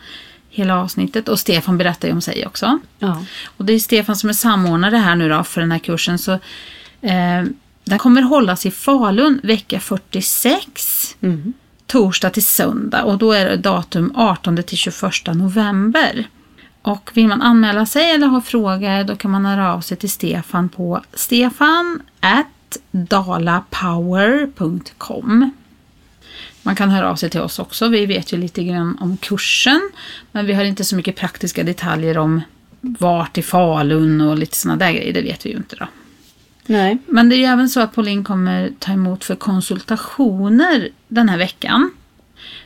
Hela 0.50 0.78
avsnittet. 0.78 1.30
Och 1.30 1.40
Stefan 1.40 1.78
berättar 1.78 2.08
ju 2.08 2.14
om 2.14 2.22
sig 2.22 2.48
också. 2.48 2.80
Ja. 3.00 3.26
Och 3.58 3.66
det 3.66 3.74
är 3.74 3.80
Stefan 3.80 4.16
som 4.16 4.30
är 4.30 4.34
samordnare 4.34 4.96
här 4.96 5.16
nu 5.16 5.30
då 5.30 5.44
för 5.44 5.62
den 5.62 5.72
här 5.72 5.80
kursen. 5.80 6.20
Så, 6.20 6.32
eh, 7.02 7.44
den 7.84 8.00
kommer 8.00 8.22
hållas 8.22 8.66
i 8.66 8.72
Falun 8.72 9.40
vecka 9.44 9.80
46. 9.80 11.16
Mm. 11.22 11.54
Torsdag 11.94 12.30
till 12.30 12.46
söndag 12.46 13.04
och 13.04 13.18
då 13.18 13.32
är 13.32 13.46
det 13.46 13.58
datum 13.58 14.12
18 14.16 14.64
till 14.64 14.78
21 14.78 14.94
november. 15.34 16.28
Och 16.82 17.12
vill 17.14 17.28
man 17.28 17.42
anmäla 17.42 17.86
sig 17.86 18.12
eller 18.12 18.28
ha 18.28 18.42
frågor 18.42 19.04
då 19.04 19.16
kan 19.16 19.32
man 19.32 19.46
höra 19.46 19.74
av 19.74 19.82
sig 19.82 19.98
till 19.98 20.10
Stefan 20.10 20.70
på 20.70 21.02
stefan 21.14 22.02
dalapower.com 22.92 25.52
Man 26.64 26.76
kan 26.76 26.90
höra 26.90 27.10
av 27.10 27.16
sig 27.16 27.30
till 27.30 27.42
oss 27.42 27.60
också. 27.60 27.88
Vi 27.88 28.06
vet 28.06 28.34
ju 28.34 28.38
lite 28.38 28.64
grann 28.64 28.98
om 29.02 29.18
kursen. 29.18 29.92
Men 30.32 30.46
vi 30.46 30.54
har 30.54 30.64
inte 30.64 30.84
så 30.84 30.96
mycket 30.96 31.16
praktiska 31.16 31.64
detaljer 31.64 32.18
om 32.18 32.42
vart 32.82 33.38
i 33.38 33.42
Falun 33.42 34.22
och 34.22 34.38
lite 34.38 34.58
sådana 34.58 34.86
där 34.86 34.92
grejer. 34.92 35.14
Det 35.14 35.22
vet 35.22 35.46
vi 35.46 35.50
ju 35.50 35.58
inte 35.58 35.76
då. 35.76 35.88
Nej. 36.66 36.98
Men 37.08 37.30
det 37.30 37.36
är 37.36 37.38
ju 37.38 37.46
även 37.46 37.70
så 37.70 37.80
att 37.80 37.96
Pauline 37.96 38.24
kommer 38.24 38.72
ta 38.80 38.92
emot 38.92 39.24
för 39.24 39.36
konsultationer 39.36 40.90
den 41.08 41.30
här 41.30 41.38
veckan. 41.38 41.92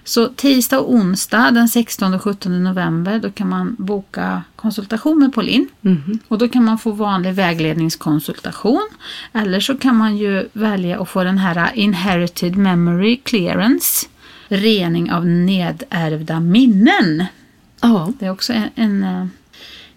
Så 0.04 0.28
tisdag 0.28 0.80
och 0.80 0.94
onsdag 0.94 1.52
den 1.52 1.68
16 1.68 2.14
och 2.14 2.22
17 2.22 2.64
november 2.64 3.20
då 3.20 3.32
kan 3.32 3.50
man 3.50 3.76
boka 3.80 4.44
konsultation 4.56 5.20
med 5.20 5.34
Pauline. 5.34 5.68
Mhm. 5.82 6.20
Och 6.28 6.38
då 6.38 6.48
kan 6.48 6.64
man 6.64 6.80
få 6.80 6.92
vanlig 6.92 7.34
vägledningskonsultation. 7.34 8.90
Eller 9.34 9.60
så 9.60 9.78
kan 9.78 9.96
man 9.96 10.18
ju 10.18 10.50
välja 10.54 11.02
att 11.02 11.10
få 11.10 11.24
den 11.24 11.38
här 11.38 11.72
Inherited 11.74 12.58
Memory 12.58 13.18
Clearance. 13.18 14.08
Rening 14.48 15.12
av 15.12 15.26
nedärvda 15.26 16.40
minnen. 16.40 17.26
Ja. 17.82 18.14
Det 18.20 18.26
är 18.26 18.32
också 18.32 18.54
en, 18.54 18.70
en 18.76 19.04
eh, 19.04 19.28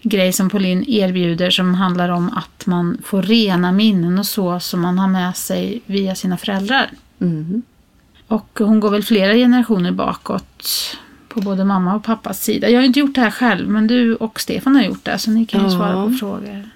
grej 0.03 0.33
som 0.33 0.51
Pauline 0.51 0.85
erbjuder 0.89 1.51
som 1.51 1.75
handlar 1.75 2.09
om 2.09 2.29
att 2.37 2.67
man 2.67 2.99
får 3.05 3.23
rena 3.23 3.73
minnen 3.73 4.19
och 4.19 4.27
så 4.27 4.61
som 4.61 4.81
man 4.81 4.99
har 4.99 5.09
med 5.09 5.37
sig 5.37 5.81
via 5.87 6.15
sina 6.15 6.37
föräldrar. 6.37 6.91
Mm. 7.21 7.63
Och 8.29 8.59
hon 8.59 8.81
går 8.81 8.91
väl 8.91 9.03
flera 9.03 9.35
generationer 9.35 9.93
bakåt 9.93 10.97
på 11.29 11.41
både 11.41 11.65
mamma 11.65 11.95
och 11.95 12.05
pappas 12.05 12.43
sida. 12.45 12.69
Jag 12.69 12.79
har 12.81 12.85
inte 12.85 12.99
gjort 13.01 13.15
det 13.15 13.21
här 13.21 13.31
själv 13.31 13.69
men 13.69 13.87
du 13.87 14.15
och 14.15 14.41
Stefan 14.41 14.77
har 14.77 14.83
gjort 14.83 15.05
det 15.05 15.19
så 15.19 15.31
ni 15.31 15.47
kan 15.47 15.61
ju 15.61 15.67
Ja. 15.67 15.73
svara 15.73 16.07
på 16.07 16.13
frågor. 16.13 16.69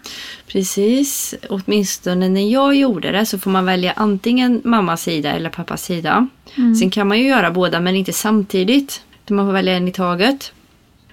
Precis. 0.46 1.34
Åtminstone 1.50 2.28
när 2.28 2.52
jag 2.52 2.74
gjorde 2.76 3.12
det 3.12 3.26
så 3.26 3.38
får 3.38 3.50
man 3.50 3.64
välja 3.64 3.92
antingen 3.96 4.60
mammas 4.64 5.02
sida 5.02 5.32
eller 5.32 5.50
pappas 5.50 5.82
sida. 5.84 6.28
Sen 6.80 6.90
kan 6.90 7.08
man 7.08 7.18
ju 7.18 7.26
göra 7.26 7.50
båda 7.50 7.80
men 7.80 7.96
inte 7.96 8.12
samtidigt. 8.12 9.02
Man 9.30 9.46
får 9.46 9.52
välja 9.52 9.72
en 9.76 9.88
i 9.88 9.92
taget. 9.92 10.52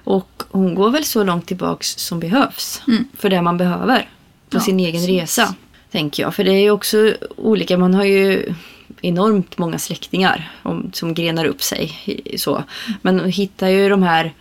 Och 0.03 0.43
hon 0.49 0.75
går 0.75 0.89
väl 0.89 1.05
så 1.05 1.23
långt 1.23 1.45
tillbaks 1.47 1.97
som 1.97 2.19
behövs. 2.19 2.81
För 3.17 3.29
det 3.29 3.41
man 3.41 3.57
behöver. 3.57 4.09
På 4.49 4.57
Ja, 4.57 4.61
sin 4.61 4.79
egen 4.79 5.01
precis. 5.01 5.09
resa. 5.09 5.55
Tänker 5.91 6.23
jag. 6.23 6.35
För 6.35 6.43
det 6.43 6.51
är 6.51 6.61
ju 6.61 6.71
också 6.71 7.13
olika. 7.37 7.77
Man 7.77 7.93
har 7.93 8.03
ju 8.03 8.53
enormt 9.01 9.57
många 9.57 9.79
släktingar 9.79 10.51
om, 10.63 10.89
som 10.93 11.13
grenar 11.13 11.45
upp 11.45 11.63
sig. 11.63 11.93
Så. 12.37 12.63
Men 13.01 13.31
hittar 13.31 13.67
ju 13.67 13.89
de 13.89 14.03
här 14.03 14.33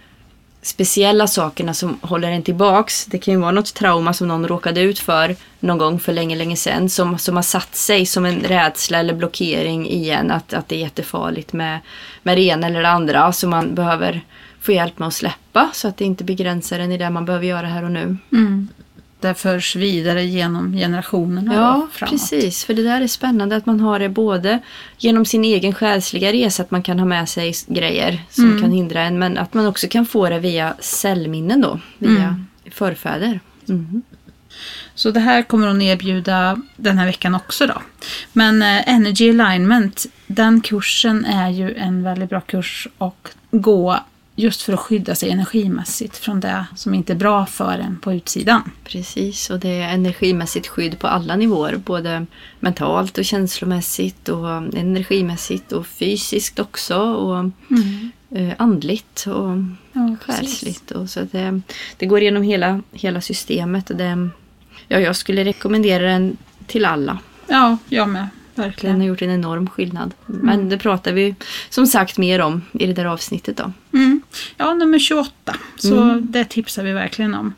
speciella 0.62 1.26
sakerna 1.26 1.74
som 1.74 1.98
håller 2.02 2.30
en 2.30 2.42
tillbaks. 2.42 3.04
Det 3.04 3.18
kan 3.18 3.34
ju 3.34 3.40
vara 3.40 3.50
något 3.50 3.74
trauma 3.74 4.12
som 4.12 4.28
någon 4.28 4.48
råkade 4.48 4.80
ut 4.80 4.98
för 4.98 5.36
någon 5.60 5.78
gång 5.78 6.00
för 6.00 6.12
länge, 6.12 6.36
länge 6.36 6.56
sedan. 6.56 6.88
Som, 6.90 7.18
som 7.18 7.36
har 7.36 7.42
satt 7.42 7.76
sig 7.76 8.06
som 8.06 8.24
en 8.24 8.40
rädsla 8.40 8.98
eller 8.98 9.14
blockering 9.14 9.88
igen. 9.88 10.30
Att, 10.30 10.52
att 10.52 10.68
det 10.68 10.76
är 10.76 10.80
jättefarligt 10.80 11.52
med, 11.52 11.78
med 12.22 12.36
det 12.36 12.42
ena 12.42 12.66
eller 12.66 12.82
det 12.82 12.88
andra. 12.88 13.32
Så 13.32 13.48
man 13.48 13.74
behöver 13.74 14.20
få 14.60 14.72
hjälp 14.72 14.98
med 14.98 15.08
att 15.08 15.14
släppa. 15.14 15.70
Så 15.72 15.88
att 15.88 15.96
det 15.96 16.04
inte 16.04 16.24
begränsar 16.24 16.78
en 16.78 16.92
i 16.92 16.98
det 16.98 17.10
man 17.10 17.24
behöver 17.24 17.46
göra 17.46 17.66
här 17.66 17.82
och 17.84 17.90
nu. 17.90 18.16
Mm. 18.32 18.68
Det 19.20 19.34
förs 19.34 19.76
vidare 19.76 20.24
genom 20.24 20.72
generationerna 20.72 21.54
Ja, 21.54 21.60
då, 21.80 21.88
framåt. 21.92 22.10
precis. 22.10 22.64
För 22.64 22.74
det 22.74 22.82
där 22.82 23.00
är 23.00 23.06
spännande 23.06 23.56
att 23.56 23.66
man 23.66 23.80
har 23.80 23.98
det 23.98 24.08
både 24.08 24.58
genom 24.98 25.24
sin 25.24 25.44
egen 25.44 25.74
själsliga 25.74 26.32
resa, 26.32 26.62
att 26.62 26.70
man 26.70 26.82
kan 26.82 26.98
ha 26.98 27.06
med 27.06 27.28
sig 27.28 27.52
grejer 27.66 28.22
som 28.30 28.44
Mm. 28.44 28.62
kan 28.62 28.72
hindra 28.72 29.00
en, 29.02 29.18
men 29.18 29.38
att 29.38 29.54
man 29.54 29.66
också 29.66 29.88
kan 29.88 30.06
få 30.06 30.28
det 30.28 30.38
via 30.38 30.74
cellminnen 30.80 31.60
då, 31.60 31.80
via 31.98 32.10
Mm. 32.22 32.46
förfäder. 32.70 33.40
Mhm. 33.66 34.02
Så 34.94 35.10
det 35.10 35.20
här 35.20 35.42
kommer 35.42 35.66
hon 35.66 35.82
erbjuda 35.82 36.62
den 36.76 36.98
här 36.98 37.06
veckan 37.06 37.34
också 37.34 37.66
då. 37.66 37.82
Men 38.32 38.62
eh, 38.62 38.88
Energy 38.88 39.30
Alignment, 39.40 40.06
den 40.26 40.60
kursen 40.60 41.24
är 41.24 41.48
ju 41.50 41.74
en 41.74 42.02
väldigt 42.02 42.30
bra 42.30 42.40
kurs 42.40 42.88
att 42.98 43.36
gå 43.50 43.98
just 44.40 44.62
för 44.62 44.72
att 44.72 44.80
skydda 44.80 45.14
sig 45.14 45.30
energimässigt 45.30 46.16
från 46.16 46.40
det 46.40 46.66
som 46.76 46.94
inte 46.94 47.12
är 47.12 47.16
bra 47.16 47.46
för 47.46 47.78
en 47.78 47.98
på 47.98 48.12
utsidan. 48.12 48.70
Precis, 48.84 49.50
och 49.50 49.58
det 49.58 49.82
är 49.82 49.94
energimässigt 49.94 50.66
skydd 50.66 50.98
på 50.98 51.06
alla 51.06 51.36
nivåer, 51.36 51.76
både 51.76 52.26
mentalt 52.60 53.18
och 53.18 53.24
känslomässigt 53.24 54.28
och 54.28 54.48
energimässigt 54.56 55.72
och 55.72 55.86
fysiskt 55.86 56.58
också 56.58 56.98
och 56.98 57.50
eh, 58.38 58.52
andligt 58.58 59.26
och 59.26 59.56
Ja, 59.92 60.16
själsligt. 60.20 60.90
Och 60.90 61.10
så 61.10 61.20
det, 61.20 61.60
det 61.96 62.06
går 62.06 62.20
igenom 62.20 62.42
hela, 62.42 62.82
hela 62.92 63.20
systemet. 63.20 63.90
Och 63.90 63.96
det, 63.96 64.28
ja, 64.88 65.00
jag 65.00 65.16
skulle 65.16 65.44
rekommendera 65.44 66.02
den 66.02 66.36
till 66.66 66.84
alla. 66.84 67.18
Ja, 67.46 67.76
jag 67.88 68.08
med. 68.08 68.28
Den 68.54 68.64
Verkligen. 68.64 69.00
har 69.00 69.06
gjort 69.06 69.22
en 69.22 69.30
enorm 69.30 69.68
skillnad. 69.70 70.14
Men 70.26 70.68
det 70.68 70.78
pratar 70.78 71.12
vi 71.12 71.34
som 71.68 71.86
sagt 71.86 72.18
mer 72.18 72.40
om 72.40 72.62
i 72.72 72.86
det 72.86 72.92
där 72.92 73.04
avsnittet 73.04 73.56
då. 73.56 73.72
Mm. 73.92 74.22
Ja, 74.56 74.74
nummer 74.74 74.98
28. 74.98 75.56
Så 75.76 76.20
det 76.20 76.44
tipsar 76.44 76.84
vi 76.84 76.92
verkligen 76.92 77.34
om. 77.34 77.54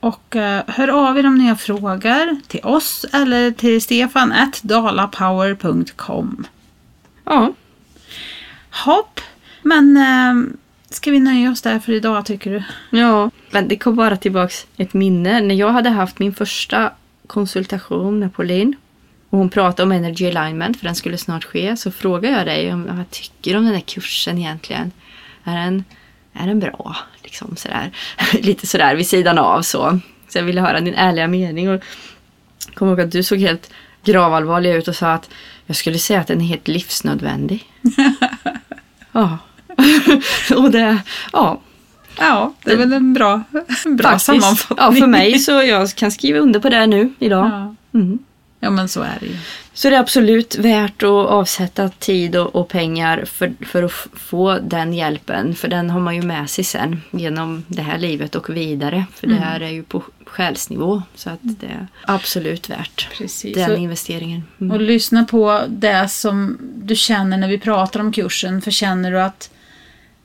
Och 0.00 0.36
eh, 0.36 0.62
hör 0.66 0.88
av 0.88 1.18
er 1.18 1.26
om 1.26 1.38
ni 1.38 1.48
har 1.48 1.54
frågor 1.56 2.40
till 2.48 2.60
oss 2.60 3.06
eller 3.12 3.50
till 3.50 3.82
stefan 3.82 4.34
dalapower.com. 4.62 6.46
Ja, 7.24 7.52
Hopp. 8.84 9.20
Men 9.62 9.96
eh, 9.96 10.54
ska 10.90 11.10
vi 11.10 11.20
nöja 11.20 11.50
oss 11.50 11.62
där 11.62 11.78
för 11.78 11.92
idag 11.92 12.26
tycker 12.26 12.50
du? 12.50 12.62
ja. 12.98 13.30
Men 13.50 13.68
det 13.68 13.76
kom 13.76 13.96
bara 13.96 14.16
tillbaks 14.16 14.66
ett 14.76 14.94
minne. 14.94 15.40
När 15.40 15.54
jag 15.54 15.70
hade 15.72 15.90
haft 15.90 16.18
min 16.18 16.34
första 16.34 16.90
konsultation 17.26 18.18
med 18.18 18.34
Pauline 18.34 18.76
och 19.32 19.38
hon 19.38 19.48
pratade 19.48 19.82
om 19.82 19.92
Energy 19.92 20.26
Alignment 20.26 20.78
för 20.78 20.86
den 20.86 20.94
skulle 20.94 21.18
snart 21.18 21.44
ske 21.44 21.76
så 21.76 21.90
frågade 21.90 22.36
jag 22.36 22.46
dig 22.46 22.72
om 22.72 22.96
vad 22.96 23.10
tycker 23.10 23.56
om 23.56 23.64
den 23.64 23.74
här 23.74 23.80
kursen 23.80 24.38
egentligen? 24.38 24.92
Är 25.44 25.56
den, 25.56 25.84
är 26.32 26.46
den 26.46 26.60
bra? 26.60 26.96
Liksom 27.22 27.56
sådär. 27.56 27.90
Lite 28.32 28.66
sådär 28.66 28.94
vid 28.94 29.08
sidan 29.08 29.38
av 29.38 29.62
så. 29.62 29.98
Så 30.28 30.38
jag 30.38 30.44
ville 30.44 30.60
höra 30.60 30.80
din 30.80 30.94
ärliga 30.94 31.26
mening. 31.26 31.68
Och 31.68 31.74
jag 31.74 32.74
kommer 32.74 32.92
ihåg 32.92 33.00
att 33.00 33.12
du 33.12 33.22
såg 33.22 33.38
helt 33.38 33.70
gravallvarlig 34.04 34.74
ut 34.74 34.88
och 34.88 34.96
sa 34.96 35.12
att 35.12 35.30
jag 35.66 35.76
skulle 35.76 35.98
säga 35.98 36.20
att 36.20 36.26
den 36.26 36.40
är 36.40 36.44
helt 36.44 36.68
livsnödvändig. 36.68 37.64
ja. 39.12 39.38
och 40.56 40.70
det, 40.70 40.98
ja. 41.32 41.60
Ja, 42.18 42.54
det 42.64 42.72
är 42.72 42.76
väl 42.76 42.92
en 42.92 43.14
bra, 43.14 43.42
bra 43.84 44.10
Faktiskt. 44.10 44.26
sammanfattning. 44.26 44.78
Ja, 44.78 44.92
för 44.92 45.06
mig 45.06 45.38
så 45.38 45.52
jag 45.52 45.94
kan 45.94 46.10
skriva 46.10 46.38
under 46.38 46.60
på 46.60 46.68
det 46.68 46.86
nu 46.86 47.12
idag. 47.18 47.46
Ja. 47.46 47.74
Mm. 47.98 48.18
Ja, 48.62 48.70
men 48.70 48.88
så 48.88 49.02
är 49.02 49.16
det 49.20 49.26
ju. 49.26 49.36
Så 49.74 49.90
det 49.90 49.96
är 49.96 50.00
absolut 50.00 50.58
värt 50.58 51.02
att 51.02 51.08
avsätta 51.08 51.88
tid 51.88 52.36
och, 52.36 52.54
och 52.54 52.68
pengar 52.68 53.24
för, 53.24 53.52
för 53.66 53.82
att 53.82 53.92
få 54.14 54.58
den 54.62 54.94
hjälpen. 54.94 55.54
För 55.54 55.68
den 55.68 55.90
har 55.90 56.00
man 56.00 56.16
ju 56.16 56.22
med 56.22 56.50
sig 56.50 56.64
sen 56.64 57.00
genom 57.10 57.64
det 57.68 57.82
här 57.82 57.98
livet 57.98 58.34
och 58.34 58.56
vidare. 58.56 59.04
För 59.14 59.26
det 59.26 59.34
här 59.34 59.60
är 59.60 59.70
ju 59.70 59.82
på 59.82 60.02
själsnivå. 60.26 61.02
Så 61.14 61.30
att 61.30 61.38
det 61.42 61.66
är 61.66 61.86
absolut 62.04 62.70
värt 62.70 63.08
Precis. 63.18 63.54
den 63.54 63.70
Och- 63.72 63.78
investeringen. 63.78 64.44
Mm. 64.60 64.70
Och 64.72 64.80
lyssna 64.80 65.24
på 65.24 65.62
det 65.68 66.08
som 66.08 66.58
du 66.74 66.96
känner 66.96 67.36
när 67.36 67.48
vi 67.48 67.58
pratar 67.58 68.00
om 68.00 68.12
kursen. 68.12 68.62
För 68.62 68.70
känner 68.70 69.10
du 69.10 69.20
att 69.20 69.50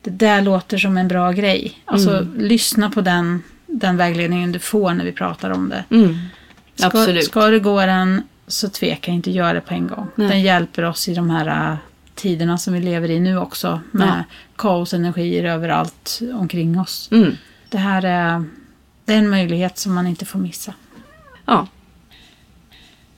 det 0.02 0.10
där 0.10 0.42
låter 0.42 0.78
som 0.78 0.98
en 0.98 1.08
bra 1.08 1.32
grej. 1.32 1.82
Alltså 1.86 2.28
lyssna 2.38 2.90
på 2.90 3.02
den, 3.02 3.44
den 3.66 3.98
vägledningen 3.98 4.52
du 4.52 4.60
får 4.60 4.94
när 4.94 5.06
vi 5.06 5.12
pratar 5.12 5.50
om 5.50 5.70
det. 5.70 5.84
Ska, 6.78 6.86
Absolut. 6.88 7.26
ska 7.26 7.48
du 7.48 7.60
gå 7.60 7.80
den 7.86 8.22
så 8.48 8.70
tveka 8.70 9.12
inte 9.12 9.32
göra 9.32 9.54
det 9.54 9.62
på 9.62 9.74
en 9.74 9.88
gång. 9.88 10.08
Nej. 10.16 10.28
Den 10.28 10.42
hjälper 10.42 10.84
oss 10.84 11.08
i 11.10 11.14
de 11.14 11.30
här 11.30 11.72
äh, 11.72 11.78
tiderna 12.16 12.58
som 12.58 12.74
vi 12.74 12.80
lever 12.80 13.12
i 13.12 13.20
nu 13.20 13.38
också. 13.38 13.80
Med 13.92 14.08
Ja. 14.08 14.24
kaosenergier 14.56 15.44
överallt 15.44 16.20
omkring 16.34 16.80
oss. 16.80 17.10
Mm. 17.12 17.36
Det 17.70 17.78
här 17.78 18.06
är, 18.06 18.44
det 19.06 19.14
är 19.14 19.18
en 19.18 19.30
möjlighet 19.30 19.78
som 19.78 19.94
man 19.94 20.08
inte 20.08 20.26
får 20.26 20.40
missa. 20.40 20.74
Ja. 21.46 21.68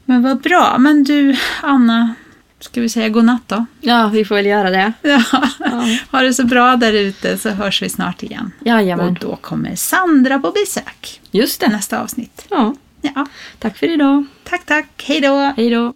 Men 0.06 0.24
vad 0.24 0.42
bra. 0.42 0.76
Men 0.80 1.04
du, 1.04 1.38
Anna, 1.62 2.14
ska 2.60 2.82
vi 2.82 2.90
säga 2.90 3.10
godnatt 3.10 3.48
då? 3.48 3.66
ja, 3.82 4.08
vi 4.14 4.26
får 4.26 4.36
väl 4.36 4.46
göra 4.46 4.70
det. 4.70 4.94
Ja. 5.02 5.24
Ja. 5.60 5.84
Ha 6.12 6.22
det 6.22 6.34
så 6.34 6.44
bra 6.46 6.76
där 6.76 6.94
ute 6.94 7.38
så 7.38 7.50
hörs 7.50 7.82
vi 7.82 7.90
snart 7.90 8.24
igen. 8.24 8.52
Jajamän. 8.66 9.08
Och 9.08 9.14
då 9.14 9.36
kommer 9.36 9.76
Sandra 9.76 10.40
på 10.40 10.52
besök 10.52 11.22
Just 11.32 11.62
det. 11.62 11.68
nästa 11.68 12.00
avsnitt. 12.02 12.46
Ja. 12.50 12.76
Ja, 13.02 13.26
Tack 13.60 13.78
för 13.78 13.88
idag. 13.88 14.26
tack, 14.44 14.66
tack. 14.66 15.04
Hej 15.08 15.22
då. 15.22 15.54
Hej 15.58 15.70
då. 15.70 15.94